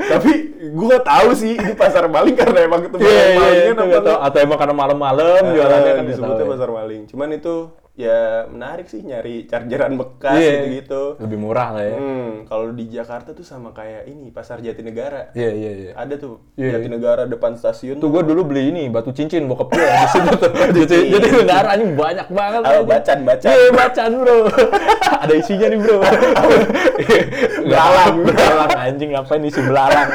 Tapi 0.02 0.32
gue 0.64 0.86
nggak 0.86 1.04
tahu 1.04 1.28
sih 1.32 1.54
ini 1.54 1.72
pasar 1.74 2.04
maling 2.06 2.34
karena 2.34 2.64
emang 2.64 2.80
ketemu 2.82 3.00
orang 3.00 3.14
iya 3.14 3.38
malingnya 3.38 3.70
itu 3.70 3.84
nggak 3.86 4.04
tahu. 4.04 4.16
atau 4.18 4.38
emang 4.40 4.58
karena 4.58 4.74
malam-malam 4.74 5.42
jualannya 5.46 5.92
kan 5.94 6.04
disebutnya 6.04 6.42
ya. 6.42 6.50
pasar 6.50 6.68
maling. 6.70 7.02
Cuman 7.06 7.28
itu 7.30 7.54
ya 7.94 8.50
menarik 8.50 8.90
sih 8.90 8.98
nyari 9.00 9.46
chargeran 9.46 9.94
bekas 9.94 10.34
Iya. 10.34 10.66
gitu-gitu. 10.66 11.14
Lebih 11.22 11.38
murah 11.38 11.70
lah 11.70 11.84
ya. 11.86 11.94
Hmm, 11.94 12.30
kalau 12.44 12.74
di 12.74 12.90
Jakarta 12.90 13.30
tuh 13.30 13.46
sama 13.46 13.70
kayak 13.70 14.10
ini 14.10 14.34
pasar 14.34 14.58
Jatinegara. 14.58 15.30
Iya 15.30 15.50
iya 15.54 15.70
iya. 15.72 15.90
Ada 15.94 16.18
tuh 16.18 16.42
Iya. 16.58 16.74
Jatinegara 16.74 17.24
depan 17.24 17.54
stasiun 17.54 18.02
Tuh 18.02 18.10
gue 18.10 18.26
dulu 18.26 18.50
beli 18.50 18.74
ini 18.74 18.90
batu 18.90 19.14
cincin 19.14 19.46
bokap 19.46 19.70
gue 19.70 19.78
di 19.78 20.08
situ 20.10 20.30
tuh. 20.34 20.50
jadi 20.74 20.82
Cincin. 20.90 21.12
jadi 21.14 21.28
negara 21.38 21.68
anjing 21.70 21.92
banyak 21.94 22.28
banget. 22.28 22.60
Oh, 22.60 22.66
anjing. 22.66 22.88
bacan, 22.90 23.18
bacan. 23.22 23.48
Iya 23.54 23.68
bacan 23.70 24.10
bro. 24.18 24.36
Ada 25.22 25.34
isinya 25.38 25.66
nih 25.70 25.78
bro. 25.78 25.98
Belalang. 27.64 28.14
belalang 28.26 28.70
anjing 28.74 29.10
ngapain 29.14 29.42
isi 29.46 29.60
belalang? 29.62 30.10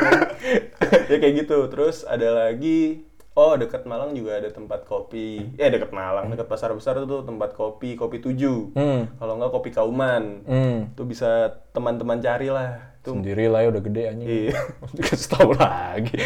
ya 1.07 1.15
kayak 1.15 1.33
gitu. 1.45 1.57
Terus 1.71 2.03
ada 2.03 2.47
lagi 2.47 3.07
Oh, 3.39 3.55
dekat 3.55 3.87
Malang 3.87 4.11
juga 4.11 4.35
ada 4.35 4.51
tempat 4.51 4.83
kopi. 4.83 5.55
Eh, 5.55 5.71
dekat 5.71 5.95
Malang, 5.95 6.27
dekat 6.27 6.51
pasar 6.51 6.75
besar 6.75 6.99
itu 6.99 7.07
tuh 7.07 7.23
tempat 7.23 7.55
kopi, 7.55 7.95
kopi 7.95 8.19
tujuh. 8.19 8.75
Hmm. 8.75 9.15
Kalau 9.15 9.39
nggak 9.39 9.55
kopi 9.55 9.71
Kauman. 9.71 10.43
Hmm. 10.43 10.91
Itu 10.91 11.07
bisa 11.07 11.63
teman-teman 11.71 12.19
cari 12.19 12.51
lah. 12.51 12.99
Itu 12.99 13.15
Sendiri 13.15 13.47
lah 13.47 13.63
ya 13.63 13.71
udah 13.71 13.83
gede 13.87 14.03
anjing. 14.11 14.27
Iya. 14.27 14.59
Tahu 15.31 15.51
lagi. 15.55 16.19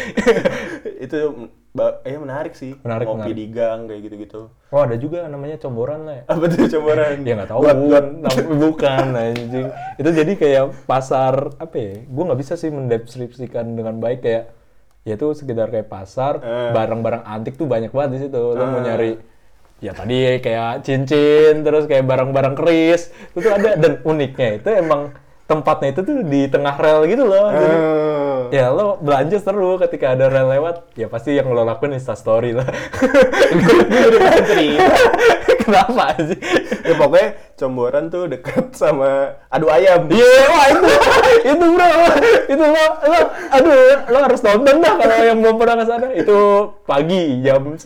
itu 1.06 1.18
eh 2.02 2.18
menarik 2.18 2.58
sih. 2.58 2.74
Menarik, 2.82 3.06
Ngopi 3.06 3.30
menarik. 3.30 3.38
di 3.38 3.46
gang 3.54 3.80
kayak 3.86 4.00
gitu-gitu. 4.10 4.40
Oh 4.74 4.82
ada 4.82 4.98
juga 4.98 5.30
namanya 5.30 5.62
comboran 5.62 6.02
lah 6.02 6.14
ya. 6.18 6.22
Apa 6.34 6.50
tuh 6.50 6.66
cobaran? 6.66 7.22
Ya 7.22 7.38
nggak 7.38 7.50
tahu. 7.54 7.62
Buat, 7.62 7.78
buat 7.78 8.06
bukan 8.58 9.06
anjing. 9.14 9.70
Itu 10.02 10.10
jadi 10.10 10.32
kayak 10.34 10.90
pasar 10.90 11.54
apa 11.62 11.76
ya? 11.78 12.02
Gue 12.10 12.22
nggak 12.26 12.40
bisa 12.42 12.58
sih 12.58 12.74
mendeskripsikan 12.74 13.78
dengan 13.78 14.02
baik 14.02 14.26
kayak 14.26 14.63
ya 15.04 15.14
itu 15.14 15.26
sekedar 15.32 15.68
kayak 15.68 15.86
pasar 15.86 16.40
Eh. 16.40 16.70
barang-barang 16.72 17.22
antik 17.22 17.54
tuh 17.54 17.64
banyak 17.64 17.88
banget 17.88 18.10
di 18.10 18.18
situ. 18.24 18.36
Lo 18.40 18.64
mau 18.64 18.78
Eh. 18.78 18.82
nyari 18.82 19.10
ya 19.78 19.92
tadi 19.92 20.38
kayak 20.38 20.80
cincin 20.80 21.60
terus 21.60 21.84
kayak 21.84 22.02
barang-barang 22.02 22.54
keris 22.54 23.10
itu 23.30 23.38
tuh 23.38 23.52
ada 23.52 23.74
dan 23.74 23.98
uniknya 24.02 24.56
itu 24.56 24.68
emang 24.70 25.10
tempatnya 25.44 25.92
itu 25.92 26.00
tuh 26.00 26.16
di 26.24 26.48
tengah 26.48 26.72
rel 26.74 27.04
gitu 27.04 27.22
loh. 27.22 27.50
Jadi, 27.50 27.66
Eh. 27.68 28.12
Ya 28.52 28.68
lo 28.68 28.96
belanja 28.96 29.38
seru 29.38 29.76
ketika 29.78 30.12
ada 30.12 30.26
rel 30.26 30.48
lewat 30.48 30.94
ya 30.94 31.06
pasti 31.06 31.32
yang 31.32 31.48
lo 31.48 31.62
lakuin 31.62 31.92
insta 31.92 32.14
story 32.14 32.52
lah. 32.52 32.64
Kenapa 35.64 36.04
sih? 36.20 36.38
ya 36.84 36.94
pokoknya 36.94 37.28
comboran 37.54 38.04
tuh 38.06 38.26
deket 38.26 38.72
sama 38.72 39.32
adu 39.48 39.66
ayam. 39.68 40.04
Iya, 40.06 40.42
wah 40.46 40.66
itu, 40.68 40.88
itu 41.40 41.64
bro, 41.64 41.88
itu 42.44 42.64
lo, 42.64 42.84
lo, 43.04 43.20
aduh, 43.48 43.74
lo 44.04 44.18
harus 44.20 44.40
nonton 44.42 44.76
dah 44.78 44.94
kalau 44.94 45.16
yang 45.22 45.38
belum 45.38 45.56
pernah 45.56 45.76
ke 45.78 45.84
sana. 45.86 46.06
Itu 46.12 46.36
pagi 46.84 47.40
jam 47.40 47.62
9 47.64 47.78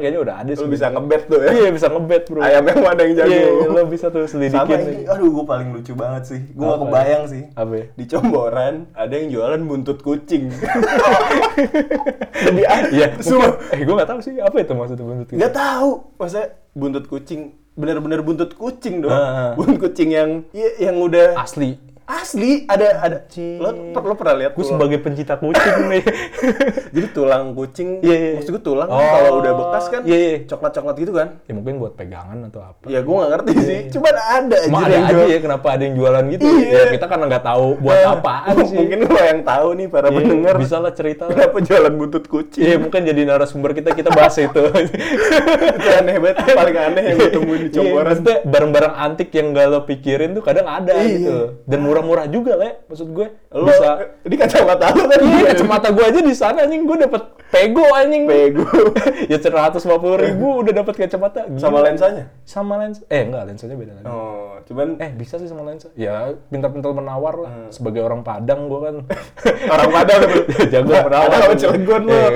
kayaknya 0.00 0.20
udah 0.20 0.36
ada. 0.40 0.52
Sih. 0.52 0.64
bisa 0.66 0.88
ngebet 0.88 1.22
tuh 1.26 1.42
ya. 1.42 1.50
Iya 1.52 1.68
bisa 1.70 1.86
ngebet 1.88 2.22
bro. 2.26 2.40
Ayam 2.40 2.64
yang 2.64 2.80
mana 2.80 3.00
yang 3.02 3.14
jago. 3.18 3.30
Iya, 3.30 3.48
lo 3.66 3.82
bisa 3.84 4.06
tuh 4.08 4.24
Sama 4.24 4.32
selidikin. 4.32 4.78
ini, 4.80 4.94
aduh 5.04 5.28
gue 5.28 5.44
paling 5.44 5.68
lucu 5.74 5.92
banget 5.92 6.22
sih. 6.26 6.40
Gue 6.54 6.64
gak 6.64 6.72
Apa? 6.72 6.84
kebayang 6.86 7.24
sih. 7.26 7.42
Apa 7.52 7.72
ya? 7.74 7.84
Di 7.92 8.04
comboran 8.06 8.74
ada 8.94 9.12
yang 9.12 9.28
jualan 9.28 9.60
buntut 9.60 9.98
kucing. 10.00 10.48
Lebih 12.46 12.64
Iya, 12.92 13.06
Semua. 13.18 13.50
mungkin- 13.50 13.72
eh 13.72 13.80
gue 13.82 13.94
gak 13.96 14.08
tahu 14.08 14.20
sih 14.20 14.34
apa 14.38 14.56
itu 14.56 14.72
maksudnya 14.72 15.04
buntut 15.04 15.28
itu. 15.28 15.36
Gak 15.36 15.52
tahu. 15.52 15.90
Masa 16.16 16.40
buntut 16.76 17.08
kucing 17.08 17.56
bener-bener 17.72 18.20
buntut 18.20 18.52
kucing 18.52 19.00
dong. 19.00 19.16
Ah, 19.16 19.24
ah. 19.24 19.50
Buntut 19.56 19.80
kucing 19.88 20.12
yang 20.12 20.44
ya, 20.52 20.92
yang 20.92 21.00
udah 21.00 21.40
Asli. 21.40 21.80
Asli 22.06 22.64
ada 22.64 22.86
ada. 23.00 23.18
Lo, 23.58 23.68
lo 23.92 24.14
pernah 24.14 24.34
lihat 24.36 24.52
Gue 24.52 24.62
sebagai 24.62 24.98
pencinta 24.98 25.34
kucing 25.34 25.90
nih. 25.90 26.02
Jadi 26.94 27.06
tulang 27.10 27.50
kucing, 27.52 27.98
Iya, 27.98 28.14
iya. 28.14 28.30
maksud 28.36 28.50
gue 28.52 28.64
tulang 28.64 28.86
kan 28.86 28.96
Oh. 28.96 29.10
kalau 29.12 29.30
udah 29.40 29.52
bekas 29.56 29.84
kan 29.86 30.00
Iya, 30.02 30.16
iya. 30.16 30.34
coklat-coklat 30.46 30.96
gitu 30.96 31.12
kan. 31.12 31.28
ya 31.40 31.52
mungkin 31.52 31.74
buat 31.76 31.92
pegangan 31.92 32.46
atau 32.46 32.60
apa. 32.62 32.84
Ya 32.86 33.00
gue 33.00 33.10
gak 33.12 33.30
ngerti 33.32 33.52
sih, 33.60 33.78
cuman 33.90 34.14
ada 34.14 34.56
aja 34.56 34.66
Emang 34.66 34.82
ada 34.82 34.94
aja 34.96 35.10
jual. 35.10 35.26
ya 35.26 35.38
kenapa 35.40 35.66
ada 35.68 35.82
yang 35.82 35.94
jualan 35.94 36.24
gitu? 36.28 36.44
Iya. 36.46 36.70
Ya 36.70 36.82
kita 36.90 37.06
karena 37.06 37.24
nggak 37.26 37.44
tahu 37.44 37.66
buat 37.76 37.96
Eh, 37.96 38.06
apaan 38.08 38.54
sih. 38.70 38.76
Mungkin 38.78 38.98
lo 39.04 39.20
yang 39.20 39.40
tahu 39.42 39.68
nih 39.74 39.86
para 39.86 40.06
Iya, 40.06 40.16
pendengar. 40.16 40.54
bisa 40.56 40.76
lah 40.78 40.92
cerita. 40.92 41.24
Kenapa 41.26 41.56
jualan 41.60 41.92
buntut 41.92 42.24
kucing? 42.24 42.62
Iya 42.62 42.76
mungkin 42.78 43.00
jadi 43.02 43.20
narasumber 43.24 43.70
kita 43.72 43.90
kita 43.92 44.10
bahas 44.10 44.36
itu. 44.36 44.62
itu 45.76 45.88
aneh 45.92 46.16
banget, 46.16 46.36
paling 46.48 46.76
aneh 46.78 47.02
yang 47.04 47.16
gue 47.18 47.30
temuin 47.32 47.60
di 47.60 47.68
Iya, 47.68 47.76
comboran. 47.76 48.06
maksudnya 48.08 48.36
barang-barang 48.46 48.94
antik 48.96 49.28
yang 49.32 49.46
gak 49.50 49.66
lo 49.66 49.80
pikirin 49.82 50.30
tuh 50.32 50.42
kadang 50.42 50.66
ada 50.66 50.92
Iya. 50.94 51.10
gitu. 51.12 51.36
Dan 51.64 51.78
murah-murah 51.96 52.26
juga 52.28 52.52
lah, 52.60 52.76
maksud 52.84 53.08
gue. 53.16 53.26
Lo, 53.56 53.72
bisa. 53.72 54.12
ini 54.28 54.36
kacamata 54.36 54.92
lo 54.92 55.08
kan? 55.08 55.20
Iya 55.24 55.42
kacamata 55.56 55.88
gue 55.88 56.04
aja 56.04 56.20
di 56.20 56.34
sana 56.36 56.68
anjing 56.68 56.84
gue 56.84 56.96
dapet 57.08 57.22
pego 57.48 57.84
anjing. 57.96 58.28
Pego. 58.28 58.68
ya 59.32 59.40
150 59.40 59.80
ribu 60.28 60.46
udah 60.60 60.72
dapet 60.76 60.94
kacamata. 61.00 61.48
Gila. 61.48 61.62
Sama 61.64 61.78
lensanya? 61.80 62.24
Sama 62.44 62.74
lensa. 62.76 63.00
Eh 63.08 63.24
enggak 63.24 63.48
lensanya 63.48 63.74
beda 63.80 63.92
lagi. 63.96 64.06
Oh, 64.06 64.60
cuman 64.68 65.00
Eh 65.00 65.10
bisa 65.16 65.40
sih 65.40 65.48
sama 65.48 65.64
lensa. 65.64 65.88
Ya 65.96 66.36
pintar-pintar 66.52 66.92
menawar 66.92 67.34
lah. 67.40 67.50
Hmm. 67.50 67.70
Sebagai 67.72 68.04
orang 68.04 68.20
Padang 68.20 68.68
gue 68.68 68.80
kan. 68.84 68.96
orang 69.74 69.88
Padang. 69.88 70.20
Jago 70.68 70.92
menawar. 70.92 71.28
Padang 71.32 71.40
sama 71.40 71.56
Cilegon 71.56 72.02
lo. 72.04 72.12
Eh, 72.12 72.30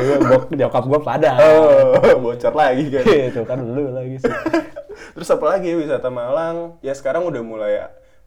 nyokap 0.56 0.84
gue 0.88 1.00
Padang. 1.04 1.36
Oh, 1.36 2.16
bocor 2.24 2.54
lagi 2.56 2.84
kan. 2.88 3.04
Itu 3.04 3.42
kan 3.44 3.58
lu 3.60 3.92
lagi 3.92 4.16
sih. 4.24 4.34
Terus 5.14 5.28
apa 5.32 5.44
lagi 5.56 5.74
wisata 5.74 6.08
Malang? 6.08 6.80
Ya 6.80 6.94
sekarang 6.94 7.26
udah 7.26 7.42
mulai 7.42 7.72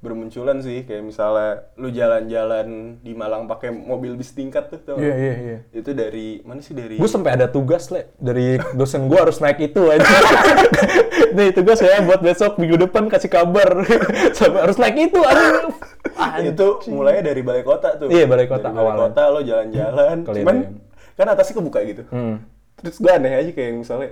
bermunculan 0.04 0.60
sih 0.60 0.84
kayak 0.84 1.00
misalnya 1.02 1.50
lu 1.74 1.88
jalan-jalan 1.88 2.68
di 3.00 3.16
Malang 3.16 3.48
pakai 3.48 3.72
mobil 3.72 4.14
bis 4.14 4.30
tingkat 4.30 4.68
tuh 4.68 4.78
tau 4.78 4.96
nggak? 4.96 5.08
Iya, 5.08 5.16
iya, 5.16 5.34
iya. 5.40 5.58
itu 5.72 5.90
dari 5.90 6.28
mana 6.44 6.60
sih 6.60 6.76
dari 6.76 7.00
Gue 7.00 7.08
sampai 7.08 7.34
ada 7.34 7.48
tugas, 7.48 7.88
Le. 7.88 8.12
Dari 8.14 8.60
dosen 8.74 9.08
gue 9.08 9.16
harus 9.16 9.40
naik 9.40 9.64
itu 9.64 9.80
aja. 9.88 10.04
Nih, 11.34 11.50
tugas 11.50 11.80
saya 11.80 12.04
buat 12.04 12.20
besok 12.20 12.60
minggu 12.60 12.78
depan 12.78 13.08
kasih 13.08 13.32
kabar. 13.32 13.88
sampai 14.38 14.60
harus 14.62 14.76
naik 14.76 15.08
itu. 15.08 15.18
Aduh. 15.18 15.72
Ah, 16.14 16.38
itu 16.38 16.68
mulainya 16.88 17.26
dari 17.26 17.42
balai 17.42 17.64
kota 17.64 17.98
tuh 17.98 18.06
Iya, 18.06 18.30
balai 18.30 18.46
kota 18.46 18.70
dari 18.70 18.76
balai 18.76 18.86
awalnya. 18.86 19.04
kota 19.10 19.22
lo 19.26 19.40
jalan-jalan 19.42 20.18
Keliling. 20.22 20.38
cuman 20.38 20.56
kan 21.12 21.28
atasnya 21.28 21.56
kebuka 21.58 21.80
gitu 21.82 22.04
Hmm. 22.08 22.36
terus 22.76 22.98
gue 22.98 23.10
aneh 23.10 23.34
aja 23.34 23.50
kayak 23.50 23.72
misalnya 23.76 24.10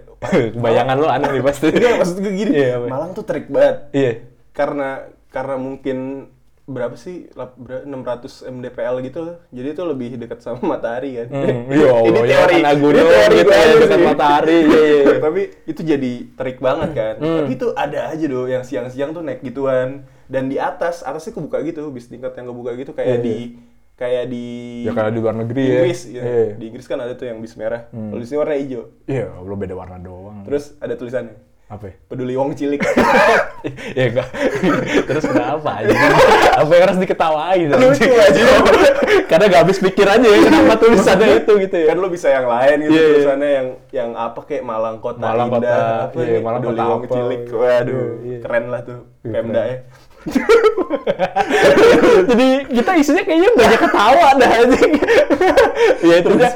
Bayangan 0.55 0.97
lo 0.97 1.07
aneh 1.07 1.30
nih 1.30 1.43
pasti. 1.43 1.70
Enggak, 1.70 2.01
maksud 2.01 2.18
gue 2.18 2.34
gini 2.34 2.51
Iya, 2.57 2.70
apa? 2.76 2.86
Malang 2.89 3.11
tuh 3.13 3.22
terik 3.22 3.47
banget 3.47 3.78
Iya. 3.91 4.11
karena 4.49 4.89
karena 5.32 5.55
mungkin 5.55 6.27
berapa 6.63 6.93
sih 6.93 7.27
Lap- 7.34 7.57
ber- 7.57 7.84
600 7.84 8.47
mdpl 8.47 8.95
gitu 9.01 9.21
jadi 9.49 9.67
itu 9.69 9.84
lebih 9.84 10.15
dekat 10.15 10.39
sama 10.39 10.61
matahari 10.71 11.17
kan 11.17 11.27
Hmm, 11.27 11.71
iya 11.73 11.91
ini 12.01 12.19
ya 12.21 12.23
teori 12.45 12.57
gunung 12.77 13.07
teori 13.09 13.36
gitu 13.38 13.49
ya, 13.49 13.65
dekat 13.73 13.91
sih. 13.91 14.05
matahari, 14.05 14.57
iya, 14.61 14.67
iya, 14.86 14.99
iya. 15.01 15.15
tapi 15.19 15.41
itu 15.65 15.82
jadi 15.82 16.11
terik 16.32 16.59
banget 16.59 16.89
kan 16.91 17.15
Hmm. 17.17 17.38
tapi 17.39 17.51
itu 17.51 17.67
ada 17.73 17.99
aja 18.07 18.25
doh 18.25 18.45
yang 18.45 18.61
siang-siang 18.61 19.11
tuh 19.11 19.19
naik 19.19 19.41
gituan 19.41 19.89
dan 20.25 20.43
di 20.45 20.57
atas 20.57 21.01
atasnya 21.01 21.34
kebuka 21.34 21.59
gitu 21.61 21.89
bis 21.89 22.07
tingkat 22.07 22.32
yang 22.34 22.47
kebuka 22.47 22.71
gitu 22.73 22.91
kayak 22.91 23.09
Iya, 23.13 23.19
di 23.21 23.38
kayak 23.93 24.25
di 24.27 24.45
Ya 24.82 24.91
kayak 24.91 25.11
di 25.11 25.19
luar 25.19 25.36
negeri 25.38 25.61
ya. 25.61 25.73
Inggris 25.77 26.01
ya. 26.05 26.21
Iya. 26.21 26.45
di 26.55 26.63
Inggris 26.65 26.86
kan 26.86 26.97
ada 26.97 27.13
tuh 27.13 27.25
yang 27.25 27.38
bis 27.38 27.53
merah 27.53 27.86
kalau 27.88 28.15
di 28.15 28.25
sini 28.25 28.38
warna 28.38 28.55
hijau 28.55 28.84
Iya, 29.05 29.27
lo 29.36 29.53
beda 29.53 29.73
warna 29.73 29.97
doang. 29.97 30.41
terus 30.41 30.73
ada 30.77 30.93
tulisannya 30.93 31.36
apa? 31.72 31.88
ya? 31.88 31.95
peduli 32.11 32.36
wong 32.36 32.51
cilik 32.51 32.84
ya 33.97 34.03
enggak. 34.11 34.28
Terus 35.07 35.24
kenapa 35.24 35.80
aja? 35.80 35.95
apa 36.59 36.72
yang 36.76 36.84
harus 36.84 36.99
diketawain? 36.99 37.67
Lucu 37.72 38.11
aja. 38.11 38.43
Karena 39.32 39.45
gak 39.47 39.61
habis 39.63 39.80
pikir 39.80 40.03
aja 40.03 40.24
ya 40.24 40.39
kenapa 40.43 40.74
tulisannya 40.76 41.43
itu 41.43 41.51
gitu 41.63 41.76
ya. 41.80 41.88
kan 41.91 41.97
lu 41.99 42.07
bisa 42.11 42.28
yang 42.28 42.47
lain 42.47 42.76
gitu 42.84 42.91
Iya, 42.91 42.99
iya. 42.99 43.07
tulisannya 43.15 43.49
yang 43.49 43.67
yang 43.91 44.09
apa 44.15 44.39
kayak 44.43 44.63
Malang 44.63 44.97
Kota 44.99 45.24
Malang 45.24 45.47
Indah 45.47 45.59
Kota, 45.59 45.76
apa 46.11 46.19
iya, 46.19 46.28
nih, 46.32 46.41
Malang 46.43 46.61
peduli 46.61 46.76
Kota 46.76 46.84
wong 46.91 47.01
apa, 47.01 47.11
cilik 47.15 47.41
waduh 47.51 47.95
Iya, 47.95 48.28
iya. 48.28 48.38
keren 48.43 48.65
lah 48.67 48.82
tuh 48.84 48.99
Iya, 49.24 49.32
Pemda 49.32 49.61
ya 49.63 49.78
Jadi 52.30 52.47
kita 52.69 52.91
isinya 52.97 53.24
kayaknya 53.26 53.49
banyak 53.57 53.80
ketawa 53.82 54.28
dah 54.38 54.51
anjing. 54.61 54.93
ya 56.05 56.15
itu 56.22 56.30
aja. 56.38 56.49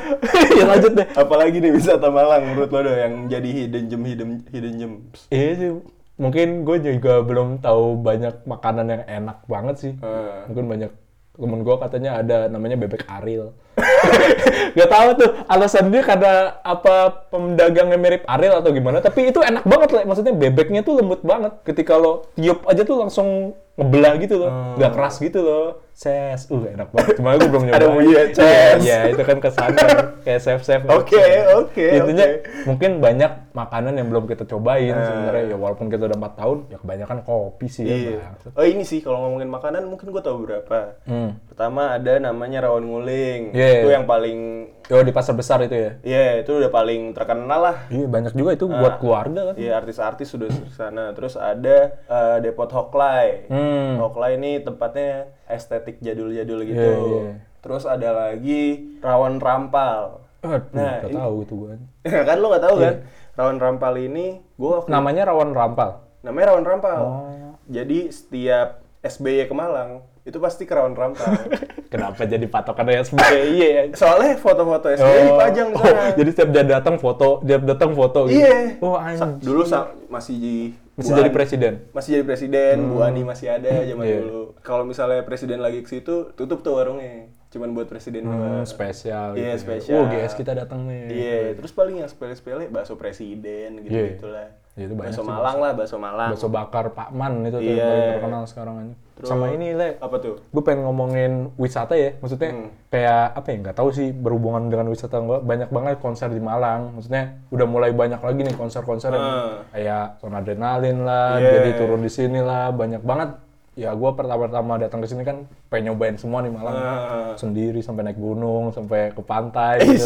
ya 0.58 0.64
lanjut 0.70 0.92
deh. 0.94 1.08
apalagi 1.18 1.58
nih 1.62 1.72
wisata 1.74 2.08
Malang 2.10 2.54
menurut 2.54 2.70
lo 2.70 2.80
dong 2.86 2.98
yang 2.98 3.14
jadi 3.30 3.50
hidden 3.50 3.84
gem 3.90 4.04
hidden 4.06 4.30
hidden 4.54 4.74
gems 4.78 5.20
Iya 5.34 5.52
sih. 5.58 5.70
Mungkin 6.16 6.64
gue 6.64 6.78
juga 6.80 7.20
belum 7.28 7.60
tahu 7.60 8.00
banyak 8.00 8.48
makanan 8.48 8.88
yang 8.88 9.04
enak 9.04 9.38
banget 9.52 9.76
sih. 9.82 9.94
Eh. 10.00 10.40
Mungkin 10.48 10.66
banyak 10.72 10.92
temen 11.36 11.62
gue 11.62 11.76
katanya 11.78 12.12
ada 12.24 12.38
namanya 12.48 12.80
bebek 12.80 13.06
Aril. 13.08 13.52
Gak 14.78 14.90
tahu 14.92 15.10
tuh 15.20 15.30
alasannya 15.52 16.02
karena 16.04 16.34
apa 16.64 17.28
pemdagangnya 17.30 18.00
mirip 18.00 18.24
Aril 18.26 18.56
atau 18.56 18.72
gimana. 18.72 19.04
Tapi 19.04 19.30
itu 19.30 19.44
enak 19.44 19.68
banget 19.68 19.90
lah. 19.92 20.04
Maksudnya 20.08 20.34
bebeknya 20.36 20.82
tuh 20.82 21.00
lembut 21.00 21.22
banget. 21.22 21.60
Ketika 21.68 22.00
lo 22.00 22.32
tiup 22.40 22.64
aja 22.66 22.82
tuh 22.88 22.98
langsung 23.00 23.54
ngebelah 23.76 24.14
gitu 24.24 24.36
loh. 24.40 24.80
Gak 24.80 24.92
keras 24.96 25.16
gitu 25.20 25.40
loh. 25.44 25.85
Ses, 25.96 26.52
uh 26.52 26.60
enak 26.68 26.92
banget. 26.92 27.16
Cuma 27.16 27.40
gue 27.40 27.48
belum 27.48 27.72
nyobain. 27.72 27.80
Ada 27.80 27.88
bunyi 27.88 28.12
ya, 28.12 28.20
Iya, 28.20 28.36
ces. 28.36 28.80
Iya, 28.84 29.00
itu 29.16 29.24
kan 29.24 29.38
ke 29.40 29.48
sana 29.48 29.84
kayak 30.28 30.42
chef-chef. 30.44 30.84
Oke, 30.92 31.24
oke, 31.56 31.88
Intinya 31.88 32.28
mungkin 32.68 33.00
banyak 33.00 33.56
makanan 33.56 33.96
yang 33.96 34.12
belum 34.12 34.28
kita 34.28 34.44
cobain 34.44 34.92
Eh. 34.92 35.06
sebenarnya 35.08 35.44
ya 35.48 35.58
walaupun 35.58 35.88
kita 35.88 36.12
udah 36.12 36.20
4 36.20 36.36
tahun 36.36 36.58
ya 36.68 36.78
kebanyakan 36.84 37.18
kopi 37.24 37.72
sih 37.72 37.88
ya. 37.88 37.96
Iya. 37.96 38.18
Bang. 38.20 38.60
Oh 38.60 38.66
ini 38.68 38.84
sih 38.84 39.00
kalau 39.00 39.24
ngomongin 39.24 39.48
makanan 39.48 39.88
mungkin 39.88 40.12
gue 40.12 40.20
tahu 40.20 40.44
berapa. 40.44 41.00
Hmm. 41.08 41.40
Pertama 41.48 41.96
ada 41.96 42.14
namanya 42.20 42.68
rawon 42.68 42.84
nguling. 42.84 43.56
Iya. 43.56 43.80
Itu 43.80 43.88
yang 43.96 44.04
paling 44.04 44.40
Oh 44.86 45.02
di 45.02 45.10
pasar 45.10 45.34
besar 45.34 45.58
itu 45.66 45.74
ya. 45.74 45.92
Iya, 46.06 46.46
itu 46.46 46.62
udah 46.62 46.70
paling 46.70 47.10
terkenal 47.18 47.58
lah. 47.58 47.78
Iya 47.90 48.06
banyak 48.06 48.38
juga 48.38 48.54
itu 48.54 48.70
buat 48.70 49.02
keluarga 49.02 49.50
kan. 49.50 49.56
Iya, 49.58 49.82
artis-artis 49.82 50.30
sudah 50.30 50.46
sana. 50.78 51.10
Terus 51.18 51.34
ada 51.34 51.98
eh, 52.06 52.38
Depot 52.46 52.70
Hoklai. 52.70 53.50
Hmm. 53.50 53.98
Hoklai 53.98 54.38
ini 54.38 54.62
tempatnya 54.62 55.34
estetik 55.48 55.98
jadul-jadul 56.00 56.60
gitu. 56.64 56.80
Iya, 56.80 56.96
iya. 56.98 57.34
Terus 57.60 57.84
ada 57.84 58.10
lagi 58.12 58.64
Rawon 59.00 59.38
Rampal. 59.38 60.22
Aduh, 60.40 60.62
Nah, 60.72 61.02
gak 61.02 61.10
ini- 61.10 61.18
tahu 61.18 61.36
itu 61.42 61.54
gue. 61.56 61.74
kan 62.30 62.38
lo 62.38 62.46
nggak 62.50 62.64
tahu 62.64 62.76
Iya. 62.78 62.86
kan? 62.86 62.96
Rawon 63.36 63.58
Rampal 63.58 63.94
ini 63.98 64.26
gua 64.56 64.70
waktu- 64.80 64.92
Namanya 64.92 65.24
rawon 65.26 65.52
rampal. 65.52 65.90
namanya 66.22 66.46
Rawon 66.50 66.66
Rampal. 66.66 67.00
Oh. 67.00 67.54
Jadi 67.66 68.10
setiap 68.10 68.80
SBY 69.02 69.46
ke 69.46 69.54
Malang 69.54 70.02
itu 70.22 70.38
pasti 70.38 70.64
ke 70.64 70.74
Rawon 70.74 70.94
Rampal. 70.94 71.34
Kenapa 71.94 72.24
jadi 72.24 72.46
patokannya 72.46 73.02
SBY 73.04 73.50
ya? 73.56 73.82
Soalnya 73.94 74.36
foto-foto 74.36 74.90
SBY 74.90 75.20
dipajang 75.28 75.68
di 75.70 75.76
oh, 75.76 75.82
sana. 75.82 76.04
jadi 76.14 76.30
setiap 76.30 76.50
dia 76.50 76.64
datang 76.66 76.96
foto, 76.96 77.40
dia 77.42 77.58
datang 77.58 77.92
foto 77.94 78.26
gitu. 78.26 78.38
Iya. 78.38 78.78
Oh, 78.80 78.96
Sa- 78.96 79.30
anjing. 79.32 79.42
dulu 79.42 79.62
masih 80.08 80.36
di 80.36 80.56
Masih 80.96 81.12
Bu 81.12 81.18
jadi 81.18 81.28
Ani- 81.28 81.36
presiden. 81.36 81.74
Masih 81.92 82.10
jadi 82.14 82.24
presiden, 82.24 82.76
Bu 82.88 82.98
Ani 83.00 83.22
masih 83.22 83.48
ada 83.50 83.84
zaman 83.84 84.06
Iya. 84.06 84.20
dulu. 84.22 84.44
Kalau 84.62 84.84
misalnya 84.84 85.22
presiden 85.22 85.60
lagi 85.60 85.80
ke 85.80 85.90
situ, 85.90 86.32
tutup 86.34 86.64
tuh 86.64 86.74
warungnya. 86.74 87.28
Cuman 87.52 87.72
buat 87.72 87.88
presiden 87.88 88.24
Hmm, 88.26 88.64
spesial 88.64 89.32
Iya, 89.32 89.36
gitu. 89.36 89.48
ya. 89.50 89.56
spesial. 89.58 89.98
Oh, 89.98 90.08
GS 90.08 90.34
kita 90.34 90.52
datang 90.52 90.88
nih. 90.88 91.04
Iya, 91.08 91.40
terus 91.54 91.72
paling 91.72 92.00
yang 92.00 92.08
sepele-sepele 92.08 92.68
bakso 92.68 92.96
presiden 92.96 93.80
gitu 93.82 93.92
Iya. 93.92 94.08
gitulah. 94.16 94.48
Iya, 94.76 94.86
itu 94.86 94.94
banyak 94.94 95.08
bakso 95.10 95.24
sih 95.24 95.32
Malang 95.32 95.58
lah, 95.58 95.72
bakso 95.72 95.96
Malang. 95.96 96.30
Bakso 96.30 96.48
bakar 96.48 96.86
Pak 96.92 97.10
Man 97.10 97.34
itu 97.42 97.56
tuh 97.56 97.64
Iya. 97.64 97.72
yang 97.72 97.88
paling 97.88 98.08
terkenal 98.14 98.44
sekarang 98.46 98.76
aja. 98.78 98.94
Terus- 99.16 99.30
Sama 99.32 99.46
ini 99.48 99.72
le, 99.72 99.96
Apa 99.98 100.20
tuh? 100.20 100.36
gue 100.44 100.62
pengen 100.62 100.84
ngomongin 100.84 101.32
wisata 101.56 101.96
ya, 101.96 102.20
maksudnya 102.20 102.52
Hmm. 102.52 102.68
kayak 102.86 103.32
apa 103.34 103.48
ya 103.48 103.58
nggak 103.58 103.78
tahu 103.80 103.90
sih 103.90 104.12
berhubungan 104.12 104.68
dengan 104.68 104.92
wisata 104.92 105.16
gue 105.18 105.40
banyak 105.40 105.70
banget 105.70 105.96
konser 105.98 106.28
di 106.28 106.44
Malang, 106.44 106.92
maksudnya 106.92 107.24
udah 107.48 107.64
mulai 107.64 107.90
banyak 107.90 108.20
lagi 108.20 108.40
nih 108.44 108.52
konser-konser 108.54 109.10
yang 109.10 109.24
Ah. 109.24 109.64
kayak 109.72 110.20
Son 110.20 110.36
Adrenalin 110.36 110.98
lah, 111.02 111.40
Yeah. 111.40 111.52
jadi 111.58 111.70
turun 111.78 112.02
di 112.02 112.12
sini 112.12 112.40
lah, 112.40 112.70
banyak 112.70 113.00
banget. 113.02 113.40
Ya 113.74 113.92
gue 113.92 114.08
pertama-tama 114.10 114.76
datang 114.78 115.00
ke 115.00 115.08
sini 115.08 115.24
kan 115.24 115.44
pengen 115.68 115.92
nyobain 115.92 116.16
semua 116.16 116.40
nih 116.40 116.52
Malang, 116.52 116.76
Ah. 116.76 117.32
sendiri 117.34 117.80
sampai 117.80 118.04
naik 118.04 118.16
gunung, 118.18 118.72
sampai 118.72 119.12
ke 119.12 119.22
pantai 119.22 119.80
gitu. 119.86 120.04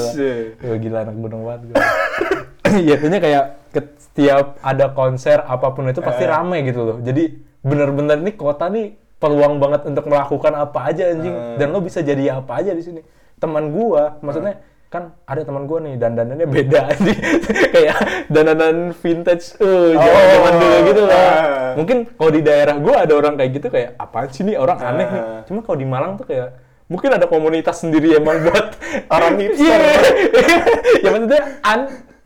lah. 0.62 0.78
Gila 0.78 0.98
anak 1.04 1.16
gunung 1.16 1.42
banget 1.44 1.62
gue. 1.66 1.76
Iya, 2.80 2.94
intinya 3.02 3.18
kayak 3.20 3.46
setiap 3.74 4.58
ada 4.60 4.90
konser 4.90 5.40
apa 5.40 5.70
pun 5.70 5.88
itu 5.88 6.02
pasti 6.02 6.26
Eh. 6.26 6.30
rame 6.30 6.58
gitu 6.64 6.82
loh. 6.82 6.98
Jadi 7.00 7.30
bener-bener 7.60 8.18
nih 8.18 8.34
kota 8.34 8.68
nih 8.68 8.94
peluang 9.16 9.60
banget 9.60 9.86
untuk 9.86 10.08
melakukan 10.08 10.54
apa 10.56 10.80
aja 10.90 11.12
anjing. 11.12 11.36
Eh. 11.36 11.56
Dan 11.58 11.70
lo 11.70 11.80
bisa 11.80 12.00
jadi 12.00 12.36
apa 12.36 12.60
aja 12.60 12.72
di 12.72 12.82
sini. 12.82 13.02
Teman 13.38 13.72
gua, 13.72 14.18
maksudnya 14.20 14.60
kan 14.90 15.14
ada 15.24 15.46
teman 15.46 15.70
gua 15.70 15.80
nih 15.80 15.96
dandanannya 15.96 16.48
beda 16.50 16.80
anjing. 16.92 17.20
kayak 17.70 17.98
dandanan 18.28 18.90
vintage 18.92 19.54
eh 19.62 19.94
zaman 19.94 20.24
zaman 20.34 20.54
dulu 20.58 20.78
gitu 20.88 21.02
lah. 21.06 21.20
Ah. 21.20 21.72
Mungkin 21.78 21.98
kalau 22.18 22.32
di 22.34 22.42
daerah 22.42 22.76
gua 22.76 23.06
ada 23.06 23.14
orang 23.14 23.38
kayak 23.38 23.52
gitu 23.54 23.68
kayak 23.70 23.94
apaan 23.96 24.28
sih 24.34 24.42
nih 24.42 24.58
orang 24.58 24.80
aneh 24.82 25.08
nih. 25.08 25.24
Cuma 25.46 25.62
kalau 25.62 25.78
di 25.78 25.86
Malang 25.86 26.18
tuh 26.18 26.26
kayak 26.26 26.58
mungkin 26.90 27.14
ada 27.14 27.30
komunitas 27.30 27.86
sendiri 27.86 28.18
emang 28.18 28.42
buat 28.42 28.74
Orang 29.14 29.38
hipster. 29.46 29.70
Iya. 29.70 30.02
ya 31.06 31.10
maksudnya 31.14 31.42
an 31.62 31.80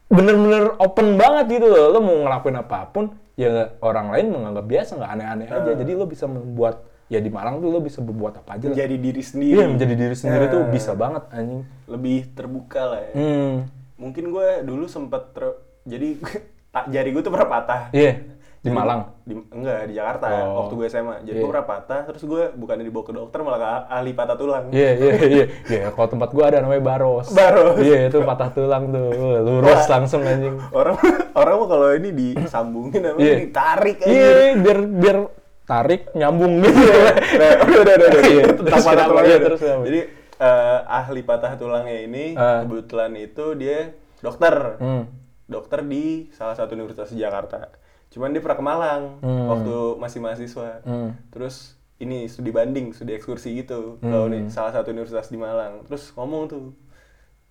bener-bener 0.08 0.76
open 0.78 1.16
banget 1.16 1.60
gitu 1.60 1.68
loh. 1.68 1.90
Lo 1.90 2.00
mau 2.00 2.16
ngelakuin 2.24 2.58
apa 2.58 2.90
pun, 2.90 3.12
ya 3.34 3.74
orang 3.80 4.14
lain 4.14 4.26
menganggap 4.30 4.66
biasa, 4.66 4.92
nggak 4.98 5.12
aneh-aneh 5.12 5.48
aja. 5.48 5.72
Jadi 5.74 5.92
lo 5.94 6.06
bisa 6.06 6.26
membuat, 6.26 6.76
ya 7.08 7.20
di 7.20 7.30
Malang 7.30 7.60
tuh 7.60 7.70
lo 7.70 7.80
bisa 7.80 8.00
berbuat 8.00 8.44
apa 8.46 8.58
aja 8.58 8.66
lah. 8.70 8.76
Menjadi 8.76 8.96
diri 8.98 9.22
sendiri. 9.22 9.56
Iya, 9.58 9.66
menjadi 9.68 9.94
diri 9.96 10.16
sendiri 10.16 10.46
tuh 10.50 10.62
Ah. 10.64 10.70
bisa 10.70 10.92
banget 10.94 11.24
anjing. 11.30 11.62
Lebih 11.86 12.18
terbuka 12.34 12.82
lah 12.88 13.02
ya. 13.02 13.14
Hmm. 13.14 13.54
Mungkin 13.98 14.24
gue 14.30 14.48
dulu 14.64 14.86
sempet 14.86 15.32
ter- 15.32 15.60
jadi 15.84 16.18
tak 16.74 16.90
jari 16.90 17.10
gue 17.14 17.22
tuh 17.22 17.30
pernah 17.30 17.50
patah. 17.50 17.82
Iya, 17.94 18.33
di 18.64 18.72
Jadi- 18.72 18.80
Malang. 18.80 19.02
Di, 19.22 19.34
enggak, 19.36 19.80
di 19.86 19.94
Jakarta 19.94 20.26
Oh. 20.42 20.56
waktu 20.58 20.74
gue 20.74 20.88
SMA. 20.88 21.16
Jadi 21.22 21.30
Iya. 21.30 21.42
gue 21.44 21.50
pernah 21.52 21.68
patah, 21.68 22.02
terus 22.06 22.24
gue 22.24 22.44
bukannya 22.54 22.84
dibawa 22.84 23.04
ke 23.04 23.14
dokter 23.14 23.40
malah 23.40 23.60
ke 23.60 23.68
ahli 23.90 24.12
patah 24.14 24.36
tulang. 24.36 24.66
Iya, 24.72 24.90
iya, 24.94 25.14
iya. 25.22 25.46
Iya, 25.66 25.84
kalau 25.92 26.08
tempat 26.10 26.30
gua 26.32 26.48
ada 26.48 26.58
namanya 26.58 26.80
Baros. 26.82 27.28
Baros. 27.30 27.76
Iya, 27.78 28.08
itu 28.08 28.24
patah 28.24 28.50
tulang 28.50 28.88
tuh. 28.88 29.12
Wah, 29.12 29.40
Lurus 29.42 29.84
langsung 29.86 30.24
anjing. 30.24 30.56
Orang 30.72 30.96
orang 31.34 31.56
mah 31.58 31.68
kalau 31.70 31.88
ini 31.92 32.10
disambungin 32.16 33.04
apa 33.04 33.20
Iya. 33.20 33.36
ditarik 33.38 33.98
aja. 34.00 34.08
Iya, 34.10 34.32
biar 34.58 34.80
biar 34.88 35.18
tarik 35.64 36.02
nyambung 36.14 36.54
gitu. 36.58 36.72
Nah, 37.34 37.52
udah, 37.60 37.80
udah, 37.82 37.94
udah, 37.94 38.08
udah. 38.10 38.24
Iya, 38.26 38.46
terus 38.54 38.80
patah 38.82 39.06
tulangnya 39.06 39.28
Iya, 39.30 39.40
terus? 39.42 39.60
Jadi 39.60 40.00
eh, 40.34 40.80
ahli 40.86 41.22
patah 41.22 41.52
tulangnya 41.54 41.98
ini 42.02 42.26
Ah. 42.34 42.64
kebetulan 42.64 43.12
itu 43.18 43.46
dia 43.56 43.92
dokter. 44.20 44.80
Hmm. 44.80 45.04
Dokter 45.44 45.84
di 45.84 46.32
salah 46.32 46.56
satu 46.56 46.72
universitas 46.74 47.12
di 47.12 47.20
Jakarta. 47.20 47.68
Cuman 48.14 48.30
dia 48.30 48.40
pernah 48.40 48.56
ke 48.56 48.64
Malang 48.64 49.04
Hmm. 49.20 49.46
waktu 49.50 49.76
masih 49.98 50.20
mahasiswa. 50.22 50.86
Hmm. 50.86 51.18
Terus 51.28 51.74
ini 51.98 52.30
studi 52.30 52.54
banding, 52.54 52.94
studi 52.94 53.12
ekskursi 53.12 53.58
gitu 53.58 53.98
ke 53.98 54.06
Hmm. 54.06 54.28
uni- 54.30 54.48
salah 54.48 54.70
satu 54.70 54.94
universitas 54.94 55.28
di 55.28 55.36
Malang. 55.36 55.82
Terus 55.84 56.14
ngomong 56.14 56.46
tuh, 56.46 56.78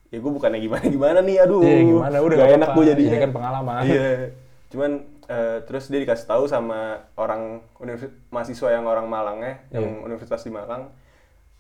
ya 0.09 0.17
gue 0.17 0.31
bukannya 0.31 0.61
gimana 0.61 0.87
gimana 0.87 1.19
nih, 1.19 1.43
aduh. 1.43 1.61
Iya, 1.61 1.83
gimana? 1.83 2.17
Udah 2.21 2.37
gak 2.39 2.53
enak 2.57 2.71
gue 2.73 2.85
jadinya. 2.87 3.11
Ini 3.11 3.19
kan 3.21 3.33
pengalaman. 3.33 3.83
Iya. 3.83 4.09
Cuman 4.71 4.93
eh, 5.25 5.59
terus 5.65 5.87
dia 5.87 5.99
dikasih 5.99 6.27
tahu 6.27 6.45
sama 6.45 6.99
orang 7.17 7.63
universi- 7.79 8.13
mahasiswa 8.29 8.69
yang 8.71 8.85
orang 8.85 9.07
Malang 9.07 9.39
ya, 9.41 9.55
yang 9.73 9.99
Iya. 9.99 10.05
universitas 10.05 10.43
di 10.43 10.51
Malang. 10.51 10.93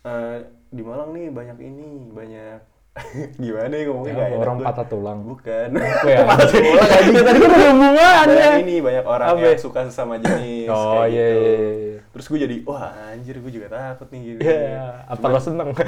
Eh, 0.03 0.39
di 0.69 0.83
Malang 0.83 1.11
nih 1.11 1.31
banyak 1.31 1.59
ini, 1.59 2.11
banyak 2.11 2.59
gimana 3.40 3.72
ya 3.72 3.84
ngomongnya 3.86 4.12
Ya, 4.12 4.24
enak 4.28 4.38
orang 4.38 4.55
gua. 4.55 4.66
patah 4.68 4.86
tulang. 4.86 5.18
Bukan. 5.24 5.68
Gue 5.72 6.12
ya, 6.12 6.28
ya, 6.28 6.82
tadi 6.84 7.09
kan 7.09 7.51
ada 7.51 7.66
hubungannya. 7.66 8.11
banyak 8.22 8.61
ini 8.62 8.74
banyak 8.78 9.05
orang 9.07 9.26
Apa 9.26 9.38
yang 9.40 9.49
ya? 9.51 9.59
suka 9.59 9.80
sesama 9.84 10.14
jenis 10.18 10.68
Oh, 10.68 11.01
iya, 11.03 11.09
gitu. 11.24 11.40
iya, 11.40 11.57
iya. 11.72 11.97
Terus 12.07 12.26
gue 12.26 12.38
jadi 12.38 12.57
wah 12.62 12.84
anjir 13.09 13.36
gue 13.38 13.49
juga 13.51 13.66
takut 13.70 14.09
nih 14.09 14.20
gitu. 14.26 14.40
Iya, 14.45 15.09
apa 15.09 15.24
lo 15.26 15.40
seneng? 15.40 15.68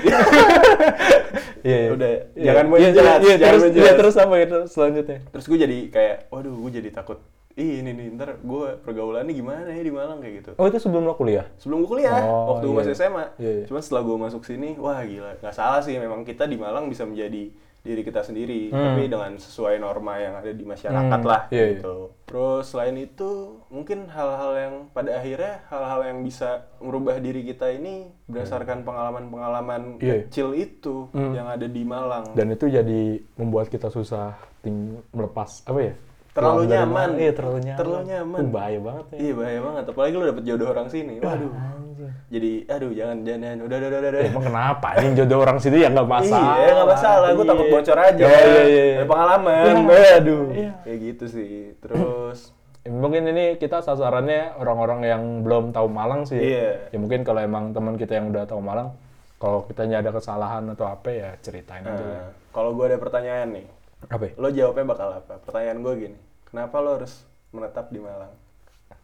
Iya, 1.63 1.77
iya. 1.79 1.89
Udah, 1.91 2.09
Iya. 2.35 2.45
jangan 2.47 2.65
Iya, 2.67 2.73
menjelas, 2.87 3.19
Iya, 3.19 3.35
jangan 3.35 3.41
terus, 3.51 3.63
menjelas. 3.67 3.95
terus 3.95 4.15
apa 4.19 4.35
itu 4.39 4.59
selanjutnya? 4.67 5.19
Terus 5.27 5.45
gue 5.47 5.59
jadi 5.59 5.79
kayak 5.91 6.17
waduh 6.31 6.55
gue 6.55 6.73
jadi 6.75 6.89
takut. 6.91 7.19
Ih 7.55 7.87
ini 7.87 7.95
nih 7.95 8.19
ntar 8.19 8.43
gue 8.43 8.83
pergaulannya 8.83 9.31
gimana 9.31 9.71
ya 9.71 9.79
di 9.79 9.95
Malang 9.95 10.19
kayak 10.19 10.35
gitu. 10.43 10.51
Oh, 10.59 10.67
itu 10.67 10.83
sebelum 10.83 11.07
lo 11.07 11.15
kuliah? 11.15 11.47
Sebelum 11.55 11.87
gue 11.87 11.91
kuliah, 11.93 12.19
Oh, 12.21 12.51
waktu 12.51 12.67
gue 12.67 12.75
iya. 12.75 12.81
masih 12.83 12.95
SMA. 12.99 13.25
Iya, 13.39 13.53
iya. 13.53 13.65
Cuman 13.71 13.79
setelah 13.81 14.03
gue 14.03 14.17
masuk 14.19 14.43
sini, 14.43 14.75
wah 14.75 14.99
gila, 15.01 15.39
nggak 15.39 15.55
salah 15.55 15.79
sih. 15.79 15.95
Memang 15.95 16.27
kita 16.27 16.45
di 16.45 16.59
Malang 16.59 16.91
bisa 16.91 17.07
menjadi 17.07 17.55
diri 17.79 18.01
kita 18.01 18.25
sendiri, 18.25 18.73
Hmm. 18.73 18.97
tapi 18.97 19.07
dengan 19.07 19.37
sesuai 19.37 19.77
norma 19.77 20.17
yang 20.17 20.35
ada 20.35 20.51
di 20.51 20.65
masyarakat 20.65 21.15
Hmm, 21.15 21.29
lah, 21.29 21.43
iya, 21.53 21.63
iya. 21.63 21.73
gitu. 21.79 22.17
Terus 22.25 22.65
selain 22.67 22.97
itu, 22.97 23.31
mungkin 23.69 24.09
hal-hal 24.09 24.53
yang 24.57 24.75
pada 24.91 25.13
akhirnya 25.15 25.61
hal-hal 25.69 26.01
yang 26.03 26.19
bisa 26.25 26.49
merubah 26.81 27.21
diri 27.21 27.45
kita 27.45 27.69
ini 27.71 28.09
berdasarkan 28.25 28.83
pengalaman-pengalaman 28.83 30.01
Iya. 30.01 30.27
kecil 30.27 30.57
itu 30.57 31.13
Hmm. 31.13 31.37
yang 31.37 31.47
ada 31.47 31.69
di 31.69 31.85
Malang. 31.85 32.33
Dan 32.33 32.51
itu 32.51 32.67
jadi 32.67 33.03
membuat 33.37 33.69
kita 33.69 33.87
susah 33.89 34.33
ting 34.59 34.99
melepas 35.13 35.63
apa 35.63 35.79
ya? 35.79 35.95
Terlalu 36.35 36.63
nyaman. 36.67 37.09
Iya, 37.15 37.33
terlalu 37.33 37.59
nyaman. 37.63 37.79
Terlalu 37.79 38.03
nyaman. 38.11 38.39
Itu 38.43 38.51
bahaya 38.51 38.79
banget 38.83 39.05
ya. 39.07 39.19
Iya 39.23 39.33
bahaya 39.39 39.61
banget, 39.63 39.85
apalagi 39.87 40.13
lu 40.13 40.25
dapet 40.27 40.45
jodoh 40.45 40.69
orang 40.69 40.89
sini. 40.91 41.15
Waduh. 41.23 41.53
Anjing. 41.55 42.11
Jadi, 42.27 42.53
aduh 42.67 42.91
jangan 42.91 43.17
jangan, 43.23 43.57
udah 43.63 43.77
udah 43.79 43.89
udah 43.89 44.01
udah. 44.03 44.21
Ya, 44.21 44.29
emang 44.29 44.45
kenapa? 44.45 44.89
Ini 44.99 45.09
jodoh 45.15 45.39
orang 45.41 45.59
situ 45.63 45.77
ya 45.79 45.89
nggak 45.89 46.09
masalah. 46.11 46.55
Iya, 46.59 46.71
nggak 46.75 46.91
masalah. 46.91 47.27
Gue 47.31 47.39
Iya. 47.39 47.51
takut 47.55 47.67
bocor 47.71 47.99
aja. 48.03 48.25
Oh, 48.27 48.35
iya, 48.35 48.63
iya. 48.67 48.85
Dari 48.99 49.09
pengalaman. 49.09 49.63
Iya. 49.87 50.13
Aduh. 50.19 50.45
Iya. 50.51 50.73
Kayak 50.83 50.99
gitu 51.01 51.25
sih. 51.31 51.53
Terus, 51.79 52.39
Ya, 52.83 52.91
mungkin 53.01 53.23
ini 53.25 53.45
kita 53.57 53.79
sasarannya 53.81 54.59
orang-orang 54.59 55.01
yang 55.07 55.23
belum 55.41 55.71
tahu 55.71 55.87
Malang 55.87 56.27
sih. 56.27 56.37
Iya. 56.37 56.91
Ya 56.91 56.99
mungkin 56.99 57.23
kalau 57.23 57.41
emang 57.41 57.71
teman 57.71 57.95
kita 57.95 58.19
yang 58.19 58.29
udah 58.29 58.45
tahu 58.45 58.59
Malang, 58.59 58.91
kalau 59.39 59.63
kitanya 59.65 60.03
ada 60.03 60.11
kesalahan 60.11 60.67
atau 60.69 60.85
apa 60.85 61.09
ya 61.09 61.31
ceritain 61.39 61.81
aja. 61.81 61.95
nah, 61.97 62.29
kalau 62.51 62.75
gue 62.75 62.85
ada 62.87 62.99
pertanyaan 62.99 63.55
nih, 63.55 63.67
Apa? 64.09 64.25
ya? 64.27 64.33
lo 64.37 64.49
jawabnya 64.49 64.85
bakal 64.87 65.09
apa? 65.15 65.35
Pertanyaan 65.43 65.81
gue 65.81 65.95
gini, 65.99 66.19
kenapa 66.47 66.81
lo 66.81 66.97
harus 66.97 67.25
menetap 67.51 67.89
di 67.89 68.01
Malang? 68.01 68.33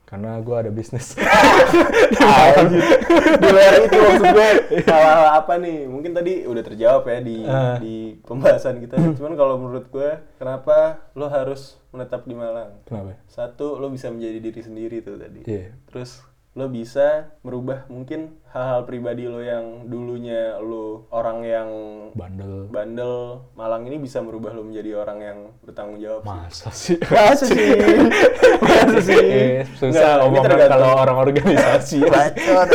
Karena 0.05 0.43
gue 0.43 0.57
ada 0.59 0.71
bisnis. 0.75 1.15
di 3.39 3.47
luar 3.47 3.75
itu 3.79 3.95
maksud 3.95 4.27
gue 4.35 4.49
hal-hal 4.83 5.39
apa 5.39 5.55
nih? 5.63 5.87
Mungkin 5.87 6.11
tadi 6.11 6.43
udah 6.45 6.63
terjawab 6.67 7.07
ya 7.07 7.19
di 7.23 7.37
Eh. 7.47 7.77
di 7.79 7.95
pembahasan 8.27 8.83
kita. 8.83 8.99
Cuman 9.15 9.39
kalau 9.39 9.55
menurut 9.63 9.87
gue, 9.87 10.11
kenapa 10.35 11.07
lo 11.15 11.31
harus 11.31 11.79
menetap 11.95 12.27
di 12.27 12.35
Malang? 12.35 12.83
Kenapa? 12.91 13.23
Satu, 13.31 13.79
lo 13.79 13.87
bisa 13.87 14.11
menjadi 14.11 14.43
diri 14.43 14.61
sendiri 14.61 14.99
tuh 14.99 15.15
tadi. 15.15 15.47
Iya. 15.47 15.79
Terus 15.87 16.27
lo 16.51 16.67
bisa 16.67 17.31
merubah 17.41 17.87
mungkin 17.87 18.43
hal-hal 18.51 18.83
pribadi 18.83 19.23
lo 19.25 19.39
yang 19.39 19.87
dulunya 19.87 20.59
lo 20.59 21.07
orang 21.09 21.47
yang 21.47 21.69
Bandel. 22.11 22.67
bandel, 22.67 23.15
Malang 23.55 23.87
ini 23.87 24.03
bisa 24.03 24.19
merubah 24.19 24.51
lo 24.51 24.67
menjadi 24.67 24.99
orang 24.99 25.19
yang 25.21 25.39
bertanggung 25.63 26.03
jawab. 26.03 26.27
Masa 26.27 26.75
sih? 26.75 26.99
Masa 27.07 27.47
sih? 27.47 27.71
Masa 28.59 28.99
sih? 28.99 29.15
Eh, 29.31 29.63
susah 29.79 30.27
ngomong 30.27 30.43
tergantung- 30.43 30.75
kalau 30.75 30.91
orang 30.99 31.17
organisasi. 31.23 32.03
Bacot. 32.03 32.69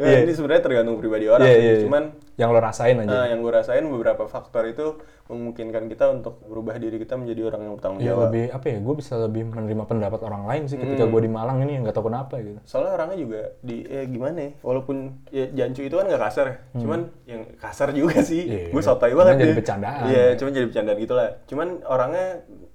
Iya. 0.00 0.24
Ini 0.24 0.32
sebenarnya 0.32 0.62
tergantung 0.64 0.96
pribadi 0.96 1.28
orang. 1.28 1.44
Sih. 1.44 1.52
iya, 1.52 1.72
iya. 1.76 1.82
Cuman 1.84 2.02
yang 2.34 2.48
lo 2.48 2.58
rasain 2.58 2.96
aja. 2.96 3.12
eh, 3.22 3.26
yang 3.28 3.40
gue 3.40 3.52
rasain 3.52 3.84
beberapa 3.84 4.24
faktor 4.24 4.64
itu 4.64 4.96
memungkinkan 5.24 5.84
kita 5.86 6.10
untuk 6.10 6.40
merubah 6.42 6.74
diri 6.74 6.96
kita 6.96 7.14
menjadi 7.14 7.46
orang 7.46 7.60
yang 7.62 7.72
bertanggung 7.74 8.00
ya 8.00 8.06
jawab. 8.10 8.22
lebih 8.26 8.44
apa 8.50 8.66
ya? 8.66 8.78
Gue 8.78 8.94
bisa 8.94 9.14
lebih 9.16 9.42
menerima 9.46 9.84
pendapat 9.84 10.20
orang 10.22 10.42
lain 10.44 10.62
sih 10.64 10.76
ketika 10.76 11.02
Hmm. 11.02 11.10
gue 11.10 11.20
di 11.20 11.30
Malang 11.30 11.58
ini 11.60 11.72
yang 11.72 11.82
nggak 11.82 11.92
tahu 11.94 12.06
kenapa 12.06 12.34
gitu. 12.38 12.58
Soalnya 12.62 12.92
orangnya 12.94 13.18
juga 13.18 13.40
di 13.60 13.76
eh 13.82 14.04
gimana 14.06 14.38
ya? 14.38 14.50
Walaupun 14.60 14.96
ya 15.28 15.44
jancu 15.54 15.80
itu 15.82 15.94
kan 15.94 16.06
nggak 16.06 16.22
kasar 16.22 16.44
ya. 16.46 16.56
Cuman 16.74 17.00
yang 17.24 17.40
kasar 17.56 17.88
juga 17.92 18.16
sih. 18.22 18.42
Hmm. 18.42 18.52
Iya. 18.54 18.64
Gue 18.70 18.82
sotoy 18.82 19.10
Cuman 19.10 19.20
banget 19.22 19.36
jadi 19.38 19.48
deh. 19.48 19.58
bercandaan. 19.58 20.02
Iya, 20.06 20.24
cuman 20.34 20.50
jadi 20.52 20.66
bercandaan 20.66 20.98
gitu 20.98 21.14
lah. 21.14 21.28
Cuman 21.44 21.68
orangnya 21.84 22.26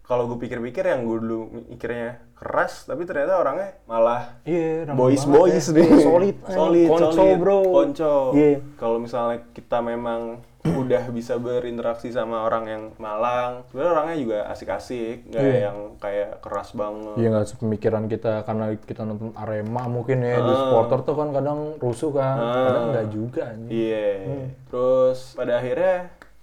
kalau 0.01 0.23
gue 0.25 0.37
pikir-pikir 0.39 0.83
yang 0.83 1.01
gue 1.03 1.17
dulu 1.17 1.39
mikirnya 1.67 2.23
keras, 2.37 2.85
tapi 2.85 3.01
ternyata 3.03 3.33
orangnya 3.35 3.81
malah 3.83 4.37
Iya, 4.43 4.85
ramah 4.85 4.97
boys 4.99 5.23
banget 5.23 5.33
boys 5.33 5.65
ya. 5.65 5.73
nih. 5.73 5.87
Solid, 5.99 6.35
solid, 6.53 6.87
konco, 6.87 7.09
solid. 7.11 7.37
bro. 7.37 7.59
Konco. 7.63 8.15
Iya. 8.31 8.49
Kalau 8.75 8.97
misalnya 8.97 9.37
kita 9.51 9.77
memang 9.79 10.21
udah 10.67 11.07
bisa 11.09 11.35
berinteraksi 11.37 12.09
sama 12.09 12.43
orang 12.43 12.63
yang 12.65 12.83
Malang, 12.97 13.63
sebenarnya 13.65 13.91
orangnya 13.93 14.17
juga 14.17 14.37
asik-asik, 14.47 15.23
nggak 15.25 15.39
Iya. 15.41 15.57
yang 15.63 15.77
kayak 15.95 16.29
keras 16.39 16.69
banget. 16.73 17.15
Iya 17.15 17.27
nggak 17.31 17.47
sepemikiran 17.47 18.03
kita 18.05 18.43
karena 18.43 18.65
kita 18.75 19.01
nonton 19.01 19.31
Arema 19.33 19.87
mungkin 19.87 20.19
ya 20.19 20.37
di 20.37 20.45
Ah. 20.45 20.59
supporter 20.59 20.99
tuh 21.03 21.15
kan 21.15 21.29
kadang 21.31 21.59
rusuh 21.77 22.11
kan, 22.11 22.35
Ah. 22.35 22.53
kadang 22.65 22.85
nggak 22.91 23.07
juga. 23.09 23.45
Iya. 23.65 24.07
Hmm. 24.19 24.47
Terus 24.67 25.19
pada 25.33 25.53
akhirnya 25.55 25.95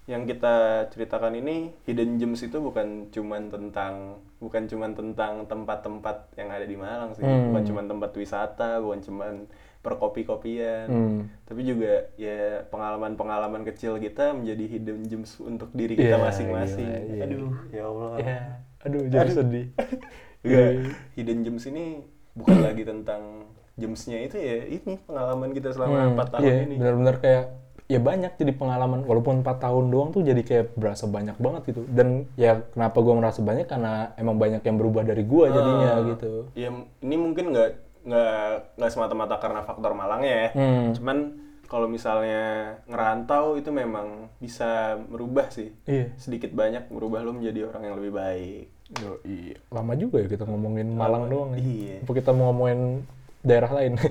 yang 0.04 0.28
kita 0.28 0.54
ceritakan 0.92 1.32
ini 1.34 1.72
hidden 1.84 2.20
gems 2.20 2.44
itu 2.44 2.60
bukan 2.60 3.08
cuman 3.08 3.48
tentang 3.48 4.20
bukan 4.36 4.68
cuman 4.68 4.92
tentang 4.92 5.48
tempat-tempat 5.48 6.36
yang 6.36 6.52
ada 6.52 6.68
di 6.68 6.76
Malang 6.76 7.16
sih, 7.16 7.24
Hmm. 7.24 7.48
bukan 7.48 7.64
cuman 7.64 7.84
tempat 7.88 8.10
wisata, 8.12 8.70
bukan 8.78 9.00
cuman 9.00 9.34
perkopi-kopian, 9.80 10.86
Hmm. 10.88 11.18
tapi 11.44 11.64
juga 11.64 12.08
ya 12.16 12.64
pengalaman-pengalaman 12.68 13.64
kecil 13.64 13.96
kita 13.96 14.32
menjadi 14.32 14.64
hidden 14.66 15.00
gems 15.04 15.40
untuk 15.40 15.72
diri 15.72 15.94
kita 15.94 16.16
Iya, 16.16 16.24
masing-masing. 16.24 16.88
gila, 16.88 17.00
iya. 17.08 17.22
Aduh, 17.24 17.52
ya 17.70 17.82
Allah. 17.86 18.12
Ya, 18.18 18.38
aduh 18.82 19.02
jadi 19.06 19.30
sedih. 19.30 19.66
Enggak, 20.44 20.68
Iya. 20.68 20.80
hidden 21.16 21.38
gems 21.40 21.64
ini 21.64 21.84
bukan 22.32 22.60
lagi 22.60 22.84
tentang 22.84 23.48
gemsnya 23.74 24.20
itu 24.20 24.36
ya 24.36 24.68
ini 24.68 25.00
pengalaman 25.00 25.50
kita 25.50 25.72
selama 25.72 25.96
Hmm, 25.98 26.10
empat 26.14 26.28
tahun 26.30 26.44
iya, 26.44 26.54
ini. 26.62 26.74
benar-benar 26.76 27.16
kayak 27.18 27.44
ya 27.84 28.00
banyak 28.00 28.32
jadi 28.34 28.52
pengalaman 28.52 29.04
walaupun 29.04 29.44
4 29.44 29.60
tahun 29.60 29.84
doang 29.92 30.08
tuh 30.08 30.24
jadi 30.24 30.40
kayak 30.40 30.66
berasa 30.72 31.04
banyak 31.04 31.36
banget 31.36 31.62
gitu 31.68 31.84
dan 31.86 32.24
ya 32.34 32.64
kenapa 32.72 32.96
gua 32.98 33.14
merasa 33.14 33.40
banyak 33.40 33.64
karena 33.64 34.16
emang 34.16 34.36
banyak 34.36 34.60
yang 34.60 34.76
berubah 34.76 35.04
dari 35.04 35.20
gua 35.22 35.52
jadinya 35.52 35.90
Ah, 35.92 36.00
gitu 36.08 36.48
Ya 36.56 36.72
ini 37.00 37.14
mungkin 37.14 37.52
nggak 37.52 37.70
nggak 38.04 38.44
nggak 38.76 38.90
semata-mata 38.90 39.36
karena 39.36 39.60
faktor 39.62 39.92
Malangnya 39.92 40.32
ya. 40.32 40.48
Hmm. 40.52 40.92
Cuman 40.92 41.18
kalau 41.64 41.88
misalnya 41.88 42.76
ngerantau 42.84 43.56
itu 43.56 43.68
memang 43.68 44.28
bisa 44.36 45.00
merubah 45.04 45.48
sih. 45.48 45.72
iya 45.84 46.12
Sedikit 46.16 46.52
banyak 46.52 46.88
merubah 46.88 47.20
lo 47.20 47.32
menjadi 47.32 47.68
orang 47.68 47.82
yang 47.84 47.96
lebih 47.96 48.12
baik. 48.12 48.64
Yoi. 48.94 49.56
lama 49.72 49.92
juga 49.96 50.20
ya 50.20 50.28
kita 50.28 50.44
ngomongin 50.44 50.92
Malang 50.92 51.26
doang 51.26 51.56
ya 51.56 51.58
Iya. 51.58 51.96
apa 52.04 52.12
kita 52.12 52.30
mau 52.30 52.52
ngomongin 52.52 53.00
daerah 53.44 53.70
lain 53.70 53.94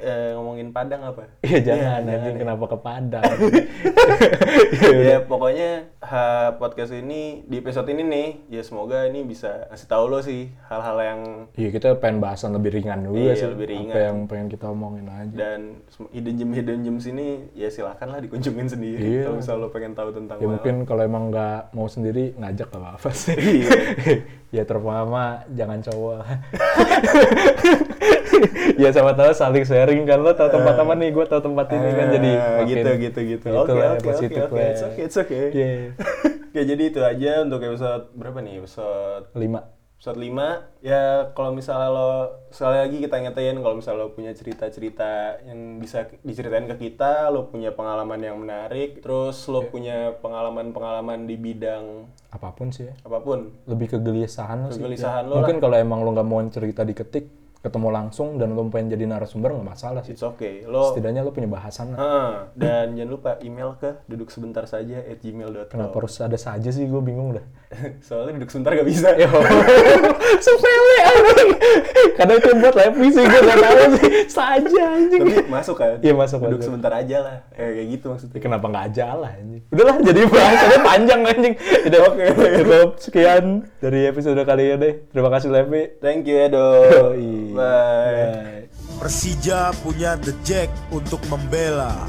Eh, 0.00 0.34
ngomongin 0.34 0.68
Padang 0.68 1.04
apa? 1.04 1.22
Iya 1.40 1.58
jangan, 1.62 2.00
Iya, 2.02 2.16
anjing 2.16 2.34
ya. 2.34 2.40
kenapa 2.40 2.64
ke 2.66 2.78
Padang? 2.78 3.24
ya 5.04 5.18
pokoknya 5.20 5.70
ha, 6.00 6.22
podcast 6.52 6.92
ini 6.92 7.44
di 7.44 7.56
episode 7.56 7.86
ini 7.86 8.02
nih 8.02 8.28
ya 8.50 8.62
semoga 8.62 9.04
ini 9.04 9.22
bisa 9.22 9.68
ngasih 9.68 9.86
tahu 9.86 10.04
lo 10.06 10.18
sih 10.18 10.50
hal-hal 10.64 10.96
yang 10.98 11.20
Iya 11.52 11.68
kita 11.70 11.88
pengen 11.96 12.18
bahasan 12.18 12.50
lebih 12.52 12.74
ringan 12.74 13.04
dulu 13.04 13.16
Iya, 13.20 13.34
sih. 13.36 13.46
lebih 13.46 13.66
ringan. 13.68 13.92
Apa 13.92 14.00
yang 14.02 14.16
pengen 14.26 14.46
kita 14.48 14.66
omongin 14.66 15.06
aja. 15.06 15.30
dan 15.30 15.60
hidden 16.10 16.34
gem 16.36 16.50
hidden 16.52 16.78
gems 16.82 17.06
ini 17.06 17.26
ya 17.52 17.68
silahkan 17.68 18.08
lah 18.08 18.18
dikunjungin 18.18 18.66
sendiri 18.66 18.98
Iya. 18.98 19.22
kalau 19.24 19.36
misalnya 19.38 19.60
lo 19.60 19.70
pengen 19.70 19.92
tahu 19.94 20.10
tentang 20.10 20.36
ya 20.36 20.40
Malang. 20.40 20.52
mungkin 20.56 20.74
kalau 20.84 21.02
emang 21.04 21.24
nggak 21.28 21.60
mau 21.70 21.86
sendiri 21.86 22.34
ngajak 22.34 22.68
apa-apa 22.68 23.10
sih. 23.12 23.36
Iya. 23.36 23.70
ya 24.56 24.62
terutama 24.64 25.22
jangan 25.48 25.78
cowok. 25.80 26.18
ya 28.80 28.88
sama 28.90 29.12
tahu 29.12 29.30
saling 29.32 29.62
sharing 29.62 30.02
kan 30.04 30.18
lo 30.18 30.32
tahu 30.32 30.48
tempat 30.48 30.74
apa 30.74 30.94
nih 30.94 31.10
gue 31.10 31.24
tahu 31.24 31.40
tempat 31.42 31.66
ini 31.70 31.88
kan 31.92 32.06
jadi 32.10 32.30
Ah, 32.30 32.48
makin 32.56 32.68
gitu 32.68 32.90
gitu 32.94 33.20
gitu 33.20 33.20
gitu 33.44 33.46
oke 33.52 33.72
oke 33.72 34.08
oke 34.08 34.26
oke 34.40 34.54
lah. 34.54 34.70
it's 34.70 34.82
okay 34.84 35.02
it's 35.04 35.18
okay 35.18 35.44
Iya. 35.50 35.70
Oke, 36.48 36.64
jadi 36.64 36.80
itu 36.82 37.00
aja 37.02 37.44
untuk 37.44 37.60
episode 37.60 38.08
berapa 38.14 38.40
nih 38.40 38.58
episode 38.58 39.28
lima 39.34 39.68
episode 39.94 40.16
5 40.16 40.80
ya 40.80 41.02
kalau 41.32 41.52
misalnya 41.52 41.88
lo 41.88 42.10
sekali 42.48 42.78
lagi 42.78 42.96
kita 42.98 43.16
nyatain 43.20 43.58
kalau 43.58 43.76
misalnya 43.76 44.00
lo 44.00 44.10
punya 44.10 44.32
cerita-cerita 44.32 45.10
yang 45.44 45.76
bisa 45.76 46.06
diceritain 46.22 46.64
ke 46.66 46.78
kita 46.80 47.28
lo 47.28 47.46
punya 47.46 47.68
pengalaman 47.70 48.16
yang 48.18 48.38
menarik 48.38 49.02
terus 49.02 49.44
lo 49.44 49.60
Iya. 49.60 49.68
punya 49.68 49.96
pengalaman-pengalaman 50.18 51.26
di 51.26 51.36
bidang 51.36 52.06
apa 52.28 52.48
pun 52.50 52.70
sih 52.70 52.86
ya. 52.86 52.94
apa 53.02 53.18
pun 53.18 53.52
lebih 53.64 53.90
kegelisahan 53.90 54.58
lo 54.62 54.68
sih. 54.68 54.78
Kegelisahan 54.78 55.24
Ya. 55.24 55.28
lo 55.28 55.34
Mungkin 55.36 55.58
kalau 55.58 55.76
emang 55.76 56.00
lo 56.00 56.10
nggak 56.10 56.26
mau 56.26 56.40
cerita 56.48 56.82
diketik, 56.82 57.24
ketemu 57.58 57.88
langsung 57.90 58.38
dan 58.38 58.54
lo 58.54 58.62
pengen 58.70 58.94
jadi 58.94 59.04
narasumber 59.10 59.50
nggak 59.50 59.68
masalah 59.74 60.02
sih. 60.06 60.14
It's 60.14 60.22
okay. 60.22 60.62
Lo 60.62 60.94
Setidaknya 60.94 61.26
lo 61.26 61.34
punya 61.34 61.50
bahasan 61.50 61.94
lah. 61.94 61.98
Heeh. 61.98 62.32
dan 62.54 62.94
jangan 62.94 63.10
lupa 63.10 63.30
email 63.42 63.74
ke 63.82 63.98
duduk 64.06 64.30
sebentar 64.30 64.64
saja 64.70 65.02
at 65.02 65.18
gmail.com. 65.18 65.66
Kenapa 65.66 65.94
harus 65.98 66.14
ada 66.22 66.38
saja 66.38 66.70
sih? 66.70 66.86
Gue 66.86 67.02
bingung 67.02 67.34
dah. 67.34 67.44
Soalnya 68.06 68.40
duduk 68.40 68.48
sebentar 68.48 68.72
gak 68.72 68.88
bisa. 68.88 69.12
Yo, 69.20 69.28
sepele 70.44 70.98
anjing. 71.04 71.50
Kadang 72.16 72.36
itu 72.40 72.50
buat 72.58 72.74
Levi 72.74 73.06
sih 73.12 73.24
gue 73.24 73.40
nggak 73.44 73.58
tahu 73.60 73.78
sih. 74.00 74.10
Saja 74.26 74.82
anjing. 74.96 75.20
Tapi 75.20 75.52
masuk 75.52 75.76
kan? 75.76 76.00
Iya, 76.00 76.14
masuk, 76.16 76.38
Duduk 76.40 76.58
masuk. 76.58 76.68
sebentar 76.72 76.92
aja 76.96 77.16
lah. 77.20 77.36
Eh, 77.54 77.68
kayak 77.76 77.88
gitu 77.92 78.04
maksudnya. 78.08 78.38
Kenapa 78.40 78.64
nggak 78.72 78.84
aja 78.88 79.06
lah 79.14 79.30
anjing? 79.36 79.62
Udahlah 79.68 79.96
jadi 80.00 80.20
bahasannya 80.24 80.80
panjang 80.80 81.20
anjing. 81.28 81.54
Udah 81.86 82.00
oke. 82.08 82.24
Cukup 82.64 82.90
sekian 82.98 83.44
dari 83.78 84.00
episode 84.08 84.40
kali 84.42 84.64
ini. 84.72 84.90
Terima 85.12 85.28
kasih 85.28 85.48
Levi. 85.52 85.82
Thank 86.00 86.24
you 86.24 86.36
Edo. 86.40 86.68
Bye. 87.12 87.52
Bye. 87.52 88.64
Persija 88.98 89.70
punya 89.84 90.18
The 90.18 90.34
Jack 90.42 90.72
untuk 90.90 91.22
membela. 91.30 92.08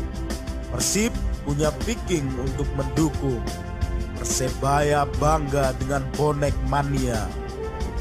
Persib 0.73 1.13
punya 1.45 1.69
Viking 1.85 2.25
untuk 2.39 2.65
mendukung. 2.73 3.43
Persebaya 4.19 5.07
bangga 5.15 5.71
dengan 5.79 6.03
bonek 6.19 6.51
mania. 6.67 7.23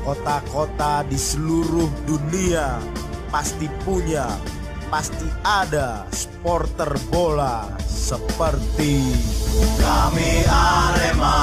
Kota-kota 0.03 1.07
di 1.07 1.14
seluruh 1.14 1.87
dunia 2.11 2.83
pasti 3.31 3.71
punya, 3.87 4.27
pasti 4.91 5.31
ada 5.47 6.09
supporter 6.11 6.91
bola 7.12 7.71
seperti 7.87 9.14
kami 9.79 10.43
Arema. 10.49 11.39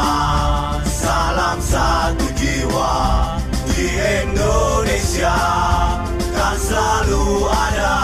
Salam 0.84 1.62
satu 1.62 2.26
jiwa 2.34 2.96
di 3.70 3.86
Indonesia 4.26 5.38
kan 6.34 6.58
selalu 6.58 7.46
ada 7.48 7.96